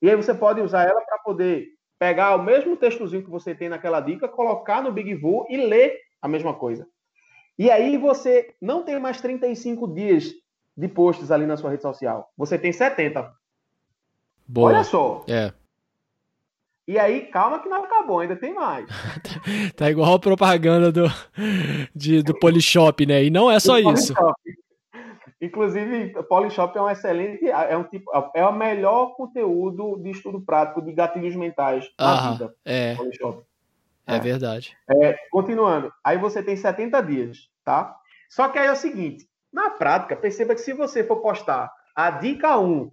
E 0.00 0.10
aí 0.10 0.16
você 0.16 0.34
pode 0.34 0.60
usar 0.60 0.84
ela 0.84 1.00
para 1.00 1.18
poder 1.18 1.68
pegar 1.98 2.36
o 2.36 2.42
mesmo 2.42 2.76
textozinho 2.76 3.24
que 3.24 3.30
você 3.30 3.54
tem 3.54 3.68
naquela 3.68 4.00
dica, 4.00 4.28
colocar 4.28 4.82
no 4.82 4.92
BigVu 4.92 5.46
e 5.48 5.56
ler 5.56 5.98
a 6.22 6.28
mesma 6.28 6.54
coisa. 6.54 6.86
E 7.58 7.70
aí 7.70 7.98
você 7.98 8.54
não 8.60 8.84
tem 8.84 9.00
mais 9.00 9.20
35 9.20 9.88
dias 9.92 10.32
de 10.76 10.86
posts 10.86 11.32
ali 11.32 11.44
na 11.44 11.56
sua 11.56 11.70
rede 11.70 11.82
social. 11.82 12.30
Você 12.36 12.56
tem 12.56 12.72
70. 12.72 13.32
Boa. 14.48 14.70
Olha 14.70 14.84
só. 14.84 15.24
É. 15.28 15.52
E 16.88 16.98
aí, 16.98 17.26
calma 17.26 17.58
que 17.58 17.68
não 17.68 17.84
acabou, 17.84 18.20
ainda 18.20 18.34
tem 18.34 18.54
mais. 18.54 18.86
tá 19.76 19.90
igual 19.90 20.14
a 20.14 20.18
propaganda 20.18 20.90
do, 20.90 21.04
de, 21.94 22.22
do 22.22 22.38
Polishop, 22.38 23.04
né? 23.04 23.24
E 23.24 23.30
não 23.30 23.50
é 23.50 23.60
só 23.60 23.78
isso. 23.78 24.14
Inclusive, 25.38 26.14
o 26.16 26.24
Polishop 26.24 26.76
é 26.76 26.80
um 26.80 26.88
excelente, 26.88 27.46
é 27.46 27.76
um 27.76 27.84
tipo, 27.84 28.10
é 28.34 28.42
o 28.44 28.52
melhor 28.54 29.14
conteúdo 29.16 30.00
de 30.02 30.10
estudo 30.10 30.40
prático 30.40 30.80
de 30.80 30.92
gatilhos 30.92 31.36
mentais 31.36 31.88
na 31.98 32.30
vida. 32.30 32.54
É. 32.64 32.94
Polishop. 32.94 33.42
É, 34.06 34.16
é 34.16 34.18
verdade. 34.18 34.74
É, 34.90 35.14
continuando, 35.30 35.92
aí 36.02 36.16
você 36.16 36.42
tem 36.42 36.56
70 36.56 37.02
dias, 37.02 37.50
tá? 37.62 37.94
Só 38.30 38.48
que 38.48 38.58
aí 38.58 38.66
é 38.66 38.72
o 38.72 38.76
seguinte, 38.76 39.28
na 39.52 39.68
prática, 39.68 40.16
perceba 40.16 40.54
que 40.54 40.62
se 40.62 40.72
você 40.72 41.04
for 41.04 41.16
postar 41.16 41.70
a 41.94 42.10
dica 42.10 42.58
1 42.58 42.90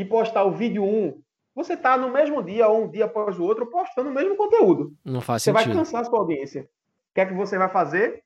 e 0.00 0.04
postar 0.04 0.44
o 0.44 0.52
vídeo 0.52 0.82
1 0.82 1.22
você 1.54 1.74
está 1.74 1.96
no 1.98 2.10
mesmo 2.10 2.42
dia 2.42 2.66
ou 2.68 2.84
um 2.84 2.90
dia 2.90 3.04
após 3.04 3.38
o 3.38 3.44
outro 3.44 3.66
postando 3.66 4.08
o 4.08 4.14
mesmo 4.14 4.34
conteúdo. 4.34 4.94
Não 5.04 5.20
faz 5.20 5.42
você 5.42 5.50
sentido. 5.50 5.62
Você 5.62 5.68
vai 5.68 5.76
cansar 5.76 6.00
a 6.00 6.04
sua 6.04 6.18
audiência. 6.20 6.62
O 6.62 7.14
que 7.14 7.20
é 7.20 7.26
que 7.26 7.34
você 7.34 7.58
vai 7.58 7.68
fazer? 7.68 8.22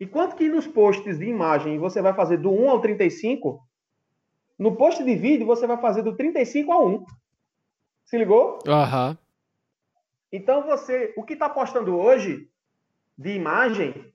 E 0.00 0.06
quanto 0.06 0.36
que 0.36 0.48
nos 0.48 0.66
posts 0.66 1.18
de 1.18 1.26
imagem 1.26 1.78
você 1.78 2.00
vai 2.00 2.14
fazer 2.14 2.38
do 2.38 2.50
1 2.50 2.70
ao 2.70 2.80
35? 2.80 3.60
No 4.58 4.74
post 4.74 5.04
de 5.04 5.14
vídeo 5.14 5.46
você 5.46 5.66
vai 5.66 5.76
fazer 5.76 6.02
do 6.02 6.16
35 6.16 6.72
ao 6.72 6.88
1. 6.88 7.04
Se 8.04 8.16
ligou? 8.16 8.58
Aham. 8.66 9.10
Uhum. 9.10 9.16
Então 10.32 10.62
você, 10.62 11.12
o 11.14 11.24
que 11.24 11.34
está 11.34 11.50
postando 11.50 11.94
hoje 11.94 12.48
de 13.18 13.34
imagem, 13.34 14.14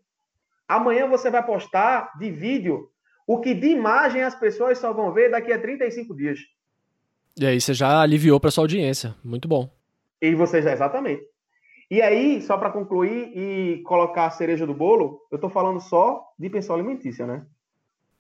amanhã 0.67 1.07
você 1.07 1.29
vai 1.29 1.45
postar 1.45 2.17
de 2.17 2.31
vídeo. 2.31 2.89
O 3.27 3.39
que 3.39 3.53
de 3.53 3.67
imagem 3.67 4.23
as 4.23 4.33
pessoas 4.33 4.79
só 4.79 4.91
vão 4.91 5.12
ver 5.12 5.29
daqui 5.29 5.53
a 5.53 5.62
35 5.62 6.15
dias. 6.15 6.39
E 7.39 7.45
aí 7.45 7.62
você 7.62 7.73
já 7.73 8.02
aliviou 8.02 8.39
para 8.39 8.52
sua 8.52 8.63
audiência. 8.63 9.15
Muito 9.23 9.47
bom. 9.47 9.69
E 10.21 10.34
você 10.34 10.62
já, 10.62 10.71
exatamente. 10.71 11.23
E 11.89 12.02
aí, 12.02 12.41
só 12.41 12.58
para 12.58 12.71
concluir 12.71 13.32
e 13.36 13.82
colocar 13.84 14.26
a 14.26 14.32
cereja 14.32 14.65
do 14.65 14.73
bolo, 14.73 15.21
eu 15.32 15.36
estou 15.36 15.50
falando 15.50 15.80
só 15.80 16.21
de 16.38 16.50
pensão 16.50 16.76
alimentícia, 16.76 17.26
né? 17.26 17.45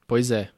Pois 0.07 0.31
é. 0.31 0.49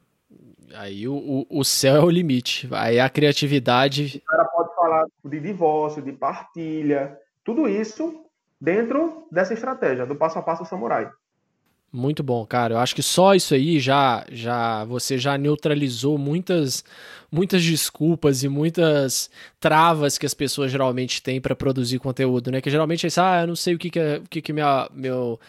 Aí 0.74 1.08
o, 1.08 1.46
o, 1.50 1.64
céu 1.64 1.96
é 1.96 2.04
o 2.04 2.10
limite. 2.10 2.68
Aí 2.70 3.00
a 3.00 3.08
criatividade. 3.08 4.22
O 4.24 4.30
cara 4.30 4.44
pode 4.44 4.74
falar 4.76 5.04
de 5.24 5.40
divórcio, 5.40 6.02
de 6.02 6.12
partilha, 6.12 7.18
tudo 7.42 7.68
isso 7.68 8.24
dentro 8.60 9.26
dessa 9.32 9.54
estratégia, 9.54 10.06
do 10.06 10.14
passo 10.14 10.38
a 10.38 10.42
passo 10.42 10.64
samurai. 10.64 11.10
Muito 11.92 12.22
bom, 12.22 12.46
cara. 12.46 12.74
Eu 12.74 12.78
acho 12.78 12.94
que 12.94 13.02
só 13.02 13.34
isso 13.34 13.52
aí 13.52 13.80
já, 13.80 14.24
já 14.30 14.84
você 14.84 15.18
já 15.18 15.36
neutralizou 15.36 16.16
muitas, 16.16 16.84
muitas 17.32 17.64
desculpas 17.64 18.44
e 18.44 18.48
muitas 18.48 19.28
travas 19.58 20.16
que 20.16 20.24
as 20.24 20.32
pessoas 20.32 20.70
geralmente 20.70 21.20
têm 21.20 21.40
para 21.40 21.56
produzir 21.56 21.98
conteúdo, 21.98 22.52
né? 22.52 22.60
Que 22.60 22.70
geralmente 22.70 23.06
é 23.06 23.08
isso, 23.08 23.20
ah, 23.20 23.40
eu 23.40 23.48
não 23.48 23.56
sei 23.56 23.74
o 23.74 23.78
que 23.78 23.90
que, 23.90 23.98
o 23.98 24.28
que, 24.28 24.40
que 24.40 24.52
minha, 24.52 24.88
meu, 24.94 25.40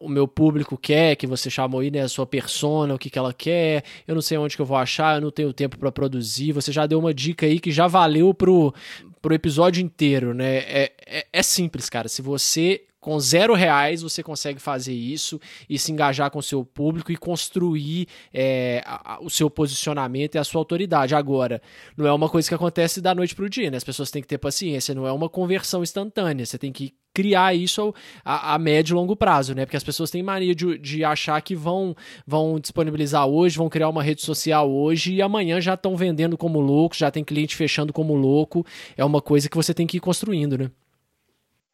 o 0.00 0.08
meu 0.08 0.26
público 0.26 0.78
quer, 0.78 1.14
que 1.14 1.26
você 1.26 1.50
chamou 1.50 1.80
aí, 1.80 1.90
né? 1.90 2.00
A 2.00 2.08
sua 2.08 2.26
persona, 2.26 2.94
o 2.94 2.98
que, 2.98 3.10
que 3.10 3.18
ela 3.18 3.34
quer. 3.34 3.84
Eu 4.08 4.14
não 4.14 4.22
sei 4.22 4.38
onde 4.38 4.56
que 4.56 4.62
eu 4.62 4.66
vou 4.66 4.78
achar, 4.78 5.16
eu 5.16 5.20
não 5.20 5.30
tenho 5.30 5.52
tempo 5.52 5.76
para 5.76 5.92
produzir. 5.92 6.52
Você 6.52 6.72
já 6.72 6.86
deu 6.86 6.98
uma 6.98 7.12
dica 7.12 7.44
aí 7.44 7.60
que 7.60 7.70
já 7.70 7.86
valeu 7.86 8.32
pro, 8.32 8.74
pro 9.20 9.34
episódio 9.34 9.84
inteiro, 9.84 10.32
né? 10.32 10.56
É, 10.56 10.92
é, 11.06 11.26
é 11.30 11.42
simples, 11.42 11.90
cara. 11.90 12.08
Se 12.08 12.22
você 12.22 12.82
com 13.02 13.18
zero 13.18 13.52
reais 13.52 14.00
você 14.00 14.22
consegue 14.22 14.60
fazer 14.60 14.94
isso 14.94 15.40
e 15.68 15.76
se 15.76 15.90
engajar 15.90 16.30
com 16.30 16.38
o 16.38 16.42
seu 16.42 16.64
público 16.64 17.10
e 17.10 17.16
construir 17.16 18.06
é, 18.32 18.80
a, 18.86 19.14
a, 19.14 19.20
o 19.20 19.28
seu 19.28 19.50
posicionamento 19.50 20.36
e 20.36 20.38
a 20.38 20.44
sua 20.44 20.60
autoridade. 20.60 21.12
Agora, 21.12 21.60
não 21.96 22.06
é 22.06 22.12
uma 22.12 22.28
coisa 22.28 22.48
que 22.48 22.54
acontece 22.54 23.00
da 23.00 23.12
noite 23.12 23.34
para 23.34 23.44
o 23.44 23.50
dia, 23.50 23.72
né? 23.72 23.76
As 23.76 23.82
pessoas 23.82 24.08
têm 24.12 24.22
que 24.22 24.28
ter 24.28 24.38
paciência, 24.38 24.94
não 24.94 25.04
é 25.04 25.10
uma 25.10 25.28
conversão 25.28 25.82
instantânea. 25.82 26.46
Você 26.46 26.56
tem 26.56 26.70
que 26.70 26.94
criar 27.12 27.52
isso 27.54 27.92
a, 28.24 28.54
a, 28.54 28.58
médio 28.58 28.94
e 28.94 28.96
longo 28.96 29.16
prazo, 29.16 29.52
né? 29.52 29.66
Porque 29.66 29.76
as 29.76 29.82
pessoas 29.82 30.08
têm 30.08 30.22
mania 30.22 30.54
de, 30.54 30.78
de 30.78 31.04
achar 31.04 31.42
que 31.42 31.56
vão, 31.56 31.96
vão 32.24 32.60
disponibilizar 32.60 33.26
hoje, 33.26 33.58
vão 33.58 33.68
criar 33.68 33.88
uma 33.88 34.02
rede 34.02 34.22
social 34.22 34.70
hoje 34.70 35.14
e 35.14 35.20
amanhã 35.20 35.60
já 35.60 35.74
estão 35.74 35.96
vendendo 35.96 36.38
como 36.38 36.60
louco, 36.60 36.94
já 36.94 37.10
tem 37.10 37.24
cliente 37.24 37.56
fechando 37.56 37.92
como 37.92 38.14
louco. 38.14 38.64
É 38.96 39.04
uma 39.04 39.20
coisa 39.20 39.48
que 39.48 39.56
você 39.56 39.74
tem 39.74 39.88
que 39.88 39.96
ir 39.96 40.00
construindo, 40.00 40.56
né? 40.56 40.70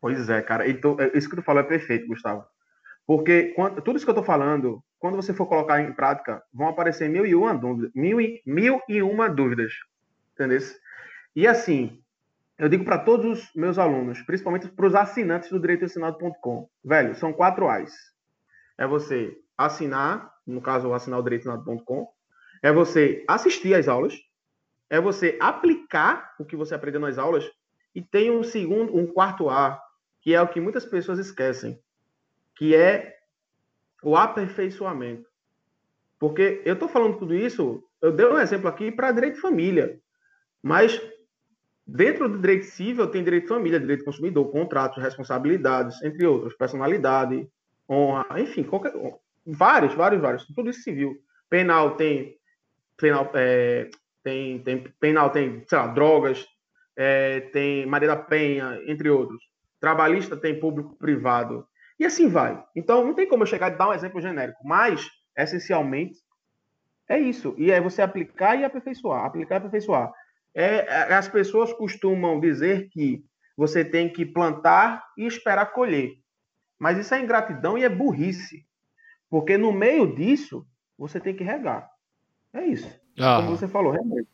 Pois 0.00 0.28
é, 0.28 0.40
cara. 0.42 0.68
Então, 0.68 0.96
isso 1.14 1.28
que 1.28 1.36
tu 1.36 1.42
falou 1.42 1.62
é 1.62 1.66
perfeito, 1.66 2.06
Gustavo. 2.06 2.44
Porque 3.06 3.54
quando, 3.56 3.80
tudo 3.80 3.96
isso 3.96 4.04
que 4.04 4.10
eu 4.10 4.14
tô 4.14 4.22
falando, 4.22 4.82
quando 4.98 5.16
você 5.16 5.32
for 5.32 5.46
colocar 5.46 5.80
em 5.80 5.92
prática, 5.92 6.42
vão 6.52 6.68
aparecer 6.68 7.08
mil 7.08 7.24
e 7.24 7.34
uma 7.34 7.54
dúvidas. 7.54 7.90
Mil 7.94 8.20
e, 8.20 8.42
mil 8.44 8.80
e 8.88 9.02
uma 9.02 9.28
dúvidas. 9.28 9.72
Entendeu? 10.34 10.58
E 11.34 11.46
assim, 11.46 12.02
eu 12.58 12.68
digo 12.68 12.84
para 12.84 12.98
todos 12.98 13.40
os 13.40 13.54
meus 13.54 13.78
alunos, 13.78 14.20
principalmente 14.22 14.68
para 14.68 14.86
os 14.86 14.94
assinantes 14.94 15.48
do 15.48 15.60
direitoassinado.com, 15.60 16.68
velho, 16.84 17.14
são 17.14 17.32
quatro 17.32 17.68
A's. 17.68 17.94
É 18.76 18.86
você 18.86 19.36
assinar, 19.56 20.32
no 20.46 20.60
caso, 20.60 20.92
assinar 20.92 21.20
o 21.20 21.22
direitoassinado.com, 21.22 22.08
é 22.62 22.72
você 22.72 23.24
assistir 23.28 23.74
às 23.74 23.88
aulas, 23.88 24.14
é 24.90 25.00
você 25.00 25.38
aplicar 25.40 26.34
o 26.38 26.44
que 26.44 26.56
você 26.56 26.74
aprendeu 26.74 27.00
nas 27.00 27.16
aulas, 27.16 27.48
e 27.94 28.02
tem 28.02 28.30
um 28.30 28.42
segundo, 28.42 28.96
um 28.96 29.06
quarto 29.06 29.48
A, 29.48 29.80
que 30.28 30.34
é 30.34 30.42
o 30.42 30.48
que 30.48 30.60
muitas 30.60 30.84
pessoas 30.84 31.18
esquecem, 31.18 31.80
que 32.54 32.76
é 32.76 33.16
o 34.02 34.14
aperfeiçoamento. 34.14 35.26
Porque 36.18 36.60
eu 36.66 36.74
estou 36.74 36.86
falando 36.86 37.18
tudo 37.18 37.34
isso, 37.34 37.82
eu 38.02 38.12
dei 38.12 38.26
um 38.26 38.38
exemplo 38.38 38.68
aqui 38.68 38.92
para 38.92 39.10
direito 39.10 39.36
de 39.36 39.40
família, 39.40 39.98
mas 40.62 41.00
dentro 41.86 42.28
do 42.28 42.38
direito 42.38 42.66
civil 42.66 43.06
tem 43.06 43.24
direito 43.24 43.44
de 43.44 43.48
família, 43.48 43.80
direito 43.80 44.04
consumidor, 44.04 44.52
contratos, 44.52 45.02
responsabilidades, 45.02 46.02
entre 46.02 46.26
outros, 46.26 46.54
personalidade, 46.54 47.48
honra, 47.88 48.26
enfim, 48.38 48.64
qualquer, 48.64 48.92
vários, 49.46 49.94
vários, 49.94 50.20
vários, 50.20 50.46
tudo 50.48 50.68
isso 50.68 50.82
civil. 50.82 51.16
Penal 51.48 51.96
tem 51.96 52.36
penal, 52.98 53.30
é, 53.32 53.88
tem, 54.22 54.58
tem 54.58 54.92
penal 55.00 55.30
tem, 55.30 55.64
sei 55.66 55.78
lá, 55.78 55.86
drogas, 55.86 56.46
é, 56.94 57.40
tem 57.50 57.86
Maria 57.86 58.08
da 58.08 58.16
Penha, 58.16 58.78
entre 58.84 59.08
outros 59.08 59.47
trabalhista 59.80 60.36
tem 60.36 60.58
público-privado, 60.58 61.66
e 61.98 62.04
assim 62.04 62.28
vai. 62.28 62.62
Então, 62.76 63.04
não 63.04 63.14
tem 63.14 63.26
como 63.26 63.42
eu 63.42 63.46
chegar 63.46 63.72
e 63.72 63.76
dar 63.76 63.88
um 63.88 63.92
exemplo 63.92 64.20
genérico, 64.20 64.60
mas, 64.64 65.08
essencialmente, 65.36 66.18
é 67.08 67.18
isso. 67.18 67.54
E 67.58 67.70
é 67.70 67.80
você 67.80 68.02
aplicar 68.02 68.56
e 68.56 68.64
aperfeiçoar, 68.64 69.24
aplicar 69.24 69.56
e 69.56 69.58
aperfeiçoar. 69.58 70.12
É, 70.54 70.86
é, 70.86 71.14
as 71.14 71.28
pessoas 71.28 71.72
costumam 71.72 72.38
dizer 72.38 72.88
que 72.90 73.24
você 73.56 73.84
tem 73.84 74.12
que 74.12 74.24
plantar 74.24 75.04
e 75.16 75.26
esperar 75.26 75.72
colher. 75.72 76.12
Mas 76.78 76.98
isso 76.98 77.14
é 77.14 77.20
ingratidão 77.20 77.76
e 77.76 77.84
é 77.84 77.88
burrice. 77.88 78.64
Porque 79.28 79.58
no 79.58 79.72
meio 79.72 80.14
disso, 80.14 80.66
você 80.96 81.18
tem 81.18 81.34
que 81.34 81.42
regar. 81.42 81.88
É 82.52 82.64
isso. 82.64 82.88
Ah. 83.18 83.36
Como 83.36 83.56
você 83.56 83.66
falou, 83.66 83.92
realmente. 83.92 84.28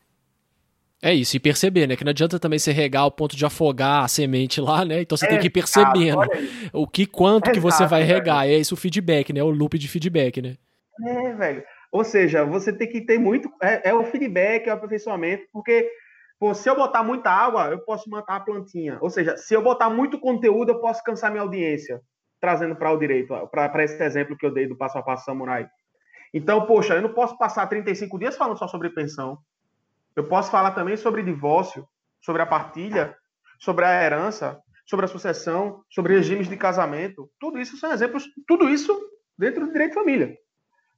É 1.03 1.13
isso, 1.13 1.35
e 1.35 1.39
perceber, 1.39 1.87
né? 1.87 1.95
Que 1.95 2.03
não 2.03 2.09
adianta 2.09 2.39
também 2.39 2.57
você 2.57 2.71
regar 2.71 3.03
ao 3.03 3.11
ponto 3.11 3.35
de 3.35 3.45
afogar 3.45 4.03
a 4.03 4.07
semente 4.07 4.61
lá, 4.61 4.85
né? 4.85 5.01
Então 5.01 5.17
você 5.17 5.25
é, 5.25 5.29
tem 5.29 5.39
que 5.39 5.47
ir 5.47 5.51
percebendo 5.51 6.21
o 6.73 6.87
que, 6.87 7.05
quanto 7.05 7.51
que 7.51 7.59
você 7.59 7.85
vai 7.85 8.03
regar. 8.03 8.43
Velho. 8.43 8.55
É 8.55 8.57
isso 8.57 8.73
o 8.73 8.77
feedback, 8.77 9.31
né? 9.33 9.43
O 9.43 9.49
loop 9.49 9.77
de 9.77 9.87
feedback, 9.87 10.41
né? 10.41 10.55
É, 11.05 11.33
velho. 11.33 11.63
Ou 11.91 12.03
seja, 12.03 12.43
você 12.43 12.73
tem 12.73 12.89
que 12.89 13.01
ter 13.01 13.19
muito. 13.19 13.49
É, 13.61 13.89
é 13.89 13.93
o 13.93 14.03
feedback, 14.05 14.67
é 14.67 14.71
o 14.71 14.75
aperfeiçoamento, 14.75 15.45
porque 15.51 15.89
pô, 16.39 16.53
se 16.53 16.69
eu 16.69 16.75
botar 16.75 17.03
muita 17.03 17.29
água, 17.29 17.67
eu 17.69 17.79
posso 17.79 18.09
matar 18.09 18.37
a 18.37 18.39
plantinha. 18.39 18.97
Ou 19.01 19.09
seja, 19.09 19.37
se 19.37 19.53
eu 19.53 19.61
botar 19.61 19.89
muito 19.89 20.19
conteúdo, 20.19 20.71
eu 20.71 20.81
posso 20.81 21.03
cansar 21.03 21.29
minha 21.29 21.43
audiência. 21.43 22.01
Trazendo 22.41 22.75
para 22.75 22.91
o 22.91 22.97
direito, 22.97 23.33
para 23.49 23.83
esse 23.83 24.01
exemplo 24.03 24.35
que 24.37 24.45
eu 24.45 24.53
dei 24.53 24.67
do 24.67 24.77
passo 24.77 24.97
a 24.97 25.03
passo 25.03 25.25
samurai. 25.25 25.67
Então, 26.33 26.65
poxa, 26.65 26.95
eu 26.95 27.01
não 27.01 27.13
posso 27.13 27.37
passar 27.37 27.65
35 27.67 28.19
dias 28.19 28.35
falando 28.35 28.57
só 28.57 28.67
sobre 28.67 28.89
pensão. 28.89 29.37
Eu 30.15 30.27
posso 30.27 30.49
falar 30.49 30.71
também 30.71 30.95
sobre 30.95 31.23
divórcio, 31.23 31.87
sobre 32.21 32.41
a 32.41 32.45
partilha, 32.45 33.15
sobre 33.59 33.85
a 33.85 34.03
herança, 34.03 34.59
sobre 34.85 35.05
a 35.05 35.09
sucessão, 35.09 35.83
sobre 35.89 36.15
regimes 36.15 36.47
de 36.47 36.55
casamento. 36.55 37.29
Tudo 37.39 37.59
isso 37.59 37.77
são 37.77 37.91
exemplos, 37.91 38.25
tudo 38.47 38.69
isso 38.69 38.97
dentro 39.37 39.65
do 39.65 39.71
direito 39.71 39.91
de 39.91 39.95
família. 39.95 40.37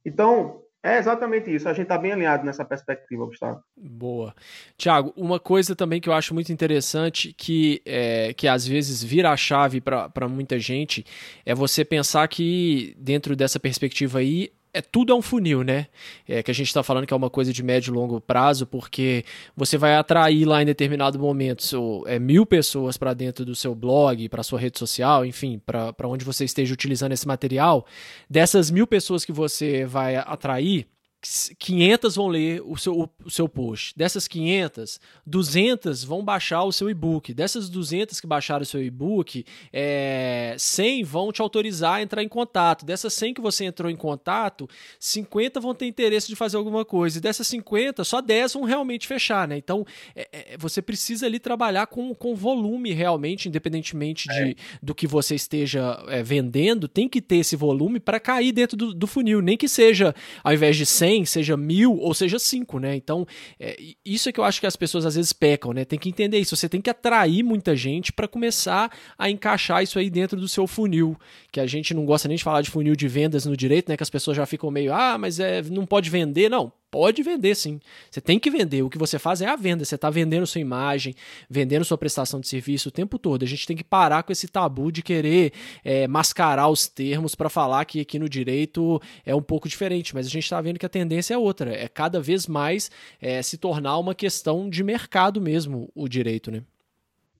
Então, 0.04 0.62
é 0.82 0.96
exatamente 0.96 1.52
isso. 1.52 1.68
A 1.68 1.72
gente 1.72 1.84
está 1.84 1.98
bem 1.98 2.12
alinhado 2.12 2.44
nessa 2.44 2.64
perspectiva, 2.64 3.26
Gustavo. 3.26 3.60
Boa. 3.76 4.34
Tiago, 4.76 5.12
uma 5.16 5.40
coisa 5.40 5.74
também 5.74 6.00
que 6.00 6.08
eu 6.08 6.12
acho 6.12 6.32
muito 6.32 6.52
interessante, 6.52 7.32
que, 7.32 7.82
é, 7.84 8.32
que 8.32 8.46
às 8.46 8.66
vezes 8.66 9.02
vira 9.02 9.30
a 9.30 9.36
chave 9.36 9.80
para 9.80 10.28
muita 10.28 10.58
gente, 10.58 11.04
é 11.44 11.54
você 11.54 11.84
pensar 11.84 12.28
que, 12.28 12.94
dentro 12.96 13.34
dessa 13.34 13.58
perspectiva 13.58 14.20
aí, 14.20 14.52
é 14.78 14.80
tudo 14.80 15.12
é 15.12 15.16
um 15.16 15.20
funil, 15.20 15.64
né? 15.64 15.88
É 16.28 16.40
que 16.40 16.52
a 16.52 16.54
gente 16.54 16.68
está 16.68 16.84
falando 16.84 17.04
que 17.04 17.12
é 17.12 17.16
uma 17.16 17.28
coisa 17.28 17.52
de 17.52 17.64
médio 17.64 17.92
e 17.92 17.96
longo 17.96 18.20
prazo, 18.20 18.64
porque 18.64 19.24
você 19.56 19.76
vai 19.76 19.96
atrair 19.96 20.44
lá 20.44 20.62
em 20.62 20.66
determinado 20.66 21.18
momento 21.18 21.64
seu, 21.64 22.04
é, 22.06 22.16
mil 22.18 22.46
pessoas 22.46 22.96
para 22.96 23.12
dentro 23.12 23.44
do 23.44 23.56
seu 23.56 23.74
blog, 23.74 24.28
para 24.28 24.44
sua 24.44 24.60
rede 24.60 24.78
social, 24.78 25.26
enfim, 25.26 25.60
para 25.66 26.06
onde 26.06 26.24
você 26.24 26.44
esteja 26.44 26.72
utilizando 26.72 27.10
esse 27.10 27.26
material. 27.26 27.84
Dessas 28.30 28.70
mil 28.70 28.86
pessoas 28.86 29.24
que 29.24 29.32
você 29.32 29.84
vai 29.84 30.14
atrair, 30.14 30.86
500 31.20 32.14
vão 32.14 32.28
ler 32.28 32.62
o 32.64 32.76
seu, 32.76 33.10
o 33.24 33.30
seu 33.30 33.48
post. 33.48 33.92
Dessas 33.96 34.28
500, 34.28 35.00
200 35.26 36.04
vão 36.04 36.24
baixar 36.24 36.62
o 36.62 36.72
seu 36.72 36.88
e-book. 36.88 37.34
Dessas 37.34 37.68
200 37.68 38.20
que 38.20 38.26
baixaram 38.26 38.62
o 38.62 38.66
seu 38.66 38.82
e-book, 38.82 39.44
é, 39.72 40.54
100 40.56 41.02
vão 41.02 41.32
te 41.32 41.42
autorizar 41.42 41.94
a 41.94 42.02
entrar 42.02 42.22
em 42.22 42.28
contato. 42.28 42.86
Dessas 42.86 43.12
100 43.14 43.34
que 43.34 43.40
você 43.40 43.64
entrou 43.64 43.90
em 43.90 43.96
contato, 43.96 44.68
50 45.00 45.58
vão 45.58 45.74
ter 45.74 45.86
interesse 45.86 46.28
de 46.28 46.36
fazer 46.36 46.56
alguma 46.56 46.84
coisa. 46.84 47.18
E 47.18 47.20
dessas 47.20 47.48
50, 47.48 48.04
só 48.04 48.20
10 48.20 48.52
vão 48.52 48.62
realmente 48.62 49.06
fechar, 49.06 49.48
né? 49.48 49.56
Então, 49.56 49.84
é, 50.14 50.28
é, 50.32 50.56
você 50.56 50.80
precisa 50.80 51.26
ali 51.26 51.40
trabalhar 51.40 51.88
com, 51.88 52.14
com 52.14 52.36
volume 52.36 52.92
realmente, 52.92 53.48
independentemente 53.48 54.28
de, 54.28 54.50
é. 54.50 54.54
do 54.80 54.94
que 54.94 55.06
você 55.06 55.34
esteja 55.34 56.00
é, 56.06 56.22
vendendo, 56.22 56.86
tem 56.86 57.08
que 57.08 57.20
ter 57.20 57.36
esse 57.38 57.56
volume 57.56 57.98
para 57.98 58.20
cair 58.20 58.52
dentro 58.52 58.76
do, 58.76 58.94
do 58.94 59.06
funil. 59.08 59.42
Nem 59.42 59.56
que 59.56 59.68
seja, 59.68 60.14
ao 60.44 60.52
invés 60.52 60.76
de 60.76 60.86
100, 60.86 61.07
100, 61.08 61.24
seja 61.24 61.56
mil 61.56 61.96
ou 61.96 62.12
seja 62.12 62.38
5, 62.38 62.78
né? 62.78 62.94
Então, 62.94 63.26
é, 63.58 63.76
isso 64.04 64.28
é 64.28 64.32
que 64.32 64.38
eu 64.38 64.44
acho 64.44 64.60
que 64.60 64.66
as 64.66 64.76
pessoas 64.76 65.06
às 65.06 65.14
vezes 65.14 65.32
pecam, 65.32 65.72
né? 65.72 65.84
Tem 65.84 65.98
que 65.98 66.08
entender 66.08 66.38
isso. 66.38 66.54
Você 66.54 66.68
tem 66.68 66.80
que 66.80 66.90
atrair 66.90 67.42
muita 67.42 67.74
gente 67.74 68.12
para 68.12 68.28
começar 68.28 68.90
a 69.18 69.30
encaixar 69.30 69.82
isso 69.82 69.98
aí 69.98 70.10
dentro 70.10 70.38
do 70.38 70.46
seu 70.46 70.66
funil. 70.66 71.16
Que 71.50 71.60
a 71.60 71.66
gente 71.66 71.94
não 71.94 72.04
gosta 72.04 72.28
nem 72.28 72.36
de 72.36 72.44
falar 72.44 72.60
de 72.60 72.70
funil 72.70 72.94
de 72.94 73.08
vendas 73.08 73.46
no 73.46 73.56
direito, 73.56 73.88
né? 73.88 73.96
Que 73.96 74.02
as 74.02 74.10
pessoas 74.10 74.36
já 74.36 74.44
ficam 74.44 74.70
meio, 74.70 74.92
ah, 74.92 75.16
mas 75.16 75.40
é, 75.40 75.62
não 75.62 75.86
pode 75.86 76.10
vender. 76.10 76.50
Não, 76.50 76.70
Pode 76.90 77.22
vender 77.22 77.54
sim. 77.54 77.80
Você 78.10 78.20
tem 78.20 78.38
que 78.38 78.50
vender. 78.50 78.82
O 78.82 78.88
que 78.88 78.96
você 78.96 79.18
faz 79.18 79.42
é 79.42 79.46
a 79.46 79.56
venda. 79.56 79.84
Você 79.84 79.94
está 79.94 80.08
vendendo 80.08 80.46
sua 80.46 80.60
imagem, 80.60 81.14
vendendo 81.48 81.84
sua 81.84 81.98
prestação 81.98 82.40
de 82.40 82.48
serviço 82.48 82.88
o 82.88 82.92
tempo 82.92 83.18
todo. 83.18 83.42
A 83.42 83.46
gente 83.46 83.66
tem 83.66 83.76
que 83.76 83.84
parar 83.84 84.22
com 84.22 84.32
esse 84.32 84.48
tabu 84.48 84.90
de 84.90 85.02
querer 85.02 85.52
é, 85.84 86.08
mascarar 86.08 86.68
os 86.68 86.88
termos 86.88 87.34
para 87.34 87.50
falar 87.50 87.84
que 87.84 88.00
aqui 88.00 88.18
no 88.18 88.28
direito 88.28 89.00
é 89.26 89.34
um 89.34 89.42
pouco 89.42 89.68
diferente. 89.68 90.14
Mas 90.14 90.26
a 90.26 90.30
gente 90.30 90.44
está 90.44 90.60
vendo 90.60 90.78
que 90.78 90.86
a 90.86 90.88
tendência 90.88 91.34
é 91.34 91.38
outra. 91.38 91.74
É 91.74 91.88
cada 91.88 92.20
vez 92.20 92.46
mais 92.46 92.90
é, 93.20 93.42
se 93.42 93.58
tornar 93.58 93.98
uma 93.98 94.14
questão 94.14 94.70
de 94.70 94.82
mercado 94.82 95.40
mesmo 95.40 95.90
o 95.94 96.08
direito, 96.08 96.50
né? 96.50 96.62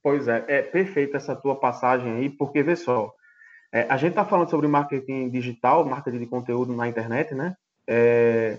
Pois 0.03 0.29
é, 0.29 0.45
é 0.47 0.63
perfeita 0.63 1.17
essa 1.17 1.35
tua 1.35 1.57
passagem 1.57 2.11
aí, 2.13 2.31
porque 2.31 2.63
vê 2.63 2.77
só, 2.77 3.13
é, 3.73 3.87
a 3.89 3.97
gente 3.97 4.11
está 4.11 4.25
falando 4.25 4.49
sobre 4.49 4.67
marketing 4.67 5.29
digital, 5.29 5.85
marketing 5.85 6.19
de 6.19 6.27
conteúdo 6.27 6.75
na 6.75 6.89
internet, 6.89 7.35
né? 7.35 7.57
É, 7.87 8.59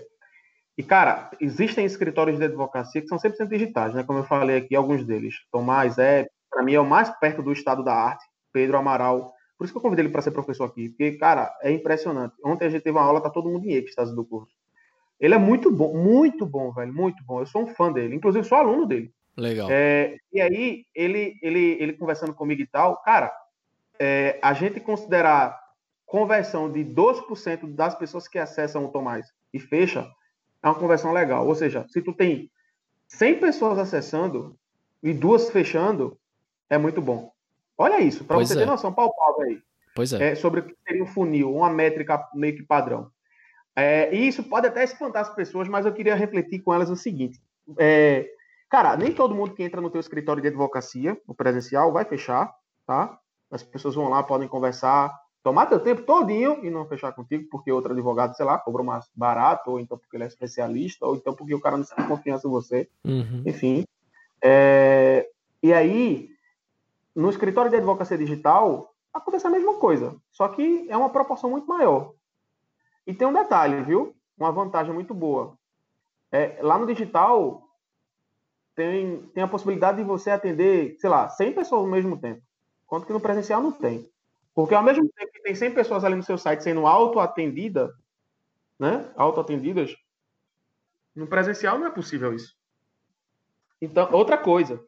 e, 0.80 0.82
cara, 0.82 1.30
existem 1.38 1.84
escritórios 1.84 2.38
de 2.38 2.44
advocacia 2.46 3.02
que 3.02 3.06
são 3.06 3.18
100% 3.18 3.48
digitais, 3.48 3.92
né? 3.92 4.02
Como 4.02 4.20
eu 4.20 4.24
falei 4.24 4.56
aqui, 4.56 4.74
alguns 4.74 5.04
deles. 5.04 5.34
Tomás 5.52 5.98
é, 5.98 6.26
para 6.50 6.62
mim, 6.62 6.72
é 6.72 6.80
o 6.80 6.86
mais 6.86 7.10
perto 7.18 7.42
do 7.42 7.52
estado 7.52 7.84
da 7.84 7.92
arte. 7.92 8.24
Pedro 8.50 8.78
Amaral. 8.78 9.30
Por 9.58 9.64
isso 9.64 9.74
que 9.74 9.76
eu 9.76 9.82
convidei 9.82 10.06
ele 10.06 10.12
para 10.12 10.22
ser 10.22 10.30
professor 10.30 10.64
aqui. 10.64 10.88
Porque, 10.88 11.18
cara, 11.18 11.54
é 11.60 11.70
impressionante. 11.70 12.34
Ontem 12.42 12.64
a 12.64 12.70
gente 12.70 12.80
teve 12.80 12.96
uma 12.96 13.04
aula, 13.04 13.20
tá 13.20 13.28
todo 13.28 13.50
mundo 13.50 13.66
em 13.66 13.74
êxtase 13.74 14.14
do 14.14 14.24
curso. 14.24 14.54
Ele 15.20 15.34
é 15.34 15.38
muito 15.38 15.70
bom, 15.70 15.94
muito 15.94 16.46
bom, 16.46 16.72
velho, 16.72 16.94
muito 16.94 17.22
bom. 17.24 17.40
Eu 17.40 17.46
sou 17.46 17.64
um 17.64 17.66
fã 17.66 17.92
dele. 17.92 18.16
Inclusive, 18.16 18.48
sou 18.48 18.56
aluno 18.56 18.86
dele. 18.86 19.12
Legal. 19.36 19.68
É, 19.70 20.16
e 20.32 20.40
aí, 20.40 20.86
ele, 20.94 21.34
ele, 21.42 21.76
ele 21.78 21.92
conversando 21.92 22.32
comigo 22.32 22.62
e 22.62 22.66
tal, 22.66 23.02
cara, 23.02 23.30
é, 23.98 24.38
a 24.40 24.54
gente 24.54 24.80
considerar 24.80 25.60
conversão 26.06 26.72
de 26.72 26.82
12% 26.82 27.74
das 27.74 27.94
pessoas 27.94 28.26
que 28.26 28.38
acessam 28.38 28.86
o 28.86 28.88
Tomás 28.88 29.26
e 29.52 29.60
fecha, 29.60 30.10
é 30.62 30.68
uma 30.68 30.78
conversão 30.78 31.12
legal. 31.12 31.46
Ou 31.46 31.54
seja, 31.54 31.86
se 31.88 32.02
tu 32.02 32.12
tem 32.12 32.50
100 33.08 33.40
pessoas 33.40 33.78
acessando 33.78 34.56
e 35.02 35.12
duas 35.12 35.50
fechando, 35.50 36.18
é 36.68 36.78
muito 36.78 37.00
bom. 37.00 37.32
Olha 37.76 38.00
isso, 38.00 38.24
para 38.24 38.36
você 38.36 38.54
é. 38.54 38.56
ter 38.58 38.66
noção 38.66 38.92
palpável 38.92 39.42
aí. 39.42 39.62
Pois 39.94 40.12
é. 40.12 40.32
é. 40.32 40.34
Sobre 40.34 40.60
o 40.60 40.62
que 40.62 40.76
seria 40.86 41.02
um 41.02 41.06
funil, 41.06 41.54
uma 41.54 41.70
métrica 41.70 42.28
meio 42.34 42.56
que 42.56 42.62
padrão. 42.62 43.10
É, 43.74 44.14
e 44.14 44.28
isso 44.28 44.42
pode 44.42 44.66
até 44.66 44.84
espantar 44.84 45.22
as 45.22 45.34
pessoas, 45.34 45.68
mas 45.68 45.86
eu 45.86 45.92
queria 45.92 46.14
refletir 46.14 46.60
com 46.60 46.74
elas 46.74 46.90
o 46.90 46.96
seguinte. 46.96 47.40
É, 47.78 48.28
cara, 48.68 48.96
nem 48.96 49.12
todo 49.12 49.34
mundo 49.34 49.54
que 49.54 49.62
entra 49.62 49.80
no 49.80 49.90
teu 49.90 50.00
escritório 50.00 50.42
de 50.42 50.48
advocacia, 50.48 51.18
no 51.26 51.34
presencial, 51.34 51.92
vai 51.92 52.04
fechar, 52.04 52.52
tá? 52.86 53.18
As 53.50 53.62
pessoas 53.62 53.94
vão 53.94 54.08
lá, 54.08 54.22
podem 54.22 54.48
conversar, 54.48 55.12
tomar 55.42 55.66
teu 55.66 55.80
tempo 55.80 56.02
todinho 56.02 56.64
e 56.64 56.70
não 56.70 56.86
fechar 56.86 57.12
contigo 57.12 57.48
porque 57.50 57.72
outro 57.72 57.92
advogado, 57.92 58.34
sei 58.36 58.44
lá, 58.44 58.58
cobrou 58.58 58.84
mais 58.84 59.08
barato, 59.14 59.72
ou 59.72 59.80
então 59.80 59.96
porque 59.98 60.16
ele 60.16 60.24
é 60.24 60.26
especialista, 60.26 61.06
ou 61.06 61.16
então 61.16 61.34
porque 61.34 61.54
o 61.54 61.60
cara 61.60 61.76
não 61.76 61.84
tem 61.84 62.06
confiança 62.06 62.46
em 62.46 62.50
você. 62.50 62.88
Uhum. 63.04 63.42
Enfim. 63.46 63.84
É... 64.42 65.28
E 65.62 65.72
aí, 65.72 66.30
no 67.14 67.30
escritório 67.30 67.70
de 67.70 67.76
advocacia 67.76 68.16
digital, 68.16 68.94
acontece 69.12 69.46
a 69.46 69.50
mesma 69.50 69.74
coisa, 69.74 70.16
só 70.30 70.48
que 70.48 70.86
é 70.88 70.96
uma 70.96 71.10
proporção 71.10 71.50
muito 71.50 71.66
maior. 71.66 72.14
E 73.06 73.14
tem 73.14 73.26
um 73.26 73.32
detalhe, 73.32 73.82
viu? 73.82 74.14
Uma 74.38 74.52
vantagem 74.52 74.92
muito 74.92 75.12
boa. 75.12 75.58
É, 76.32 76.58
lá 76.62 76.78
no 76.78 76.86
digital, 76.86 77.62
tem, 78.74 79.22
tem 79.34 79.42
a 79.42 79.48
possibilidade 79.48 79.98
de 79.98 80.04
você 80.04 80.30
atender, 80.30 80.96
sei 80.98 81.10
lá, 81.10 81.28
100 81.28 81.52
pessoas 81.52 81.82
ao 81.82 81.90
mesmo 81.90 82.16
tempo. 82.18 82.40
Quanto 82.86 83.06
que 83.06 83.12
no 83.12 83.20
presencial 83.20 83.60
não 83.60 83.72
tem. 83.72 84.09
Porque 84.54 84.74
ao 84.74 84.82
mesmo 84.82 85.08
tempo 85.08 85.32
que 85.32 85.42
tem 85.42 85.54
100 85.54 85.72
pessoas 85.72 86.04
ali 86.04 86.16
no 86.16 86.22
seu 86.22 86.36
site 86.36 86.62
sendo 86.62 86.86
auto-atendida, 86.86 87.94
né? 88.78 89.10
Auto-atendidas, 89.16 89.94
no 91.14 91.26
presencial 91.26 91.78
não 91.78 91.86
é 91.86 91.90
possível 91.90 92.34
isso. 92.34 92.54
Então, 93.80 94.08
outra 94.12 94.36
coisa. 94.36 94.82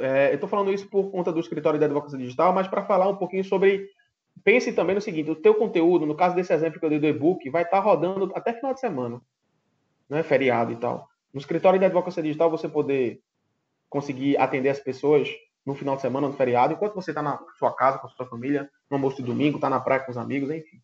É, 0.00 0.30
eu 0.30 0.34
estou 0.34 0.48
falando 0.48 0.72
isso 0.72 0.88
por 0.88 1.10
conta 1.10 1.30
do 1.30 1.40
escritório 1.40 1.78
de 1.78 1.84
advocacia 1.84 2.18
digital, 2.18 2.52
mas 2.52 2.66
para 2.66 2.84
falar 2.84 3.08
um 3.08 3.16
pouquinho 3.16 3.44
sobre. 3.44 3.88
Pense 4.42 4.72
também 4.72 4.94
no 4.94 5.00
seguinte: 5.00 5.30
o 5.30 5.36
teu 5.36 5.54
conteúdo, 5.54 6.06
no 6.06 6.16
caso 6.16 6.34
desse 6.34 6.52
exemplo 6.52 6.80
que 6.80 6.86
eu 6.86 6.90
dei 6.90 6.98
do 6.98 7.06
e-book, 7.06 7.48
vai 7.50 7.62
estar 7.62 7.78
tá 7.78 7.82
rodando 7.82 8.32
até 8.34 8.52
final 8.54 8.72
de 8.72 8.80
semana, 8.80 9.20
né? 10.08 10.22
Feriado 10.22 10.72
e 10.72 10.76
tal. 10.76 11.08
No 11.32 11.40
escritório 11.40 11.78
de 11.78 11.84
advocacia 11.84 12.22
digital, 12.22 12.50
você 12.50 12.68
poder 12.68 13.20
conseguir 13.90 14.36
atender 14.38 14.70
as 14.70 14.80
pessoas 14.80 15.28
no 15.64 15.74
final 15.74 15.96
de 15.96 16.02
semana, 16.02 16.28
no 16.28 16.34
feriado, 16.34 16.74
enquanto 16.74 16.94
você 16.94 17.10
está 17.10 17.22
na 17.22 17.38
sua 17.58 17.74
casa 17.74 17.98
com 17.98 18.06
a 18.06 18.10
sua 18.10 18.26
família, 18.26 18.70
no 18.90 18.96
almoço 18.96 19.16
de 19.16 19.22
domingo, 19.22 19.56
está 19.56 19.70
na 19.70 19.80
praia 19.80 20.02
com 20.02 20.10
os 20.10 20.18
amigos, 20.18 20.50
enfim. 20.50 20.80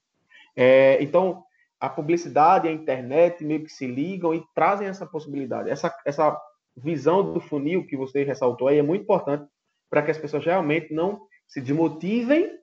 É, 0.57 1.03
então, 1.03 1.45
a 1.79 1.89
publicidade 1.89 2.69
a 2.69 2.73
internet 2.73 3.45
meio 3.45 3.65
que 3.65 3.71
se 3.71 3.87
ligam 3.87 4.35
e 4.35 4.45
trazem 4.55 4.89
essa 4.89 5.07
possibilidade. 5.07 5.71
Essa, 5.71 5.95
essa 6.05 6.39
visão 6.77 7.33
do 7.33 7.41
funil 7.41 7.87
que 7.87 7.97
você 7.97 8.23
ressaltou 8.23 8.69
aí 8.69 8.79
é 8.79 8.83
muito 8.83 9.03
importante 9.03 9.47
para 9.89 10.03
que 10.03 10.11
as 10.11 10.19
pessoas 10.19 10.45
realmente 10.45 10.93
não 10.95 11.23
se 11.47 11.61
desmotivem 11.61 12.59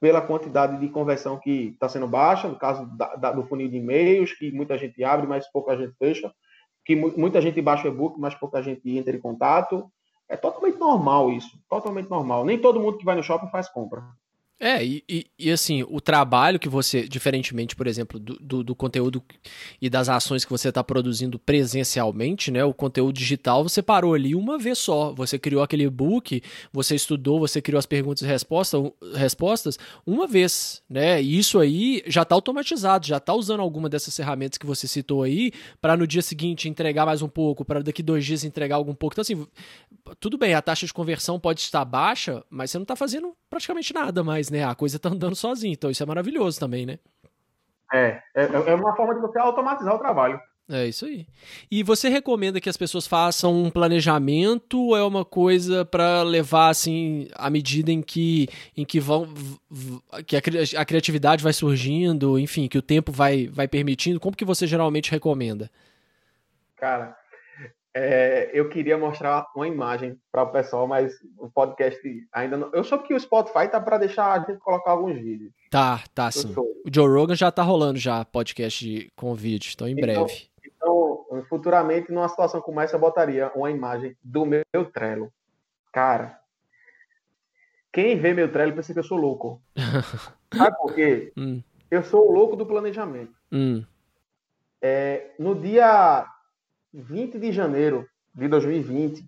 pela 0.00 0.20
quantidade 0.20 0.78
de 0.78 0.88
conversão 0.88 1.38
que 1.38 1.68
está 1.68 1.88
sendo 1.88 2.06
baixa, 2.06 2.48
no 2.48 2.56
caso 2.56 2.86
da, 2.96 3.16
da, 3.16 3.32
do 3.32 3.44
funil 3.44 3.68
de 3.68 3.76
e-mails, 3.76 4.32
que 4.32 4.50
muita 4.52 4.78
gente 4.78 5.02
abre, 5.02 5.26
mas 5.26 5.50
pouca 5.50 5.76
gente 5.76 5.94
fecha, 5.98 6.32
que 6.84 6.94
muita 6.94 7.40
gente 7.40 7.60
baixa 7.60 7.88
o 7.88 7.92
e-book, 7.92 8.18
mas 8.18 8.34
pouca 8.34 8.62
gente 8.62 8.96
entra 8.96 9.14
em 9.14 9.20
contato, 9.20 9.90
é 10.28 10.36
totalmente 10.36 10.78
normal 10.78 11.30
isso. 11.30 11.58
Totalmente 11.68 12.10
normal. 12.10 12.44
Nem 12.44 12.60
todo 12.60 12.80
mundo 12.80 12.98
que 12.98 13.04
vai 13.04 13.16
no 13.16 13.22
shopping 13.22 13.50
faz 13.50 13.68
compra. 13.68 14.04
É, 14.60 14.84
e, 14.84 15.04
e, 15.08 15.26
e, 15.38 15.50
assim, 15.52 15.84
o 15.88 16.00
trabalho 16.00 16.58
que 16.58 16.68
você, 16.68 17.06
diferentemente, 17.06 17.76
por 17.76 17.86
exemplo, 17.86 18.18
do, 18.18 18.34
do, 18.40 18.64
do 18.64 18.74
conteúdo 18.74 19.22
e 19.80 19.88
das 19.88 20.08
ações 20.08 20.44
que 20.44 20.50
você 20.50 20.70
está 20.70 20.82
produzindo 20.82 21.38
presencialmente, 21.38 22.50
né? 22.50 22.64
O 22.64 22.74
conteúdo 22.74 23.14
digital 23.16 23.62
você 23.62 23.80
parou 23.80 24.14
ali 24.14 24.34
uma 24.34 24.58
vez 24.58 24.78
só. 24.78 25.12
Você 25.12 25.38
criou 25.38 25.62
aquele 25.62 25.84
e-book, 25.84 26.42
você 26.72 26.96
estudou, 26.96 27.38
você 27.38 27.62
criou 27.62 27.78
as 27.78 27.86
perguntas 27.86 28.22
e 28.22 28.26
respostas, 28.26 28.82
respostas 29.14 29.78
uma 30.04 30.26
vez, 30.26 30.82
né? 30.90 31.22
E 31.22 31.38
isso 31.38 31.60
aí 31.60 32.02
já 32.08 32.22
está 32.22 32.34
automatizado, 32.34 33.06
já 33.06 33.18
está 33.18 33.32
usando 33.34 33.60
alguma 33.60 33.88
dessas 33.88 34.16
ferramentas 34.16 34.58
que 34.58 34.66
você 34.66 34.88
citou 34.88 35.22
aí 35.22 35.52
para 35.80 35.96
no 35.96 36.04
dia 36.04 36.22
seguinte 36.22 36.68
entregar 36.68 37.06
mais 37.06 37.22
um 37.22 37.28
pouco, 37.28 37.64
para 37.64 37.80
daqui 37.80 38.02
dois 38.02 38.26
dias 38.26 38.42
entregar 38.42 38.74
algum 38.74 38.94
pouco. 38.94 39.14
Então, 39.14 39.22
assim, 39.22 39.46
tudo 40.18 40.36
bem, 40.36 40.54
a 40.54 40.62
taxa 40.62 40.84
de 40.84 40.92
conversão 40.92 41.38
pode 41.38 41.60
estar 41.60 41.84
baixa, 41.84 42.42
mas 42.50 42.72
você 42.72 42.78
não 42.78 42.82
está 42.82 42.96
fazendo 42.96 43.36
praticamente 43.48 43.94
nada 43.94 44.24
mais, 44.24 44.47
né? 44.50 44.64
A 44.64 44.74
coisa 44.74 44.98
tá 44.98 45.08
andando 45.08 45.36
sozinha, 45.36 45.72
então 45.72 45.90
isso 45.90 46.02
é 46.02 46.06
maravilhoso 46.06 46.58
também, 46.58 46.86
né? 46.86 46.98
É, 47.92 48.20
é, 48.34 48.44
é 48.44 48.74
uma 48.74 48.94
forma 48.94 49.14
de 49.14 49.20
você 49.20 49.38
automatizar 49.38 49.94
o 49.94 49.98
trabalho. 49.98 50.40
É 50.70 50.86
isso 50.86 51.06
aí. 51.06 51.26
E 51.70 51.82
você 51.82 52.10
recomenda 52.10 52.60
que 52.60 52.68
as 52.68 52.76
pessoas 52.76 53.06
façam 53.06 53.54
um 53.54 53.70
planejamento 53.70 54.78
ou 54.78 54.96
é 54.96 55.02
uma 55.02 55.24
coisa 55.24 55.82
para 55.82 56.22
levar 56.22 56.68
assim 56.68 57.26
à 57.34 57.48
medida 57.48 57.90
em 57.90 58.02
que 58.02 58.48
em 58.76 58.84
que 58.84 59.00
vão 59.00 59.32
que 60.26 60.36
a, 60.36 60.42
a, 60.78 60.84
criatividade 60.84 61.42
vai 61.42 61.54
surgindo, 61.54 62.38
enfim, 62.38 62.68
que 62.68 62.76
o 62.76 62.82
tempo 62.82 63.10
vai 63.10 63.46
vai 63.46 63.66
permitindo? 63.66 64.20
Como 64.20 64.36
que 64.36 64.44
você 64.44 64.66
geralmente 64.66 65.10
recomenda? 65.10 65.70
Cara, 66.76 67.16
é, 68.00 68.50
eu 68.52 68.68
queria 68.68 68.96
mostrar 68.96 69.46
uma 69.56 69.66
imagem 69.66 70.16
para 70.30 70.44
o 70.44 70.52
pessoal, 70.52 70.86
mas 70.86 71.12
o 71.36 71.50
podcast 71.50 72.00
ainda 72.32 72.56
não. 72.56 72.70
Eu 72.72 72.84
soube 72.84 73.04
que 73.04 73.14
o 73.14 73.18
Spotify 73.18 73.68
tá 73.68 73.80
para 73.80 73.98
deixar 73.98 74.32
a 74.32 74.38
gente 74.38 74.58
colocar 74.60 74.92
alguns 74.92 75.16
vídeos. 75.16 75.52
Tá, 75.68 76.00
tá 76.14 76.30
sim. 76.30 76.54
O 76.56 76.88
Joe 76.92 77.08
Rogan 77.08 77.34
já 77.34 77.50
tá 77.50 77.62
rolando 77.62 77.98
já 77.98 78.24
podcast 78.24 79.12
com 79.16 79.34
vídeo, 79.34 79.72
então 79.74 79.88
em 79.88 79.92
então, 79.92 80.02
breve. 80.02 80.48
Então, 80.64 81.44
futuramente, 81.48 82.12
numa 82.12 82.28
situação 82.28 82.60
como 82.60 82.80
essa, 82.80 82.94
eu 82.94 83.00
botaria 83.00 83.50
uma 83.54 83.70
imagem 83.70 84.16
do 84.22 84.46
meu, 84.46 84.62
meu 84.72 84.84
Trello. 84.84 85.32
Cara, 85.92 86.38
quem 87.92 88.16
vê 88.16 88.32
meu 88.32 88.52
Trello 88.52 88.74
pensa 88.74 88.92
que 88.92 88.98
eu 89.00 89.04
sou 89.04 89.18
louco. 89.18 89.60
Sabe 90.54 90.76
por 90.78 90.94
quê? 90.94 91.32
Hum. 91.36 91.60
Eu 91.90 92.04
sou 92.04 92.28
o 92.28 92.32
louco 92.32 92.54
do 92.54 92.64
planejamento. 92.64 93.32
Hum. 93.50 93.84
É, 94.80 95.32
no 95.36 95.56
dia 95.56 96.26
20 96.92 97.38
de 97.38 97.52
janeiro 97.52 98.08
de 98.34 98.48
2020, 98.48 99.24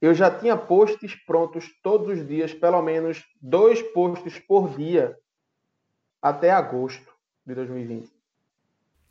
eu 0.00 0.14
já 0.14 0.30
tinha 0.30 0.56
posts 0.56 1.14
prontos 1.24 1.70
todos 1.82 2.18
os 2.18 2.26
dias, 2.26 2.52
pelo 2.52 2.82
menos 2.82 3.24
dois 3.40 3.80
posts 3.80 4.38
por 4.40 4.76
dia, 4.76 5.16
até 6.20 6.50
agosto 6.50 7.12
de 7.46 7.54
2020. 7.54 8.10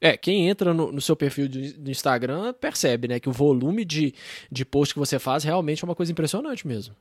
É, 0.02 0.18
quem 0.18 0.50
entra 0.50 0.74
no, 0.74 0.92
no 0.92 1.00
seu 1.00 1.16
perfil 1.16 1.48
do 1.48 1.92
Instagram 1.92 2.54
percebe, 2.54 3.08
né, 3.08 3.20
que 3.20 3.30
o 3.30 3.32
volume 3.32 3.86
de, 3.86 4.16
de 4.52 4.66
posts 4.66 4.94
que 4.94 5.00
você 5.00 5.20
faz 5.20 5.44
realmente 5.44 5.84
é 5.84 5.88
uma 5.88 5.96
coisa 5.96 6.12
impressionante 6.12 6.68
mesmo. 6.68 6.96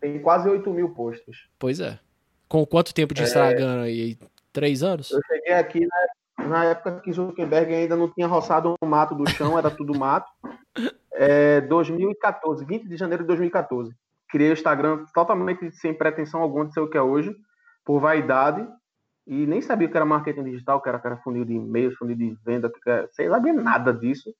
Tem 0.00 0.20
quase 0.20 0.48
8 0.48 0.68
mil 0.70 0.88
posts. 0.90 1.46
Pois 1.58 1.78
é. 1.78 1.98
Com 2.48 2.66
quanto 2.66 2.94
tempo 2.94 3.14
de 3.14 3.20
é... 3.20 3.24
Instagram 3.24 3.82
aí? 3.82 4.18
Três 4.52 4.82
anos? 4.82 5.10
Eu 5.10 5.20
cheguei 5.28 5.52
aqui 5.52 5.80
na 5.80 6.06
na 6.38 6.64
época 6.64 7.00
que 7.00 7.12
Zuckerberg 7.12 7.74
ainda 7.74 7.96
não 7.96 8.08
tinha 8.08 8.26
roçado 8.26 8.74
um 8.82 8.86
mato 8.86 9.14
do 9.14 9.28
chão, 9.28 9.58
era 9.58 9.70
tudo 9.70 9.98
mato. 9.98 10.30
É, 11.12 11.60
2014, 11.62 12.64
20 12.64 12.88
de 12.88 12.96
janeiro 12.96 13.22
de 13.22 13.28
2014. 13.28 13.94
Criei 14.28 14.50
o 14.50 14.54
Instagram 14.54 15.04
totalmente 15.14 15.70
sem 15.72 15.92
pretensão 15.92 16.40
alguma 16.40 16.66
de 16.66 16.72
ser 16.72 16.80
o 16.80 16.88
que 16.88 16.96
é 16.96 17.02
hoje, 17.02 17.34
por 17.84 18.00
vaidade, 18.00 18.66
e 19.26 19.46
nem 19.46 19.60
sabia 19.60 19.86
o 19.86 19.90
que 19.90 19.96
era 19.96 20.06
marketing 20.06 20.44
digital, 20.44 20.80
que 20.80 20.88
era, 20.88 20.98
que 20.98 21.06
era 21.06 21.16
funil 21.18 21.44
de 21.44 21.52
e-mails, 21.52 21.94
funil 21.96 22.16
de 22.16 22.36
venda, 22.44 22.70
que 22.70 22.90
era, 22.90 23.08
sem 23.12 23.28
saber 23.28 23.52
nada 23.52 23.92
disso. 23.92 24.34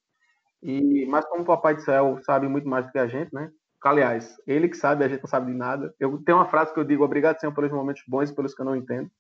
E, 0.63 1.07
mas 1.07 1.25
como 1.27 1.43
o 1.43 1.47
Papai 1.47 1.75
do 1.75 1.83
Céu 1.83 2.19
sabe 2.23 2.49
muito 2.49 2.69
mais 2.69 2.87
do 2.87 2.93
que 2.93 2.99
a 2.99 3.07
gente, 3.07 3.35
né? 3.35 3.51
Aliás, 3.83 4.37
ele 4.47 4.69
que 4.69 4.77
sabe, 4.77 5.05
a 5.05 5.09
gente 5.09 5.23
não 5.23 5.29
sabe 5.29 5.51
de 5.51 5.59
nada. 5.59 5.93
Eu 5.99 6.23
tenho 6.25 6.39
uma 6.39 6.47
frase 6.47 6.73
que 6.73 6.79
eu 6.79 6.85
digo: 6.85 7.05
obrigado, 7.05 7.41
Senhor, 7.41 7.53
pelos 7.53 7.73
momentos 7.73 8.03
bons 8.07 8.31
e 8.31 8.35
pelos 8.35 8.55
que 8.55 8.61
eu 8.61 8.65
não 8.65 8.77
entendo. 8.77 9.11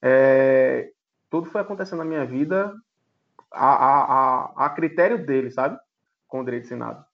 É, 0.00 0.88
tudo 1.30 1.50
foi 1.50 1.60
acontecendo 1.60 1.98
na 1.98 2.04
minha 2.04 2.24
vida 2.24 2.74
a, 3.52 3.66
a, 3.66 4.02
a, 4.02 4.66
a 4.66 4.70
critério 4.70 5.24
dele, 5.24 5.50
sabe? 5.50 5.78
Com 6.26 6.40
o 6.40 6.44
direito 6.44 6.64
de 6.64 6.68
Senado. 6.68 7.04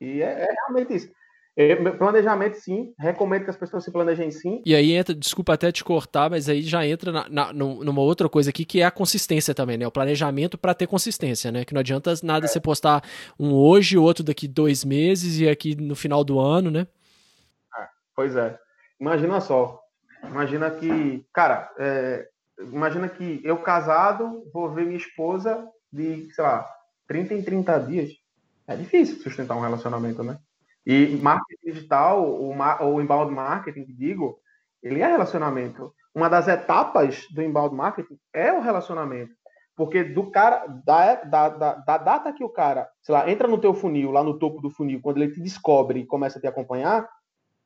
E 0.00 0.22
é, 0.22 0.44
é 0.44 0.52
realmente 0.52 0.94
isso. 0.94 1.10
É, 1.58 1.74
planejamento, 1.92 2.58
sim. 2.58 2.92
Recomendo 2.98 3.44
que 3.44 3.50
as 3.50 3.56
pessoas 3.56 3.82
se 3.82 3.90
planejem, 3.90 4.30
sim. 4.30 4.62
E 4.66 4.74
aí 4.74 4.92
entra, 4.92 5.14
desculpa 5.14 5.54
até 5.54 5.72
te 5.72 5.82
cortar, 5.82 6.28
mas 6.28 6.50
aí 6.50 6.60
já 6.60 6.86
entra 6.86 7.10
na, 7.10 7.28
na, 7.30 7.52
numa 7.52 8.02
outra 8.02 8.28
coisa 8.28 8.50
aqui 8.50 8.62
que 8.62 8.82
é 8.82 8.84
a 8.84 8.90
consistência 8.90 9.54
também, 9.54 9.78
né? 9.78 9.86
O 9.86 9.90
planejamento 9.90 10.58
para 10.58 10.74
ter 10.74 10.86
consistência, 10.86 11.50
né? 11.50 11.64
Que 11.64 11.72
não 11.72 11.80
adianta 11.80 12.12
nada 12.22 12.44
é. 12.44 12.48
você 12.48 12.60
postar 12.60 13.02
um 13.40 13.54
hoje, 13.54 13.96
outro 13.96 14.22
daqui 14.22 14.46
dois 14.46 14.84
meses 14.84 15.40
e 15.40 15.48
aqui 15.48 15.74
no 15.74 15.96
final 15.96 16.22
do 16.22 16.38
ano, 16.38 16.70
né? 16.70 16.86
É, 17.78 17.88
pois 18.14 18.36
é. 18.36 18.58
Imagina 19.00 19.40
só. 19.40 19.80
Imagina 20.28 20.70
que, 20.70 21.24
cara, 21.32 21.72
é, 21.78 22.28
imagina 22.60 23.08
que 23.08 23.40
eu 23.44 23.58
casado, 23.58 24.48
vou 24.52 24.70
ver 24.70 24.86
minha 24.86 24.98
esposa 24.98 25.66
de, 25.92 26.32
sei 26.32 26.44
lá, 26.44 26.68
30 27.08 27.34
em 27.34 27.42
30 27.42 27.78
dias. 27.80 28.10
É 28.66 28.76
difícil 28.76 29.20
sustentar 29.22 29.56
um 29.56 29.60
relacionamento, 29.60 30.22
né? 30.22 30.38
E 30.84 31.16
marketing 31.16 31.72
digital, 31.72 32.24
o, 32.24 32.50
o 32.50 33.00
inbound 33.00 33.32
marketing, 33.32 33.84
que 33.84 33.92
digo, 33.92 34.38
ele 34.82 35.00
é 35.00 35.06
relacionamento. 35.06 35.92
Uma 36.14 36.28
das 36.28 36.48
etapas 36.48 37.26
do 37.32 37.42
inbound 37.42 37.74
marketing 37.74 38.18
é 38.32 38.52
o 38.52 38.60
relacionamento. 38.60 39.34
Porque 39.76 40.02
do 40.02 40.30
cara, 40.30 40.64
da, 40.84 41.16
da, 41.16 41.48
da, 41.50 41.74
da, 41.74 41.98
data 41.98 42.32
que 42.32 42.42
o 42.42 42.48
cara, 42.48 42.88
sei 43.02 43.14
lá, 43.14 43.30
entra 43.30 43.46
no 43.46 43.58
teu 43.58 43.74
funil, 43.74 44.10
lá 44.10 44.24
no 44.24 44.38
topo 44.38 44.60
do 44.62 44.70
funil, 44.70 45.00
quando 45.02 45.18
ele 45.18 45.32
te 45.32 45.40
descobre 45.40 46.00
e 46.00 46.06
começa 46.06 46.38
a 46.38 46.40
te 46.40 46.46
acompanhar, 46.46 47.06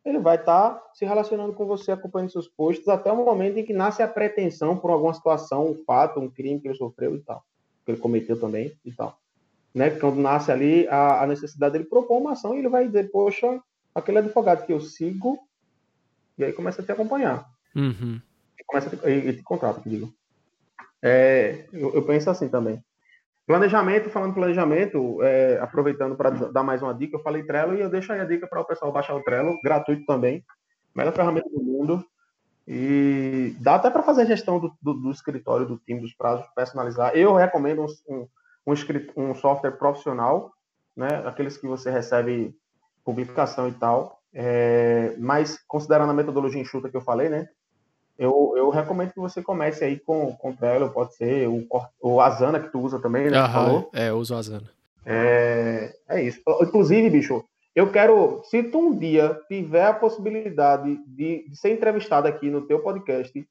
ele 0.04 0.18
vai 0.18 0.36
estar 0.36 0.70
tá 0.70 0.90
se 0.94 1.04
relacionando 1.04 1.52
com 1.52 1.66
você, 1.66 1.92
acompanhando 1.92 2.32
seus 2.32 2.48
posts, 2.48 2.88
até 2.88 3.12
o 3.12 3.24
momento 3.24 3.58
em 3.58 3.64
que 3.64 3.72
nasce 3.72 4.02
a 4.02 4.08
pretensão 4.08 4.76
por 4.76 4.90
alguma 4.90 5.12
situação, 5.12 5.70
um 5.70 5.84
fato, 5.84 6.20
um 6.20 6.30
crime 6.30 6.60
que 6.60 6.68
ele 6.68 6.76
sofreu 6.76 7.14
e 7.14 7.20
tal, 7.20 7.44
que 7.84 7.92
ele 7.92 8.00
cometeu 8.00 8.38
também 8.38 8.72
e 8.84 8.92
tal. 8.92 9.18
Né? 9.74 9.90
Quando 9.90 10.16
nasce 10.16 10.50
ali 10.50 10.88
a, 10.88 11.22
a 11.22 11.26
necessidade 11.26 11.72
dele 11.74 11.84
propor 11.84 12.18
uma 12.18 12.32
ação, 12.32 12.54
ele 12.54 12.68
vai 12.68 12.86
dizer, 12.86 13.10
poxa, 13.10 13.60
aquele 13.94 14.18
advogado 14.18 14.64
que 14.64 14.72
eu 14.72 14.80
sigo, 14.80 15.38
e 16.38 16.44
aí 16.44 16.52
começa 16.52 16.80
a 16.80 16.84
te 16.84 16.92
acompanhar. 16.92 17.46
Uhum. 17.76 18.20
E 18.58 18.64
começa 18.64 18.88
a 18.88 18.98
te, 18.98 19.06
e, 19.06 19.28
e 19.28 19.32
te 19.34 19.42
contrata, 19.42 19.80
que 19.80 19.90
digo. 19.90 20.12
É, 21.02 21.66
eu, 21.72 21.94
eu 21.94 22.02
penso 22.02 22.30
assim 22.30 22.48
também. 22.48 22.82
Planejamento, 23.50 24.08
falando 24.10 24.32
planejamento, 24.32 25.20
é, 25.24 25.58
aproveitando 25.60 26.14
para 26.14 26.30
dar 26.30 26.62
mais 26.62 26.82
uma 26.82 26.94
dica, 26.94 27.16
eu 27.16 27.20
falei 27.20 27.42
Trello 27.42 27.74
e 27.74 27.80
eu 27.80 27.90
deixo 27.90 28.12
aí 28.12 28.20
a 28.20 28.24
dica 28.24 28.46
para 28.46 28.60
o 28.60 28.64
pessoal 28.64 28.92
baixar 28.92 29.16
o 29.16 29.24
Trello, 29.24 29.58
gratuito 29.60 30.06
também, 30.06 30.44
melhor 30.94 31.12
ferramenta 31.12 31.50
do 31.50 31.60
mundo. 31.60 32.06
E 32.64 33.56
dá 33.58 33.74
até 33.74 33.90
para 33.90 34.04
fazer 34.04 34.24
gestão 34.24 34.60
do, 34.60 34.72
do, 34.80 34.94
do, 34.94 35.10
escritório, 35.10 35.66
do 35.66 35.76
time, 35.78 36.00
dos 36.00 36.14
prazos, 36.14 36.46
personalizar. 36.54 37.16
Eu 37.16 37.34
recomendo 37.34 37.84
um, 38.08 38.28
um, 38.68 38.74
um, 39.16 39.34
software 39.34 39.72
profissional, 39.72 40.52
né, 40.96 41.08
aqueles 41.26 41.56
que 41.56 41.66
você 41.66 41.90
recebe 41.90 42.54
publicação 43.04 43.66
e 43.66 43.72
tal, 43.72 44.20
é, 44.32 45.16
mas 45.18 45.58
considerando 45.66 46.10
a 46.10 46.14
metodologia 46.14 46.62
enxuta 46.62 46.88
que 46.88 46.96
eu 46.96 47.02
falei, 47.02 47.28
né, 47.28 47.48
eu, 48.20 48.52
eu 48.54 48.68
recomendo 48.68 49.14
que 49.14 49.18
você 49.18 49.42
comece 49.42 49.82
aí 49.82 49.98
com, 49.98 50.32
com 50.36 50.54
Trello, 50.54 50.90
pode 50.90 51.14
ser, 51.14 51.48
o, 51.48 51.66
o 52.02 52.20
Asana 52.20 52.60
que 52.60 52.68
tu 52.68 52.78
usa 52.78 52.98
também, 52.98 53.30
né? 53.30 53.38
Aham, 53.38 53.52
falou. 53.52 53.90
É, 53.94 54.10
eu 54.10 54.18
uso 54.18 54.34
o 54.34 54.36
Asana. 54.36 54.70
É, 55.06 55.94
é 56.06 56.22
isso. 56.22 56.38
Inclusive, 56.60 57.08
bicho, 57.08 57.42
eu 57.74 57.90
quero, 57.90 58.42
se 58.44 58.62
tu 58.62 58.78
um 58.78 58.98
dia 58.98 59.40
tiver 59.48 59.86
a 59.86 59.94
possibilidade 59.94 61.00
de, 61.06 61.48
de 61.48 61.56
ser 61.56 61.72
entrevistado 61.72 62.28
aqui 62.28 62.50
no 62.50 62.60
teu 62.60 62.80
podcast, 62.80 63.48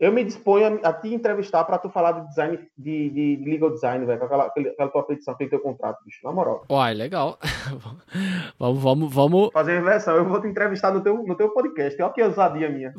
eu 0.00 0.10
me 0.10 0.24
disponho 0.24 0.80
a, 0.82 0.88
a 0.88 0.92
te 0.94 1.12
entrevistar 1.12 1.62
para 1.64 1.76
tu 1.76 1.90
falar 1.90 2.12
de 2.12 2.26
design, 2.28 2.58
de, 2.76 3.10
de 3.10 3.44
legal 3.44 3.70
design, 3.70 4.06
velho, 4.06 4.24
aquela, 4.24 4.46
aquela 4.46 4.88
tua 4.88 5.02
petição 5.02 5.34
tem 5.34 5.46
teu 5.46 5.60
contrato, 5.60 6.02
bicho, 6.06 6.18
na 6.24 6.32
moral. 6.32 6.64
Uai, 6.70 6.94
legal. 6.94 7.38
vamos, 8.58 8.82
vamos, 8.82 9.14
vamos. 9.14 9.50
Fazer 9.52 9.78
inversão, 9.78 10.16
eu 10.16 10.24
vou 10.24 10.40
te 10.40 10.48
entrevistar 10.48 10.90
no 10.90 11.02
teu, 11.02 11.22
no 11.22 11.34
teu 11.34 11.50
podcast. 11.50 12.00
Olha 12.00 12.12
que 12.12 12.22
ousadia 12.22 12.70
minha. 12.70 12.94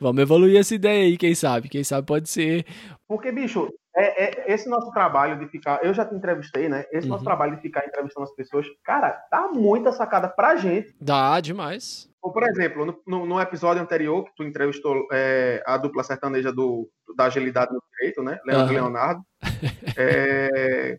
vamos 0.00 0.18
evoluir 0.20 0.58
essa 0.58 0.74
ideia 0.74 1.04
aí, 1.04 1.16
quem 1.16 1.34
sabe? 1.34 1.68
Quem 1.68 1.84
sabe 1.84 2.08
pode 2.08 2.28
ser. 2.28 2.66
Porque, 3.06 3.30
bicho, 3.30 3.68
é, 3.96 4.24
é, 4.24 4.52
esse 4.52 4.68
nosso 4.68 4.90
trabalho 4.92 5.38
de 5.38 5.46
ficar. 5.48 5.84
Eu 5.84 5.92
já 5.92 6.04
te 6.04 6.14
entrevistei, 6.14 6.68
né? 6.68 6.84
Esse 6.92 7.06
uhum. 7.06 7.12
nosso 7.12 7.24
trabalho 7.24 7.56
de 7.56 7.62
ficar 7.62 7.86
entrevistando 7.86 8.24
as 8.24 8.34
pessoas, 8.34 8.66
cara, 8.84 9.20
dá 9.30 9.48
muita 9.48 9.92
sacada 9.92 10.28
pra 10.28 10.56
gente. 10.56 10.94
Dá 11.00 11.40
demais. 11.40 12.08
Ou, 12.22 12.32
por 12.32 12.42
exemplo, 12.42 12.84
no, 12.84 13.02
no, 13.06 13.26
no 13.26 13.40
episódio 13.40 13.82
anterior, 13.82 14.24
que 14.24 14.34
tu 14.36 14.44
entrevistou 14.44 15.08
é, 15.10 15.62
a 15.66 15.76
dupla 15.76 16.04
sertaneja 16.04 16.52
do, 16.52 16.88
da 17.16 17.24
agilidade 17.24 17.72
no 17.72 17.82
direito, 17.96 18.22
né? 18.22 18.38
Leandro 18.44 18.74
uhum. 18.74 18.80
Leonardo. 18.80 19.22
É, 19.96 20.96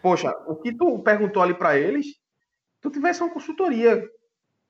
poxa, 0.00 0.30
o 0.46 0.56
que 0.56 0.76
tu 0.76 1.00
perguntou 1.00 1.42
ali 1.42 1.54
para 1.54 1.76
eles, 1.76 2.06
tu 2.80 2.90
tivesse 2.90 3.20
uma 3.20 3.32
consultoria 3.32 4.04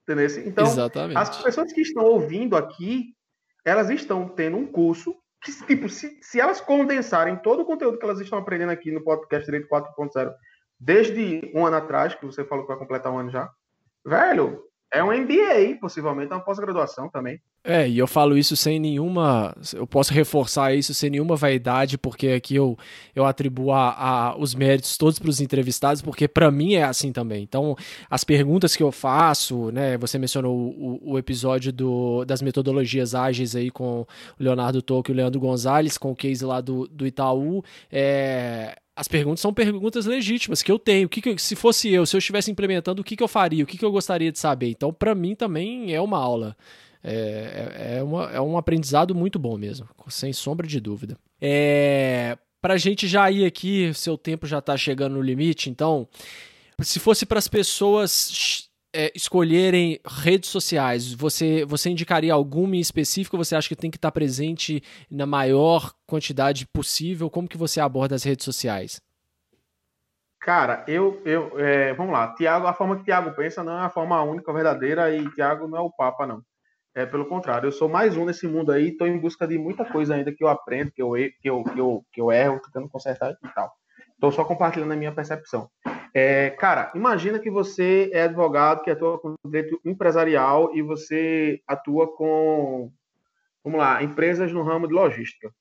Entendeu? 0.03 0.26
Então, 0.47 0.66
Exatamente. 0.66 1.16
as 1.16 1.43
pessoas 1.43 1.72
que 1.72 1.80
estão 1.80 2.05
ouvindo 2.05 2.57
aqui, 2.57 3.14
elas 3.64 3.88
estão 3.88 4.28
tendo 4.28 4.57
um 4.57 4.66
curso 4.66 5.14
que, 5.43 5.66
tipo, 5.66 5.88
se, 5.88 6.18
se 6.22 6.40
elas 6.40 6.61
condensarem 6.61 7.36
todo 7.36 7.62
o 7.62 7.64
conteúdo 7.64 7.99
que 7.99 8.05
elas 8.05 8.20
estão 8.20 8.38
aprendendo 8.38 8.70
aqui 8.70 8.93
no 8.93 9.03
podcast 9.03 9.45
Direito 9.45 9.68
4.0, 9.68 10.32
desde 10.78 11.51
um 11.55 11.66
ano 11.66 11.76
atrás, 11.76 12.14
que 12.14 12.24
você 12.24 12.45
falou 12.45 12.64
que 12.64 12.70
vai 12.70 12.78
completar 12.78 13.12
um 13.12 13.18
ano 13.18 13.30
já, 13.30 13.51
velho, 14.05 14.62
é 14.93 15.03
um 15.03 15.11
MBA, 15.11 15.78
possivelmente, 15.80 16.32
é 16.32 16.36
uma 16.36 16.45
pós-graduação 16.45 17.09
também. 17.09 17.40
É, 17.64 17.88
e 17.88 17.97
eu 17.97 18.07
falo 18.07 18.36
isso 18.36 18.55
sem 18.57 18.78
nenhuma. 18.78 19.55
Eu 19.72 19.86
posso 19.86 20.12
reforçar 20.12 20.74
isso 20.74 20.93
sem 20.93 21.09
nenhuma 21.09 21.34
vaidade, 21.34 21.97
porque 21.97 22.28
aqui 22.28 22.57
eu, 22.57 22.76
eu 23.14 23.24
atribuo 23.24 23.72
a, 23.72 23.93
a 23.93 24.36
os 24.36 24.55
méritos 24.55 24.99
todos 24.99 25.18
para 25.18 25.30
os 25.30 25.40
entrevistados, 25.40 26.03
porque 26.03 26.28
para 26.28 26.51
mim 26.51 26.74
é 26.74 26.82
assim 26.82 27.11
também. 27.11 27.43
Então, 27.43 27.74
as 28.11 28.22
perguntas 28.22 28.76
que 28.76 28.82
eu 28.82 28.93
faço, 28.93 29.70
né? 29.70 29.97
Você 29.97 30.18
mencionou 30.18 30.55
o, 30.55 31.12
o 31.12 31.18
episódio 31.18 31.72
do, 31.72 32.24
das 32.26 32.43
metodologias 32.43 33.14
ágeis 33.14 33.57
aí 33.57 33.70
com 33.70 34.01
o 34.01 34.07
Leonardo 34.38 34.82
Tocco 34.82 35.11
e 35.11 35.14
o 35.14 35.16
Leandro 35.16 35.40
Gonzalez, 35.40 35.97
com 35.97 36.11
o 36.11 36.16
case 36.16 36.45
lá 36.45 36.61
do, 36.61 36.86
do 36.88 37.07
Itaú. 37.07 37.64
É, 37.90 38.76
as 38.95 39.09
perguntas 39.09 39.40
são 39.40 39.53
perguntas 39.55 40.07
legítimas 40.07 40.62
que 40.62 40.70
eu 40.70 40.78
tenho. 40.78 41.07
O 41.07 41.09
que, 41.09 41.20
que 41.20 41.38
se 41.38 41.57
fosse 41.57 41.90
eu, 41.90 42.05
se 42.05 42.14
eu 42.14 42.18
estivesse 42.18 42.51
implementando, 42.51 43.01
o 43.01 43.05
que, 43.05 43.16
que 43.16 43.22
eu 43.22 43.28
faria? 43.28 43.64
O 43.64 43.66
que, 43.66 43.78
que 43.78 43.84
eu 43.84 43.93
gostaria 43.93 44.30
de 44.30 44.38
saber? 44.38 44.68
Então, 44.70 44.93
para 44.93 45.14
mim 45.14 45.34
também 45.34 45.95
é 45.95 46.01
uma 46.01 46.18
aula. 46.18 46.57
É, 47.05 47.14
é, 47.14 47.99
é, 47.99 48.03
uma, 48.03 48.30
é 48.30 48.40
um 48.40 48.57
aprendizado 48.57 49.14
muito 49.14 49.38
bom 49.38 49.59
mesmo, 49.59 49.88
sem 50.09 50.32
sombra 50.32 50.66
de 50.66 50.78
dúvida. 50.78 51.16
É, 51.40 52.38
para 52.61 52.74
a 52.74 52.78
gente 52.78 53.09
já 53.09 53.28
ir 53.30 53.45
aqui, 53.45 53.93
seu 53.93 54.16
tempo 54.16 54.47
já 54.47 54.59
está 54.59 54.76
chegando 54.76 55.14
no 55.14 55.22
limite, 55.22 55.68
então, 55.68 56.07
se 56.80 57.01
fosse 57.01 57.26
para 57.26 57.40
as 57.40 57.49
pessoas 57.49 58.70
é, 58.95 59.11
escolherem 59.14 59.99
redes 60.07 60.51
sociais, 60.51 61.12
você, 61.12 61.64
você 61.64 61.90
indicaria 61.90 62.32
alguma 62.32 62.76
em 62.76 62.80
específico? 62.80 63.38
Você 63.38 63.57
acha 63.57 63.68
que 63.68 63.76
tem 63.76 63.90
que 63.90 63.97
estar 63.97 64.12
presente 64.12 64.82
na 65.11 65.26
maior 65.26 65.93
quantidade 66.07 66.66
possível? 66.66 67.30
Como 67.30 67.49
que 67.49 67.57
você 67.57 67.80
aborda 67.80 68.14
as 68.14 68.22
redes 68.22 68.45
sociais? 68.45 69.01
Cara, 70.40 70.84
eu, 70.88 71.22
eu 71.24 71.59
é, 71.59 71.95
vamos 71.95 72.12
lá. 72.12 72.34
Tiago, 72.34 72.66
a 72.66 72.74
forma 72.74 72.97
que 72.97 73.05
Tiago 73.05 73.34
pensa 73.34 73.62
não 73.62 73.78
é 73.78 73.84
a 73.84 73.90
forma 73.90 74.20
única, 74.22 74.53
verdadeira, 74.53 75.14
e 75.14 75.30
Tiago 75.34 75.68
não 75.68 75.78
é 75.78 75.80
o 75.80 75.90
Papa, 75.90 76.26
não. 76.26 76.43
É 76.95 77.07
pelo 77.07 77.26
contrário, 77.26 77.68
eu 77.68 77.72
sou 77.72 77.88
mais 77.88 78.16
um 78.16 78.26
nesse 78.26 78.47
mundo 78.47 78.70
aí, 78.70 78.88
estou 78.88 79.07
em 79.07 79.18
busca 79.18 79.47
de 79.47 79.57
muita 79.57 79.84
coisa 79.84 80.14
ainda 80.14 80.32
que 80.32 80.45
eu 80.45 80.49
aprendo, 80.49 80.90
que 80.90 81.03
eu, 81.03 81.12
que 81.40 81.49
eu, 81.49 81.64
que 81.64 81.80
eu, 81.80 82.05
que 82.12 82.20
eu 82.20 82.30
erro, 82.30 82.61
tentando 82.61 82.88
consertar 82.88 83.32
e 83.43 83.49
tal. 83.55 83.72
Estou 84.22 84.30
só 84.30 84.44
compartilhando 84.44 84.92
a 84.92 84.96
minha 84.96 85.10
percepção. 85.10 85.68
É, 86.14 86.50
cara, 86.50 86.92
imagina 86.94 87.40
que 87.40 87.50
você 87.50 88.08
é 88.12 88.22
advogado 88.22 88.84
que 88.84 88.90
atua 88.92 89.18
com 89.18 89.34
direito 89.44 89.80
empresarial 89.84 90.72
e 90.76 90.80
você 90.80 91.60
atua 91.66 92.06
com, 92.06 92.92
vamos 93.64 93.80
lá, 93.80 94.00
empresas 94.00 94.52
no 94.52 94.62
ramo 94.62 94.86
de 94.86 94.94
logística. 94.94 95.52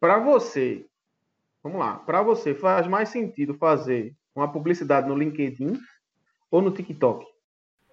Para 0.00 0.18
você, 0.18 0.86
vamos 1.62 1.78
lá, 1.78 1.98
para 1.98 2.20
você 2.20 2.52
faz 2.52 2.88
mais 2.88 3.10
sentido 3.10 3.54
fazer 3.54 4.12
uma 4.34 4.50
publicidade 4.50 5.06
no 5.08 5.16
LinkedIn 5.16 5.78
ou 6.50 6.60
no 6.60 6.72
TikTok? 6.72 7.24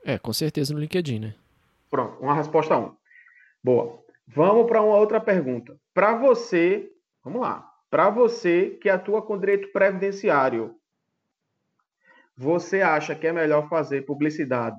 É, 0.04 0.18
com 0.18 0.34
certeza 0.34 0.74
no 0.74 0.80
LinkedIn, 0.80 1.20
né? 1.20 1.36
Pronto, 1.92 2.20
uma 2.24 2.34
resposta 2.34 2.76
um. 2.76 2.92
Boa. 3.64 4.04
Vamos 4.28 4.66
para 4.66 4.82
uma 4.82 4.98
outra 4.98 5.22
pergunta. 5.22 5.80
Para 5.94 6.16
você, 6.16 6.92
vamos 7.24 7.40
lá. 7.40 7.75
Para 7.96 8.10
você 8.10 8.72
que 8.82 8.90
atua 8.90 9.22
com 9.22 9.40
direito 9.40 9.72
previdenciário, 9.72 10.76
você 12.36 12.82
acha 12.82 13.16
que 13.16 13.26
é 13.26 13.32
melhor 13.32 13.70
fazer 13.70 14.02
publicidade 14.02 14.76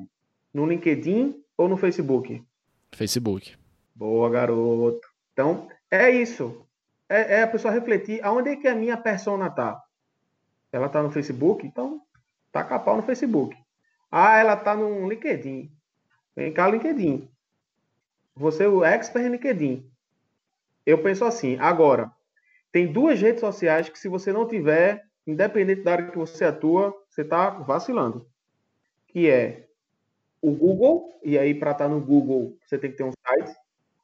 no 0.53 0.67
LinkedIn 0.67 1.43
ou 1.57 1.67
no 1.67 1.79
Facebook? 1.79 2.45
Facebook. 2.93 3.57
Boa, 3.95 4.29
garoto. 4.29 5.09
Então, 5.33 5.67
é 5.91 6.11
isso. 6.11 6.69
É, 7.09 7.39
é 7.39 7.43
a 7.45 7.47
pessoa 7.47 7.73
refletir 7.73 8.23
aonde 8.23 8.51
é 8.51 8.57
que 8.57 8.69
a 8.69 8.75
minha 8.75 8.99
persona 8.99 9.49
tá. 9.49 9.83
Ela 10.71 10.91
tá 10.91 11.03
no 11.03 11.11
Facebook? 11.11 11.67
Então, 11.67 12.03
tá 12.53 12.63
capau 12.63 12.99
no 12.99 13.03
Facebook. 13.03 13.57
Ah, 14.13 14.37
ela 14.37 14.57
tá 14.57 14.77
no 14.77 15.09
LinkedIn. 15.09 15.73
Vem 16.37 16.53
cá, 16.53 16.69
LinkedIn. 16.69 17.27
Você 18.35 18.65
é 18.65 18.69
o 18.69 18.85
expert 18.85 19.25
em 19.25 19.31
LinkedIn. 19.31 19.91
Eu 20.85 21.03
penso 21.03 21.25
assim, 21.25 21.57
agora, 21.59 22.15
tem 22.73 22.93
duas 22.93 23.21
redes 23.21 23.41
sociais 23.41 23.89
que 23.89 23.99
se 23.99 24.09
você 24.09 24.33
não 24.33 24.47
tiver, 24.47 25.05
independente 25.27 25.83
da 25.83 25.93
área 25.93 26.11
que 26.11 26.19
você 26.19 26.45
atua, 26.45 26.95
você 27.09 27.23
está 27.23 27.51
vacilando. 27.51 28.27
Que 29.09 29.29
é 29.29 29.67
o 30.41 30.53
Google, 30.53 31.19
e 31.23 31.39
aí 31.39 31.55
para 31.55 31.73
estar 31.73 31.85
tá 31.85 31.91
no 31.91 32.01
Google 32.01 32.57
você 32.65 32.79
tem 32.79 32.91
que 32.91 32.97
ter 32.97 33.05
um 33.05 33.13
site, 33.27 33.57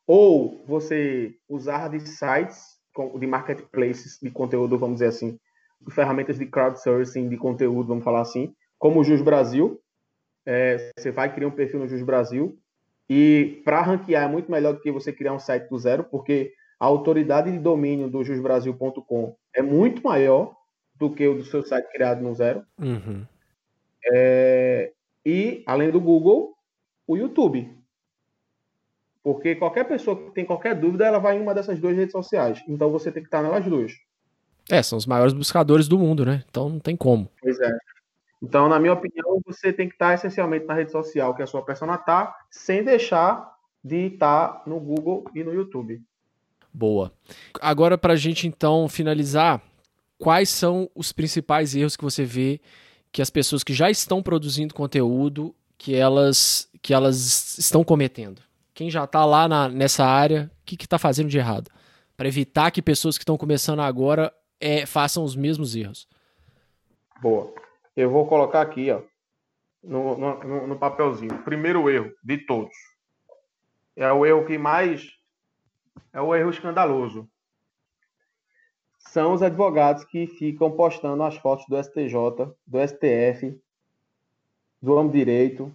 ou 0.07 0.65
você 0.67 1.35
usar 1.49 1.89
de 1.89 2.01
sites 2.01 2.81
de 3.19 3.27
marketplaces 3.27 4.19
de 4.21 4.31
conteúdo, 4.31 4.79
vamos 4.79 4.97
dizer 4.97 5.07
assim, 5.07 5.39
de 5.81 5.95
ferramentas 5.95 6.39
de 6.39 6.47
crowdsourcing 6.47 7.29
de 7.29 7.37
conteúdo, 7.37 7.89
vamos 7.89 8.05
falar 8.05 8.21
assim, 8.21 8.55
como 8.79 9.01
o 9.01 9.05
Jus 9.05 9.23
Brasil. 9.23 9.81
É, 10.45 10.91
você 10.99 11.11
vai 11.13 11.33
criar 11.33 11.47
um 11.47 11.53
perfil 11.53 11.81
no 11.81 11.89
Jus 11.89 12.03
Brasil, 12.03 12.59
e 13.09 13.61
para 13.65 13.83
ranquear 13.83 14.25
é 14.25 14.29
muito 14.29 14.51
melhor 14.51 14.75
do 14.75 14.81
que 14.81 14.91
você 14.91 15.13
criar 15.13 15.33
um 15.33 15.39
site 15.39 15.69
do 15.69 15.79
zero, 15.79 16.05
porque 16.05 16.53
a 16.83 16.87
autoridade 16.87 17.53
de 17.53 17.61
domínio 17.61 18.11
do 18.11 18.25
jusbrasil.com 18.25 19.37
é 19.55 19.63
muito 19.63 20.03
maior 20.03 20.57
do 20.97 21.15
que 21.15 21.25
o 21.29 21.37
do 21.37 21.45
seu 21.45 21.63
site 21.63 21.89
criado 21.93 22.21
no 22.21 22.35
zero. 22.35 22.67
Uhum. 22.77 23.25
É, 24.13 24.93
e, 25.25 25.63
além 25.65 25.93
do 25.93 26.01
Google, 26.01 26.57
o 27.07 27.17
YouTube. 27.17 27.73
Porque 29.23 29.55
qualquer 29.55 29.85
pessoa 29.85 30.17
que 30.17 30.33
tem 30.33 30.45
qualquer 30.45 30.75
dúvida, 30.75 31.07
ela 31.07 31.21
vai 31.21 31.37
em 31.37 31.41
uma 31.41 31.55
dessas 31.55 31.79
duas 31.79 31.97
redes 31.97 32.11
sociais. 32.11 32.61
Então 32.67 32.91
você 32.91 33.13
tem 33.13 33.23
que 33.23 33.29
estar 33.29 33.45
nelas 33.45 33.65
duas. 33.65 33.93
É, 34.69 34.83
são 34.83 34.99
os 34.99 35.07
maiores 35.07 35.33
buscadores 35.33 35.87
do 35.87 35.97
mundo, 35.97 36.27
né? 36.27 36.43
Então 36.51 36.69
não 36.69 36.81
tem 36.81 36.97
como. 36.97 37.31
Pois 37.41 37.61
é. 37.61 37.71
Então, 38.43 38.69
na 38.69 38.81
minha 38.81 38.95
opinião, 38.95 39.41
você 39.47 39.73
tem 39.73 39.89
que 39.89 39.95
estar 39.95 40.15
essencialmente 40.15 40.67
na 40.67 40.75
rede 40.75 40.91
social 40.91 41.33
que 41.33 41.45
a 41.45 41.47
sua 41.47 41.65
persona 41.65 41.95
está, 41.95 42.37
sem 42.51 42.83
deixar 42.83 43.55
de 43.85 44.09
estar 44.09 44.65
no 44.67 44.81
Google 44.81 45.31
e 45.33 45.45
no 45.45 45.55
YouTube. 45.55 46.03
Boa. 46.73 47.13
Agora, 47.61 47.99
para 47.99 48.15
a 48.15 48.17
gente 48.17 48.47
então 48.47 48.89
finalizar, 48.89 49.63
quais 50.19 50.49
são 50.49 50.91
os 50.95 51.13
principais 51.13 51.75
erros 51.75 51.97
que 51.97 52.05
você 52.05 52.25
vê 52.25 52.61
que 53.11 53.21
as 53.21 53.29
pessoas 53.29 53.63
que 53.63 53.75
já 53.75 53.91
estão 53.91 54.23
produzindo 54.23 54.73
conteúdo 54.73 55.55
que 55.77 55.95
elas 55.95 56.71
que 56.81 56.95
elas 56.95 57.59
estão 57.59 57.85
cometendo? 57.85 58.41
Quem 58.75 58.91
já 58.91 59.05
está 59.05 59.25
lá 59.25 59.47
na, 59.47 59.69
nessa 59.69 60.05
área, 60.05 60.51
o 60.61 60.65
que 60.65 60.83
está 60.83 60.99
fazendo 60.99 61.29
de 61.29 61.39
errado? 61.39 61.71
Para 62.17 62.29
evitar 62.29 62.71
que 62.71 62.81
pessoas 62.81 63.19
que 63.19 63.23
estão 63.23 63.37
começando 63.37 63.81
agora 63.81 64.33
é, 64.59 64.87
façam 64.87 65.25
os 65.25 65.37
mesmos 65.37 65.77
erros. 65.77 66.09
Boa. 67.21 67.53
Eu 67.95 68.11
vou 68.11 68.27
colocar 68.27 68.63
aqui, 68.63 68.91
ó, 68.91 69.03
no, 69.83 70.17
no, 70.17 70.67
no 70.69 70.79
papelzinho. 70.79 71.43
Primeiro 71.43 71.91
erro 71.91 72.13
de 72.23 72.39
todos. 72.39 72.75
É 73.95 74.11
o 74.11 74.25
erro 74.25 74.47
que 74.47 74.57
mais. 74.57 75.07
É 76.13 76.21
o 76.21 76.35
erro 76.35 76.51
escandaloso 76.51 77.29
são 79.13 79.35
os 79.35 79.43
advogados 79.43 80.05
que 80.05 80.27
ficam 80.27 80.71
postando 80.71 81.23
as 81.23 81.37
fotos 81.37 81.67
do 81.69 81.77
STJ, 81.77 82.15
do 82.67 82.89
STF, 82.89 83.61
do 84.81 84.97
Amo 84.97 85.11
Direito, 85.11 85.71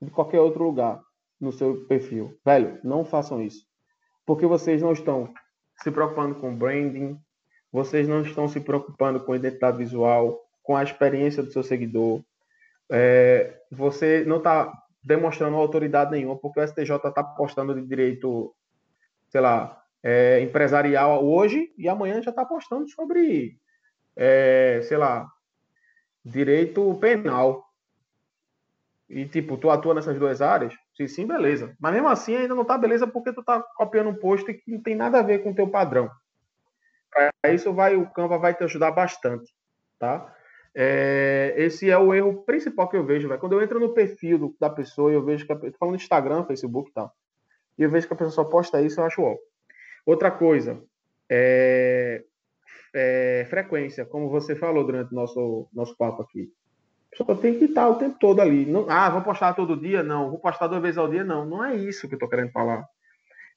de 0.00 0.10
qualquer 0.10 0.40
outro 0.40 0.64
lugar 0.64 1.00
no 1.40 1.52
seu 1.52 1.84
perfil. 1.86 2.36
Velho, 2.44 2.80
não 2.82 3.04
façam 3.04 3.40
isso. 3.40 3.64
Porque 4.24 4.46
vocês 4.46 4.82
não 4.82 4.92
estão 4.92 5.32
se 5.80 5.90
preocupando 5.90 6.34
com 6.34 6.56
branding, 6.56 7.16
vocês 7.70 8.08
não 8.08 8.22
estão 8.22 8.48
se 8.48 8.58
preocupando 8.58 9.20
com 9.20 9.36
identidade 9.36 9.78
visual, 9.78 10.40
com 10.62 10.76
a 10.76 10.82
experiência 10.82 11.42
do 11.42 11.52
seu 11.52 11.62
seguidor. 11.62 12.20
É, 12.90 13.60
você 13.70 14.24
não 14.24 14.38
está 14.38 14.72
demonstrando 15.04 15.56
autoridade 15.56 16.10
nenhuma, 16.10 16.36
porque 16.36 16.58
o 16.58 16.66
STJ 16.66 16.96
está 16.96 17.22
postando 17.22 17.74
de 17.74 17.86
direito, 17.86 18.52
sei 19.28 19.40
lá, 19.40 19.82
é, 20.02 20.40
empresarial 20.40 21.24
hoje 21.24 21.72
e 21.76 21.88
amanhã 21.88 22.22
já 22.22 22.30
está 22.30 22.44
postando 22.44 22.88
sobre, 22.88 23.58
é, 24.14 24.80
sei 24.82 24.96
lá, 24.96 25.26
direito 26.24 26.94
penal. 27.00 27.64
E, 29.08 29.24
tipo, 29.26 29.56
tu 29.56 29.70
atua 29.70 29.94
nessas 29.94 30.18
duas 30.18 30.42
áreas? 30.42 30.74
Sim, 30.96 31.06
sim, 31.06 31.26
beleza. 31.26 31.76
Mas 31.78 31.92
mesmo 31.92 32.08
assim 32.08 32.34
ainda 32.34 32.54
não 32.54 32.64
tá 32.64 32.76
beleza 32.76 33.06
porque 33.06 33.32
tu 33.32 33.42
tá 33.42 33.62
copiando 33.76 34.10
um 34.10 34.14
post 34.14 34.52
que 34.52 34.70
não 34.70 34.82
tem 34.82 34.96
nada 34.96 35.20
a 35.20 35.22
ver 35.22 35.42
com 35.42 35.50
o 35.50 35.54
teu 35.54 35.68
padrão. 35.68 36.10
Para 37.10 37.54
isso 37.54 37.72
vai, 37.72 37.96
o 37.96 38.10
Canva 38.10 38.38
vai 38.38 38.54
te 38.54 38.64
ajudar 38.64 38.90
bastante, 38.90 39.52
tá? 39.98 40.34
É, 40.74 41.54
esse 41.56 41.88
é 41.88 41.96
o 41.96 42.12
erro 42.12 42.42
principal 42.44 42.88
que 42.88 42.96
eu 42.96 43.04
vejo, 43.04 43.28
velho. 43.28 43.40
Quando 43.40 43.54
eu 43.54 43.62
entro 43.62 43.80
no 43.80 43.94
perfil 43.94 44.38
do, 44.38 44.56
da 44.60 44.68
pessoa, 44.68 45.10
eu 45.10 45.24
vejo 45.24 45.46
que 45.46 45.52
a, 45.52 45.58
falando 45.78 45.96
Instagram, 45.96 46.44
Facebook 46.44 46.90
e 46.90 46.92
tal, 46.92 47.12
e 47.78 47.82
eu 47.82 47.90
vejo 47.90 48.06
que 48.06 48.14
a 48.14 48.16
pessoa 48.16 48.32
só 48.32 48.44
posta 48.44 48.80
isso, 48.80 49.00
eu 49.00 49.04
acho 49.04 49.22
ó. 49.22 49.36
Outra 50.04 50.30
coisa, 50.30 50.82
é, 51.28 52.24
é, 52.94 53.46
frequência, 53.50 54.04
como 54.04 54.28
você 54.28 54.54
falou 54.54 54.84
durante 54.84 55.12
o 55.12 55.14
nosso, 55.14 55.68
nosso 55.72 55.96
papo 55.96 56.22
aqui. 56.22 56.50
Só 57.14 57.24
tem 57.34 57.58
que 57.58 57.64
estar 57.64 57.88
o 57.88 57.96
tempo 57.96 58.18
todo 58.18 58.40
ali. 58.40 58.66
Não, 58.66 58.86
ah, 58.90 59.08
vou 59.08 59.22
postar 59.22 59.54
todo 59.54 59.80
dia? 59.80 60.02
Não. 60.02 60.30
Vou 60.30 60.38
postar 60.38 60.66
duas 60.66 60.82
vezes 60.82 60.98
ao 60.98 61.08
dia? 61.08 61.24
Não. 61.24 61.46
Não 61.46 61.64
é 61.64 61.74
isso 61.74 62.08
que 62.08 62.14
eu 62.14 62.18
tô 62.18 62.28
querendo 62.28 62.52
falar. 62.52 62.86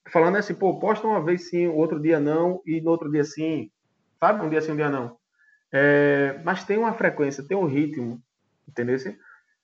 Tô 0.04 0.10
falando 0.10 0.36
assim, 0.36 0.54
pô, 0.54 0.78
posta 0.78 1.06
uma 1.06 1.22
vez 1.22 1.50
sim, 1.50 1.66
outro 1.66 2.00
dia 2.00 2.18
não, 2.18 2.62
e 2.64 2.80
no 2.80 2.90
outro 2.90 3.10
dia 3.10 3.22
sim. 3.22 3.70
Sabe? 4.18 4.44
Um 4.44 4.48
dia 4.48 4.62
sim, 4.62 4.72
um 4.72 4.76
dia 4.76 4.88
não. 4.88 5.16
É, 5.72 6.40
mas 6.42 6.64
tem 6.64 6.78
uma 6.78 6.94
frequência, 6.94 7.46
tem 7.46 7.56
um 7.56 7.66
ritmo, 7.66 8.20
entendeu? 8.66 8.96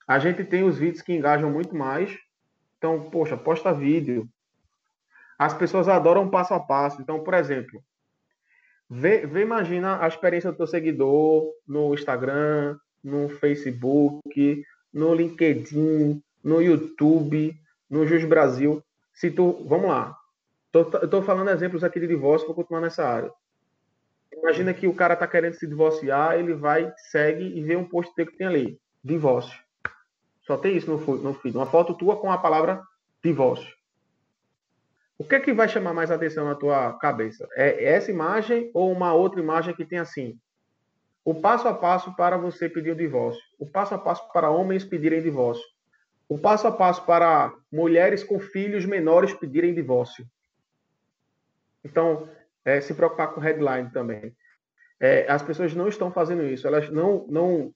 A 0.07 0.19
gente 0.19 0.43
tem 0.43 0.63
os 0.63 0.77
vídeos 0.77 1.01
que 1.01 1.13
engajam 1.13 1.51
muito 1.51 1.75
mais. 1.75 2.15
Então, 2.77 3.09
poxa, 3.09 3.35
posta 3.35 3.73
vídeo. 3.73 4.29
As 5.37 5.53
pessoas 5.53 5.87
adoram 5.87 6.29
passo 6.29 6.53
a 6.53 6.59
passo. 6.59 7.01
Então, 7.01 7.23
por 7.23 7.33
exemplo, 7.33 7.83
vê, 8.89 9.25
vê 9.25 9.41
imagina 9.41 10.03
a 10.03 10.07
experiência 10.07 10.51
do 10.51 10.57
teu 10.57 10.67
seguidor 10.67 11.51
no 11.67 11.93
Instagram, 11.93 12.77
no 13.03 13.29
Facebook, 13.29 14.63
no 14.93 15.13
LinkedIn, 15.13 16.21
no 16.43 16.61
YouTube, 16.61 17.55
no 17.89 18.05
Jus 18.05 18.25
Brasil. 18.25 18.83
Se 19.13 19.29
tu, 19.29 19.63
vamos 19.67 19.87
lá. 19.87 20.15
Tô 20.71 21.21
falando 21.21 21.49
exemplos 21.49 21.83
aqui 21.83 21.99
de 21.99 22.07
divórcio, 22.07 22.47
vou 22.47 22.55
continuar 22.55 22.81
nessa 22.81 23.07
área. 23.07 23.31
Imagina 24.31 24.73
que 24.73 24.87
o 24.87 24.93
cara 24.93 25.15
tá 25.15 25.27
querendo 25.27 25.53
se 25.53 25.65
divorciar, 25.65 26.37
ele 26.37 26.53
vai, 26.53 26.93
segue 27.11 27.43
e 27.43 27.63
vê 27.63 27.75
um 27.75 27.87
post 27.87 28.13
que 28.13 28.37
tem 28.37 28.45
ali, 28.45 28.79
divórcio. 29.03 29.59
Só 30.41 30.57
tem 30.57 30.77
isso 30.77 30.89
no, 30.89 31.17
no 31.17 31.33
feed, 31.33 31.57
uma 31.57 31.65
foto 31.65 31.93
tua 31.93 32.17
com 32.17 32.31
a 32.31 32.37
palavra 32.37 32.81
divórcio. 33.23 33.76
O 35.17 35.23
que 35.23 35.35
é 35.35 35.39
que 35.39 35.53
vai 35.53 35.67
chamar 35.67 35.93
mais 35.93 36.11
atenção 36.11 36.45
na 36.45 36.55
tua 36.55 36.93
cabeça? 36.93 37.47
É 37.55 37.85
essa 37.85 38.11
imagem 38.11 38.69
ou 38.73 38.91
uma 38.91 39.13
outra 39.13 39.39
imagem 39.39 39.73
que 39.73 39.85
tem 39.85 39.97
assim: 39.97 40.39
o 41.25 41.33
passo 41.33 41.67
a 41.67 41.73
passo 41.73 42.15
para 42.15 42.37
você 42.37 42.69
pedir 42.69 42.91
o 42.91 42.95
divórcio. 42.95 43.41
O 43.59 43.65
passo 43.65 43.95
a 43.95 43.97
passo 43.97 44.31
para 44.31 44.49
homens 44.49 44.85
pedirem 44.85 45.21
divórcio. 45.21 45.65
O 46.29 46.37
passo 46.37 46.67
a 46.67 46.71
passo 46.71 47.05
para 47.05 47.53
mulheres 47.71 48.23
com 48.23 48.39
filhos 48.39 48.85
menores 48.85 49.33
pedirem 49.33 49.73
divórcio. 49.73 50.25
Então, 51.83 52.29
é, 52.63 52.79
se 52.79 52.93
preocupar 52.93 53.33
com 53.33 53.41
headline 53.41 53.89
também. 53.91 54.35
É, 54.99 55.29
as 55.29 55.41
pessoas 55.41 55.73
não 55.73 55.87
estão 55.87 56.11
fazendo 56.11 56.43
isso. 56.43 56.67
Elas 56.67 56.89
não, 56.89 57.25
não. 57.27 57.73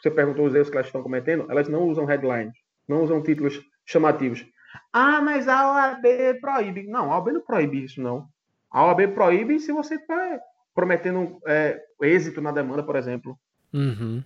Você 0.00 0.10
perguntou 0.10 0.46
os 0.46 0.54
erros 0.54 0.70
que 0.70 0.76
elas 0.76 0.86
estão 0.86 1.02
cometendo. 1.02 1.50
Elas 1.50 1.68
não 1.68 1.84
usam 1.84 2.04
headline, 2.04 2.52
não 2.88 3.02
usam 3.02 3.22
títulos 3.22 3.60
chamativos. 3.84 4.44
Ah, 4.92 5.20
mas 5.20 5.48
a 5.48 5.70
OAB 5.70 6.40
proíbe. 6.40 6.86
Não, 6.86 7.12
a 7.12 7.16
OAB 7.16 7.32
não 7.32 7.40
proíbe 7.40 7.84
isso, 7.84 8.00
não. 8.00 8.28
A 8.70 8.84
OAB 8.86 9.08
proíbe 9.14 9.58
se 9.60 9.72
você 9.72 9.94
está 9.94 10.40
prometendo 10.74 11.40
é, 11.46 11.82
êxito 12.02 12.40
na 12.40 12.52
demanda, 12.52 12.82
por 12.82 12.96
exemplo. 12.96 13.38
Uhum. 13.72 14.22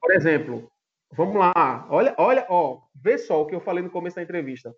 Por 0.00 0.12
exemplo, 0.12 0.70
vamos 1.12 1.36
lá, 1.36 1.86
olha, 1.90 2.14
olha, 2.18 2.46
ó, 2.48 2.80
vê 2.94 3.18
só 3.18 3.42
o 3.42 3.46
que 3.46 3.54
eu 3.54 3.60
falei 3.60 3.82
no 3.82 3.90
começo 3.90 4.16
da 4.16 4.22
entrevista. 4.22 4.74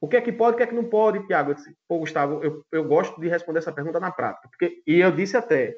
O 0.00 0.06
que 0.06 0.16
é 0.16 0.20
que 0.20 0.30
pode, 0.30 0.54
o 0.54 0.56
que 0.56 0.62
é 0.62 0.66
que 0.66 0.74
não 0.74 0.84
pode, 0.84 1.26
Tiago? 1.26 1.54
Pô, 1.88 1.98
Gustavo, 1.98 2.42
eu, 2.42 2.64
eu 2.70 2.84
gosto 2.84 3.20
de 3.20 3.28
responder 3.28 3.58
essa 3.58 3.72
pergunta 3.72 3.98
na 3.98 4.12
prática. 4.12 4.48
Porque, 4.48 4.80
e 4.86 5.00
eu 5.00 5.10
disse 5.10 5.36
até, 5.36 5.76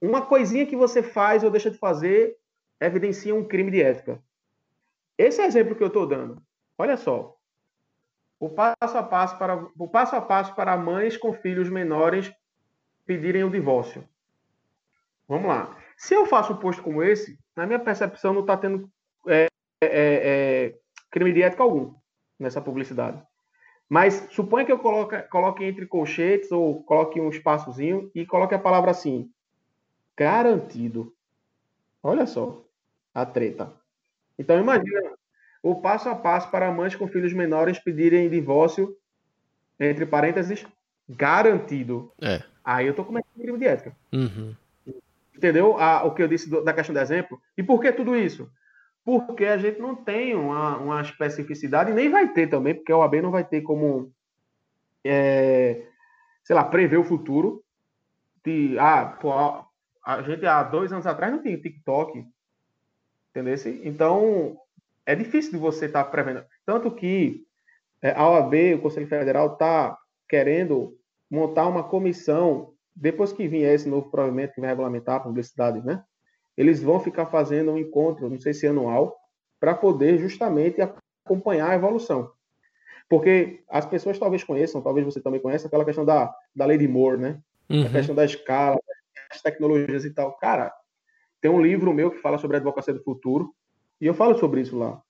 uma 0.00 0.22
coisinha 0.22 0.66
que 0.66 0.76
você 0.76 1.02
faz 1.02 1.44
ou 1.44 1.50
deixa 1.50 1.70
de 1.70 1.78
fazer 1.78 2.36
evidencia 2.80 3.34
um 3.34 3.46
crime 3.46 3.70
de 3.70 3.80
ética. 3.80 4.20
Esse 5.16 5.40
é 5.40 5.46
exemplo 5.46 5.76
que 5.76 5.82
eu 5.82 5.88
estou 5.88 6.06
dando. 6.06 6.42
Olha 6.76 6.96
só. 6.96 7.33
O 8.44 8.50
passo 8.50 8.98
a 8.98 9.02
passo 9.02 9.38
para 9.38 9.56
o 9.56 9.88
passo 9.88 10.14
a 10.16 10.20
passo 10.20 10.54
para 10.54 10.76
mães 10.76 11.16
com 11.16 11.32
filhos 11.32 11.70
menores 11.70 12.30
pedirem 13.06 13.42
o 13.42 13.48
divórcio. 13.48 14.06
Vamos 15.26 15.48
lá. 15.48 15.74
Se 15.96 16.12
eu 16.12 16.26
faço 16.26 16.52
um 16.52 16.56
post 16.58 16.82
como 16.82 17.02
esse, 17.02 17.38
na 17.56 17.66
minha 17.66 17.78
percepção 17.78 18.34
não 18.34 18.42
está 18.42 18.54
tendo 18.54 18.86
é, 19.26 19.46
é, 19.80 19.88
é, 19.90 20.78
crime 21.10 21.32
de 21.32 21.40
ética 21.40 21.62
algum 21.62 21.94
nessa 22.38 22.60
publicidade. 22.60 23.18
Mas 23.88 24.28
suponha 24.30 24.66
que 24.66 24.72
eu 24.72 24.78
coloque, 24.78 25.22
coloque 25.28 25.64
entre 25.64 25.86
colchetes 25.86 26.52
ou 26.52 26.84
coloque 26.84 27.18
um 27.18 27.30
espaçozinho 27.30 28.10
e 28.14 28.26
coloque 28.26 28.54
a 28.54 28.58
palavra 28.58 28.90
assim: 28.90 29.32
garantido. 30.14 31.14
Olha 32.02 32.26
só 32.26 32.62
a 33.14 33.24
treta. 33.24 33.72
Então 34.38 34.60
imagina 34.60 35.14
o 35.64 35.74
passo 35.74 36.10
a 36.10 36.14
passo 36.14 36.50
para 36.50 36.70
mães 36.70 36.94
com 36.94 37.08
filhos 37.08 37.32
menores 37.32 37.78
pedirem 37.78 38.28
divórcio, 38.28 38.94
entre 39.80 40.04
parênteses, 40.04 40.66
garantido. 41.08 42.12
É. 42.20 42.42
Aí 42.62 42.86
eu 42.86 42.94
tô 42.94 43.02
cometendo 43.02 43.40
crime 43.40 43.58
de 43.58 43.64
ética. 43.64 43.96
Uhum. 44.12 44.54
Entendeu? 45.34 45.78
A, 45.78 46.04
o 46.04 46.14
que 46.14 46.22
eu 46.22 46.28
disse 46.28 46.50
do, 46.50 46.62
da 46.62 46.74
questão 46.74 46.94
do 46.94 47.00
exemplo. 47.00 47.40
E 47.56 47.62
por 47.62 47.80
que 47.80 47.90
tudo 47.92 48.14
isso? 48.14 48.52
Porque 49.02 49.46
a 49.46 49.56
gente 49.56 49.80
não 49.80 49.96
tem 49.96 50.34
uma, 50.34 50.76
uma 50.76 51.00
especificidade, 51.00 51.94
nem 51.94 52.10
vai 52.10 52.30
ter 52.30 52.46
também, 52.46 52.74
porque 52.74 52.92
a 52.92 52.98
OAB 52.98 53.22
não 53.22 53.30
vai 53.30 53.42
ter 53.42 53.62
como, 53.62 54.12
é, 55.02 55.82
sei 56.44 56.54
lá, 56.54 56.62
prever 56.62 56.98
o 56.98 57.04
futuro. 57.04 57.64
De, 58.44 58.78
ah, 58.78 59.16
pô, 59.18 59.32
a 59.32 60.20
gente 60.20 60.44
há 60.44 60.62
dois 60.62 60.92
anos 60.92 61.06
atrás 61.06 61.32
não 61.32 61.40
tinha 61.40 61.56
TikTok, 61.56 62.22
entendeu? 63.30 63.54
Então, 63.82 64.58
é 65.06 65.14
difícil 65.14 65.52
de 65.52 65.58
você 65.58 65.86
estar 65.86 66.04
tá 66.04 66.10
prevendo. 66.10 66.44
Tanto 66.64 66.90
que 66.90 67.44
é, 68.02 68.10
a 68.12 68.28
OAB, 68.28 68.54
o 68.74 68.82
Conselho 68.82 69.06
Federal, 69.06 69.52
está 69.52 69.96
querendo 70.28 70.96
montar 71.30 71.66
uma 71.66 71.82
comissão, 71.82 72.72
depois 72.94 73.32
que 73.32 73.48
vier 73.48 73.74
esse 73.74 73.88
novo 73.88 74.10
provimento 74.10 74.54
que 74.54 74.60
vai 74.60 74.70
regulamentar 74.70 75.16
a 75.16 75.20
publicidade, 75.20 75.84
né? 75.84 76.02
Eles 76.56 76.82
vão 76.82 77.00
ficar 77.00 77.26
fazendo 77.26 77.72
um 77.72 77.78
encontro, 77.78 78.30
não 78.30 78.38
sei 78.38 78.54
se 78.54 78.66
anual, 78.66 79.16
para 79.58 79.74
poder 79.74 80.18
justamente 80.18 80.80
acompanhar 81.24 81.70
a 81.70 81.74
evolução. 81.74 82.30
Porque 83.08 83.64
as 83.68 83.84
pessoas 83.84 84.18
talvez 84.18 84.44
conheçam, 84.44 84.80
talvez 84.80 85.04
você 85.04 85.20
também 85.20 85.40
conheça, 85.40 85.66
aquela 85.66 85.84
questão 85.84 86.04
da, 86.04 86.34
da 86.54 86.64
lei 86.64 86.78
de 86.78 86.86
Moore, 86.86 87.20
né? 87.20 87.40
Uhum. 87.68 87.86
A 87.86 87.90
questão 87.90 88.14
da 88.14 88.24
escala, 88.24 88.78
das 89.30 89.42
tecnologias 89.42 90.04
e 90.04 90.10
tal. 90.12 90.36
Cara, 90.36 90.72
tem 91.40 91.50
um 91.50 91.60
livro 91.60 91.92
meu 91.92 92.10
que 92.10 92.18
fala 92.18 92.38
sobre 92.38 92.56
a 92.56 92.58
advocacia 92.58 92.94
do 92.94 93.02
futuro, 93.02 93.54
e 94.04 94.06
eu 94.06 94.12
falo 94.12 94.38
sobre 94.38 94.60
isso 94.60 94.76
lá. 94.76 95.00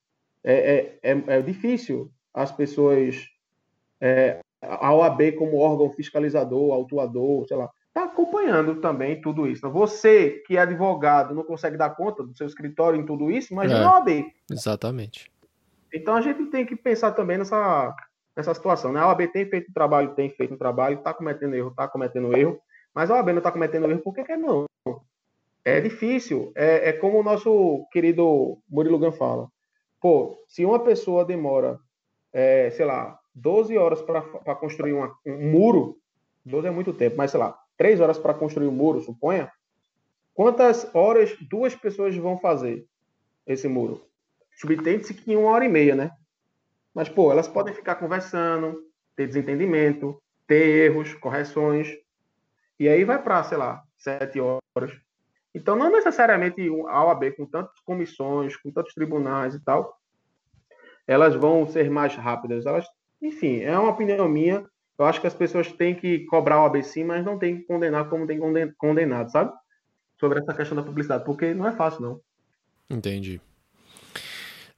É, 0.45 0.99
é, 1.03 1.11
é, 1.11 1.24
é 1.38 1.42
difícil 1.42 2.12
as 2.32 2.53
pessoas 2.53 3.26
é, 4.01 4.38
a 4.62 4.95
OAB 4.95 5.32
como 5.36 5.59
órgão 5.59 5.90
fiscalizador, 5.90 6.72
autuador, 6.72 7.45
sei 7.49 7.57
lá, 7.57 7.68
está 7.88 8.05
acompanhando 8.05 8.76
também 8.76 9.20
tudo 9.20 9.49
isso. 9.49 9.59
Então, 9.59 9.72
você 9.72 10.42
que 10.47 10.57
é 10.57 10.61
advogado 10.61 11.34
não 11.34 11.42
consegue 11.42 11.76
dar 11.76 11.90
conta 11.90 12.22
do 12.22 12.36
seu 12.36 12.47
escritório 12.47 13.01
em 13.01 13.05
tudo 13.05 13.32
isso, 13.32 13.53
imagina 13.53 13.80
é, 13.80 13.84
a 13.84 13.95
OAB. 13.95 14.32
Exatamente. 14.49 15.28
Então 15.92 16.14
a 16.14 16.20
gente 16.20 16.47
tem 16.47 16.64
que 16.64 16.76
pensar 16.76 17.11
também 17.11 17.38
nessa, 17.38 17.92
nessa 18.36 18.55
situação. 18.55 18.92
Né? 18.92 19.01
A 19.01 19.09
OAB 19.09 19.26
tem 19.32 19.45
feito 19.47 19.70
um 19.70 19.74
trabalho, 19.74 20.14
tem 20.14 20.30
feito 20.30 20.55
um 20.55 20.59
trabalho, 20.59 20.99
está 20.99 21.12
cometendo 21.12 21.57
erro, 21.57 21.70
está 21.70 21.88
cometendo 21.88 22.36
erro, 22.36 22.61
mas 22.95 23.11
a 23.11 23.16
OAB 23.16 23.30
não 23.30 23.38
está 23.38 23.51
cometendo 23.51 23.90
erro 23.90 24.03
por 24.03 24.14
que 24.14 24.36
não? 24.36 24.66
É 25.64 25.80
difícil. 25.80 26.52
É, 26.54 26.90
é 26.90 26.92
como 26.92 27.18
o 27.18 27.22
nosso 27.22 27.86
querido 27.90 28.58
Murilo 28.68 28.98
Gan 28.98 29.12
fala. 29.12 29.48
Pô, 30.00 30.44
se 30.46 30.64
uma 30.64 30.80
pessoa 30.80 31.24
demora, 31.24 31.78
é, 32.32 32.70
sei 32.70 32.84
lá, 32.84 33.18
12 33.34 33.76
horas 33.78 34.02
para 34.02 34.20
construir 34.54 34.92
uma, 34.92 35.16
um 35.26 35.50
muro, 35.50 35.96
12 36.44 36.68
é 36.68 36.70
muito 36.70 36.92
tempo, 36.92 37.16
mas 37.16 37.30
sei 37.30 37.40
lá, 37.40 37.58
3 37.76 38.00
horas 38.00 38.18
para 38.18 38.34
construir 38.34 38.66
um 38.66 38.72
muro, 38.72 39.00
suponha, 39.00 39.50
quantas 40.34 40.94
horas 40.94 41.34
duas 41.48 41.74
pessoas 41.74 42.14
vão 42.16 42.38
fazer 42.38 42.86
esse 43.46 43.66
muro? 43.66 44.04
Subtende-se 44.56 45.14
que 45.14 45.34
uma 45.34 45.50
hora 45.50 45.64
e 45.64 45.68
meia, 45.68 45.94
né? 45.94 46.10
Mas, 46.94 47.08
pô, 47.08 47.32
elas 47.32 47.48
podem 47.48 47.74
ficar 47.74 47.96
conversando, 47.96 48.80
ter 49.16 49.26
desentendimento, 49.26 50.22
ter 50.46 50.90
erros, 50.90 51.14
correções, 51.14 51.88
e 52.78 52.88
aí 52.88 53.04
vai 53.04 53.20
para, 53.20 53.42
sei 53.44 53.58
lá, 53.58 53.82
7 53.96 54.38
horas. 54.40 54.92
Então, 55.55 55.76
não 55.76 55.90
necessariamente 55.90 56.61
a 56.88 57.05
OAB, 57.05 57.32
com 57.36 57.46
tantas 57.46 57.78
comissões, 57.80 58.57
com 58.57 58.70
tantos 58.70 58.92
tribunais 58.92 59.55
e 59.55 59.61
tal, 59.64 59.96
elas 61.07 61.34
vão 61.34 61.66
ser 61.66 61.90
mais 61.90 62.14
rápidas. 62.14 62.66
Elas 62.66 62.86
enfim, 63.24 63.61
é 63.61 63.76
uma 63.78 63.90
opinião 63.90 64.28
minha. 64.28 64.64
Eu 64.98 65.07
acho 65.07 65.20
que 65.20 65.26
as 65.26 65.34
pessoas 65.34 65.72
têm 65.72 65.94
que 65.94 66.20
cobrar 66.26 66.62
o 66.62 66.66
ABC, 66.66 67.02
mas 67.02 67.24
não 67.24 67.38
tem 67.38 67.59
que 67.59 67.64
condenar 67.64 68.09
como 68.09 68.26
tem 68.26 68.38
condenado, 68.76 69.30
sabe? 69.30 69.50
Sobre 70.20 70.40
essa 70.40 70.52
questão 70.52 70.76
da 70.76 70.82
publicidade, 70.82 71.24
porque 71.24 71.55
não 71.55 71.66
é 71.66 71.72
fácil, 71.72 72.02
não. 72.02 72.20
Entendi. 72.88 73.40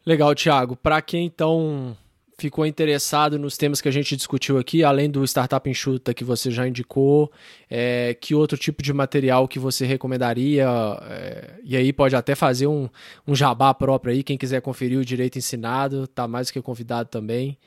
Legal, 0.07 0.35
Thiago. 0.35 0.77
Para 0.77 1.03
quem 1.03 1.27
então 1.27 1.97
ficou 2.39 2.67
interessado 2.67 3.39
nos 3.39 3.57
temas 3.57 3.81
que 3.81 3.89
a 3.89 3.93
gente 3.93 4.17
discutiu 4.17 4.59
aqui, 4.59 4.85
além 4.85 5.11
do 5.11 5.25
Startup 5.25 5.69
Enxuta 5.69 6.13
que 6.13 6.23
você 6.23 6.51
já 6.51 6.69
indicou, 6.69 7.31
é, 7.71 8.15
que 8.15 8.35
outro 8.35 8.59
tipo 8.59 8.83
de 8.83 8.93
material 8.93 9.49
que 9.49 9.59
você 9.59 9.87
recomendaria? 9.87 10.69
É, 11.11 11.55
e 11.65 11.77
aí 11.77 11.93
pode 11.93 12.15
até 12.15 12.35
fazer 12.35 12.67
um, 12.67 12.89
um 13.27 13.35
jabá 13.35 13.73
próprio 13.73 14.13
aí, 14.13 14.23
quem 14.23 14.37
quiser 14.37 14.61
conferir 14.61 14.99
o 14.99 15.05
Direito 15.05 15.39
Ensinado, 15.39 16.07
tá 16.07 16.29
mais 16.29 16.51
que 16.51 16.61
convidado 16.61 17.09
também. 17.09 17.59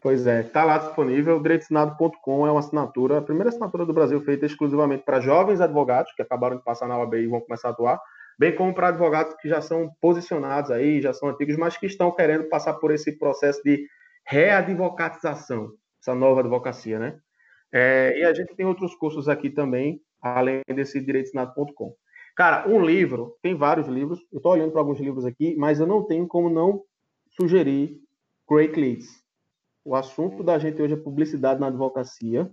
Pois 0.00 0.26
é, 0.26 0.42
está 0.42 0.62
lá 0.62 0.78
disponível. 0.78 1.40
Direitoensinado.com 1.42 2.46
é 2.46 2.50
uma 2.50 2.60
assinatura, 2.60 3.18
a 3.18 3.22
primeira 3.22 3.48
assinatura 3.48 3.84
do 3.84 3.92
Brasil 3.92 4.20
feita 4.20 4.46
exclusivamente 4.46 5.02
para 5.02 5.20
jovens 5.20 5.60
advogados 5.60 6.12
que 6.12 6.22
acabaram 6.22 6.56
de 6.56 6.62
passar 6.62 6.86
na 6.86 6.96
OAB 6.96 7.14
e 7.14 7.26
vão 7.26 7.40
começar 7.40 7.68
a 7.68 7.70
atuar. 7.72 8.00
Bem 8.38 8.54
como 8.54 8.74
para 8.74 8.88
advogados 8.88 9.34
que 9.36 9.48
já 9.48 9.60
são 9.60 9.90
posicionados 10.00 10.70
aí, 10.70 11.00
já 11.00 11.12
são 11.12 11.28
antigos, 11.28 11.56
mas 11.56 11.76
que 11.76 11.86
estão 11.86 12.10
querendo 12.10 12.48
passar 12.48 12.74
por 12.74 12.90
esse 12.90 13.18
processo 13.18 13.62
de 13.62 13.86
readvocatização, 14.26 15.72
essa 16.00 16.14
nova 16.14 16.40
advocacia, 16.40 16.98
né? 16.98 17.18
É, 17.72 18.18
e 18.18 18.24
a 18.24 18.32
gente 18.32 18.54
tem 18.54 18.66
outros 18.66 18.94
cursos 18.94 19.28
aqui 19.28 19.50
também, 19.50 20.00
além 20.20 20.62
desse 20.74 21.00
direitosnato.com. 21.00 21.94
Cara, 22.34 22.68
um 22.68 22.84
livro, 22.84 23.36
tem 23.40 23.54
vários 23.54 23.88
livros, 23.88 24.20
eu 24.32 24.36
estou 24.38 24.52
olhando 24.52 24.72
para 24.72 24.80
alguns 24.80 25.00
livros 25.00 25.24
aqui, 25.24 25.56
mas 25.56 25.80
eu 25.80 25.86
não 25.86 26.04
tenho 26.04 26.26
como 26.26 26.50
não 26.50 26.82
sugerir 27.30 27.98
Great 28.48 28.78
Leads. 28.78 29.08
O 29.84 29.94
assunto 29.94 30.42
da 30.42 30.58
gente 30.58 30.80
hoje 30.82 30.94
é 30.94 30.96
publicidade 30.96 31.60
na 31.60 31.68
advocacia. 31.68 32.50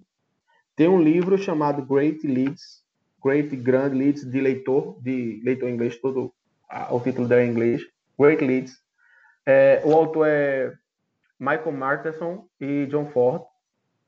Tem 0.75 0.87
um 0.87 1.01
livro 1.01 1.37
chamado 1.37 1.85
Great 1.85 2.25
Leads, 2.25 2.82
Great 3.23 3.55
Grand 3.57 3.93
Leads 3.93 4.29
de 4.29 4.41
leitor, 4.41 4.97
de 5.01 5.41
leitor 5.43 5.69
inglês, 5.69 5.97
todo 5.97 6.33
o 6.89 6.99
título 6.99 7.27
dele 7.27 7.41
é 7.41 7.45
em 7.45 7.49
inglês, 7.51 7.81
Great 8.19 8.43
Leads. 8.43 8.77
É, 9.45 9.81
o 9.85 9.93
autor 9.93 10.27
é 10.27 10.73
Michael 11.39 11.71
Martenson 11.71 12.45
e 12.59 12.85
John 12.87 13.05
Ford. 13.07 13.43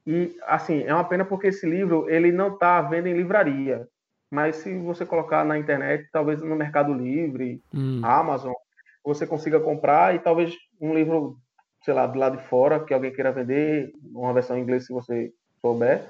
E, 0.07 0.35
assim, 0.45 0.83
é 0.83 0.93
uma 0.93 1.03
pena 1.03 1.25
porque 1.25 1.47
esse 1.47 1.67
livro, 1.67 2.09
ele 2.09 2.31
não 2.31 2.53
está 2.53 2.77
à 2.77 2.81
venda 2.81 3.09
em 3.09 3.13
livraria. 3.13 3.87
Mas 4.29 4.57
se 4.57 4.77
você 4.79 5.05
colocar 5.05 5.43
na 5.43 5.57
internet, 5.57 6.07
talvez 6.11 6.41
no 6.41 6.55
Mercado 6.55 6.93
Livre, 6.93 7.61
hum. 7.73 8.01
Amazon, 8.03 8.53
você 9.03 9.25
consiga 9.25 9.59
comprar 9.59 10.15
e 10.15 10.19
talvez 10.19 10.53
um 10.79 10.93
livro, 10.93 11.37
sei 11.83 11.93
lá, 11.93 12.07
do 12.07 12.17
lado 12.17 12.37
de 12.37 12.43
fora, 12.43 12.83
que 12.83 12.93
alguém 12.93 13.13
queira 13.13 13.31
vender, 13.31 13.93
uma 14.13 14.33
versão 14.33 14.57
em 14.57 14.61
inglês, 14.61 14.85
se 14.85 14.93
você 14.93 15.31
souber, 15.61 16.03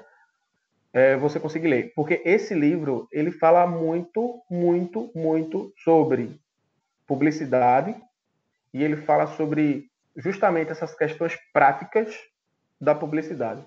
é, 0.96 1.14
você 1.14 1.38
consegue 1.38 1.68
ler. 1.68 1.92
Porque 1.94 2.22
esse 2.24 2.54
livro, 2.54 3.06
ele 3.12 3.30
fala 3.30 3.66
muito, 3.66 4.42
muito, 4.50 5.10
muito 5.14 5.70
sobre 5.84 6.40
publicidade 7.06 7.94
e 8.72 8.82
ele 8.82 8.96
fala 8.96 9.26
sobre 9.26 9.90
justamente 10.16 10.70
essas 10.70 10.94
questões 10.94 11.36
práticas 11.52 12.16
da 12.80 12.94
publicidade. 12.94 13.62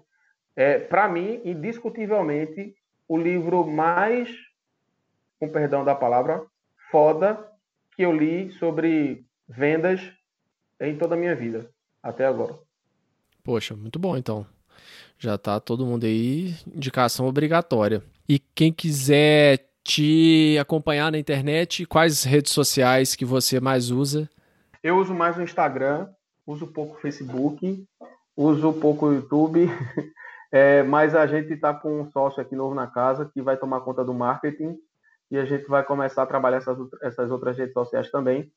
É, 0.55 0.79
Para 0.79 1.07
mim, 1.07 1.39
indiscutivelmente, 1.45 2.73
o 3.07 3.15
livro 3.15 3.63
mais, 3.63 4.27
com 5.39 5.47
perdão 5.47 5.85
da 5.85 5.93
palavra, 5.93 6.43
foda 6.89 7.47
que 7.95 8.01
eu 8.01 8.11
li 8.11 8.49
sobre 8.53 9.23
vendas 9.47 10.01
em 10.81 10.97
toda 10.97 11.13
a 11.13 11.17
minha 11.17 11.35
vida, 11.35 11.69
até 12.01 12.25
agora. 12.25 12.57
Poxa, 13.43 13.75
muito 13.75 13.99
bom 13.99 14.17
então. 14.17 14.47
Já 15.19 15.37
tá 15.37 15.59
todo 15.59 15.85
mundo 15.85 16.05
aí, 16.05 16.55
indicação 16.73 17.27
obrigatória. 17.27 18.01
E 18.27 18.39
quem 18.39 18.71
quiser 18.71 19.69
te 19.83 20.57
acompanhar 20.57 21.11
na 21.11 21.19
internet, 21.19 21.85
quais 21.85 22.23
redes 22.23 22.53
sociais 22.53 23.15
que 23.15 23.25
você 23.25 23.59
mais 23.59 23.91
usa? 23.91 24.29
Eu 24.81 24.97
uso 24.97 25.13
mais 25.13 25.35
o 25.35 25.41
Instagram, 25.41 26.07
uso 26.47 26.67
pouco 26.67 26.95
o 26.95 27.01
Facebook, 27.01 27.85
uso 28.37 28.71
pouco 28.71 29.07
o 29.07 29.13
YouTube, 29.13 29.67
é, 30.53 30.83
mas 30.83 31.13
a 31.13 31.27
gente 31.27 31.51
está 31.51 31.73
com 31.73 31.99
um 31.99 32.09
sócio 32.11 32.41
aqui 32.41 32.55
novo 32.55 32.73
na 32.73 32.87
casa 32.87 33.29
que 33.33 33.41
vai 33.41 33.57
tomar 33.57 33.81
conta 33.81 34.05
do 34.05 34.13
marketing 34.13 34.77
e 35.29 35.37
a 35.37 35.43
gente 35.43 35.67
vai 35.67 35.83
começar 35.83 36.23
a 36.23 36.27
trabalhar 36.27 36.59
essas, 36.59 36.77
essas 37.01 37.29
outras 37.29 37.57
redes 37.57 37.73
sociais 37.73 38.09
também. 38.09 38.49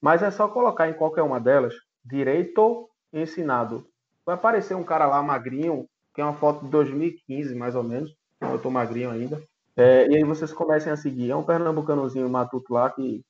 Mas 0.00 0.22
é 0.22 0.30
só 0.30 0.46
colocar 0.46 0.88
em 0.88 0.94
qualquer 0.94 1.22
uma 1.22 1.40
delas, 1.40 1.74
direito 2.04 2.88
ensinado. 3.12 3.84
Vai 4.24 4.36
aparecer 4.36 4.76
um 4.76 4.84
cara 4.84 5.06
lá 5.06 5.20
magrinho, 5.20 5.88
que 6.14 6.20
é 6.20 6.24
uma 6.24 6.34
foto 6.34 6.64
de 6.64 6.70
2015, 6.70 7.54
mais 7.54 7.74
ou 7.74 7.82
menos. 7.82 8.14
Eu 8.40 8.56
estou 8.56 8.70
magrinho 8.70 9.10
ainda. 9.10 9.42
É, 9.76 10.06
e 10.08 10.16
aí 10.16 10.24
vocês 10.24 10.52
comecem 10.52 10.92
a 10.92 10.96
seguir. 10.96 11.30
É 11.30 11.36
um 11.36 11.42
pernambucanozinho 11.42 12.28
matuto 12.28 12.72
lá 12.72 12.88
que, 12.90 13.24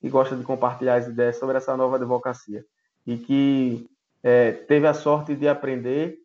que 0.00 0.08
gosta 0.08 0.36
de 0.36 0.44
compartilhar 0.44 0.96
as 0.96 1.08
ideias 1.08 1.38
sobre 1.38 1.56
essa 1.56 1.76
nova 1.76 1.96
advocacia. 1.96 2.64
E 3.06 3.16
que 3.16 3.88
é, 4.22 4.52
teve 4.52 4.86
a 4.86 4.94
sorte 4.94 5.34
de 5.34 5.48
aprender 5.48 6.18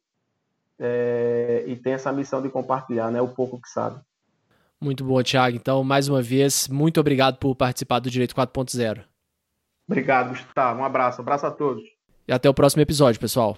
é, 0.77 1.63
e 1.65 1.75
tem 1.77 1.93
essa 1.93 2.11
missão 2.11 2.41
de 2.41 2.49
compartilhar 2.49 3.09
né, 3.09 3.21
o 3.21 3.29
pouco 3.29 3.61
que 3.61 3.69
sabe. 3.69 4.01
Muito 4.81 5.05
bom, 5.05 5.23
Thiago. 5.23 5.55
Então, 5.55 5.83
mais 5.83 6.09
uma 6.09 6.21
vez, 6.21 6.67
muito 6.67 6.99
obrigado 6.99 7.37
por 7.37 7.55
participar 7.55 7.99
do 7.99 8.09
Direito 8.09 8.35
4.0. 8.35 9.03
Obrigado, 9.87 10.29
Gustavo. 10.29 10.81
Um 10.81 10.85
abraço. 10.85 11.21
Um 11.21 11.23
abraço 11.23 11.45
a 11.45 11.51
todos. 11.51 11.83
E 12.27 12.33
até 12.33 12.49
o 12.49 12.53
próximo 12.53 12.81
episódio, 12.81 13.19
pessoal. 13.19 13.57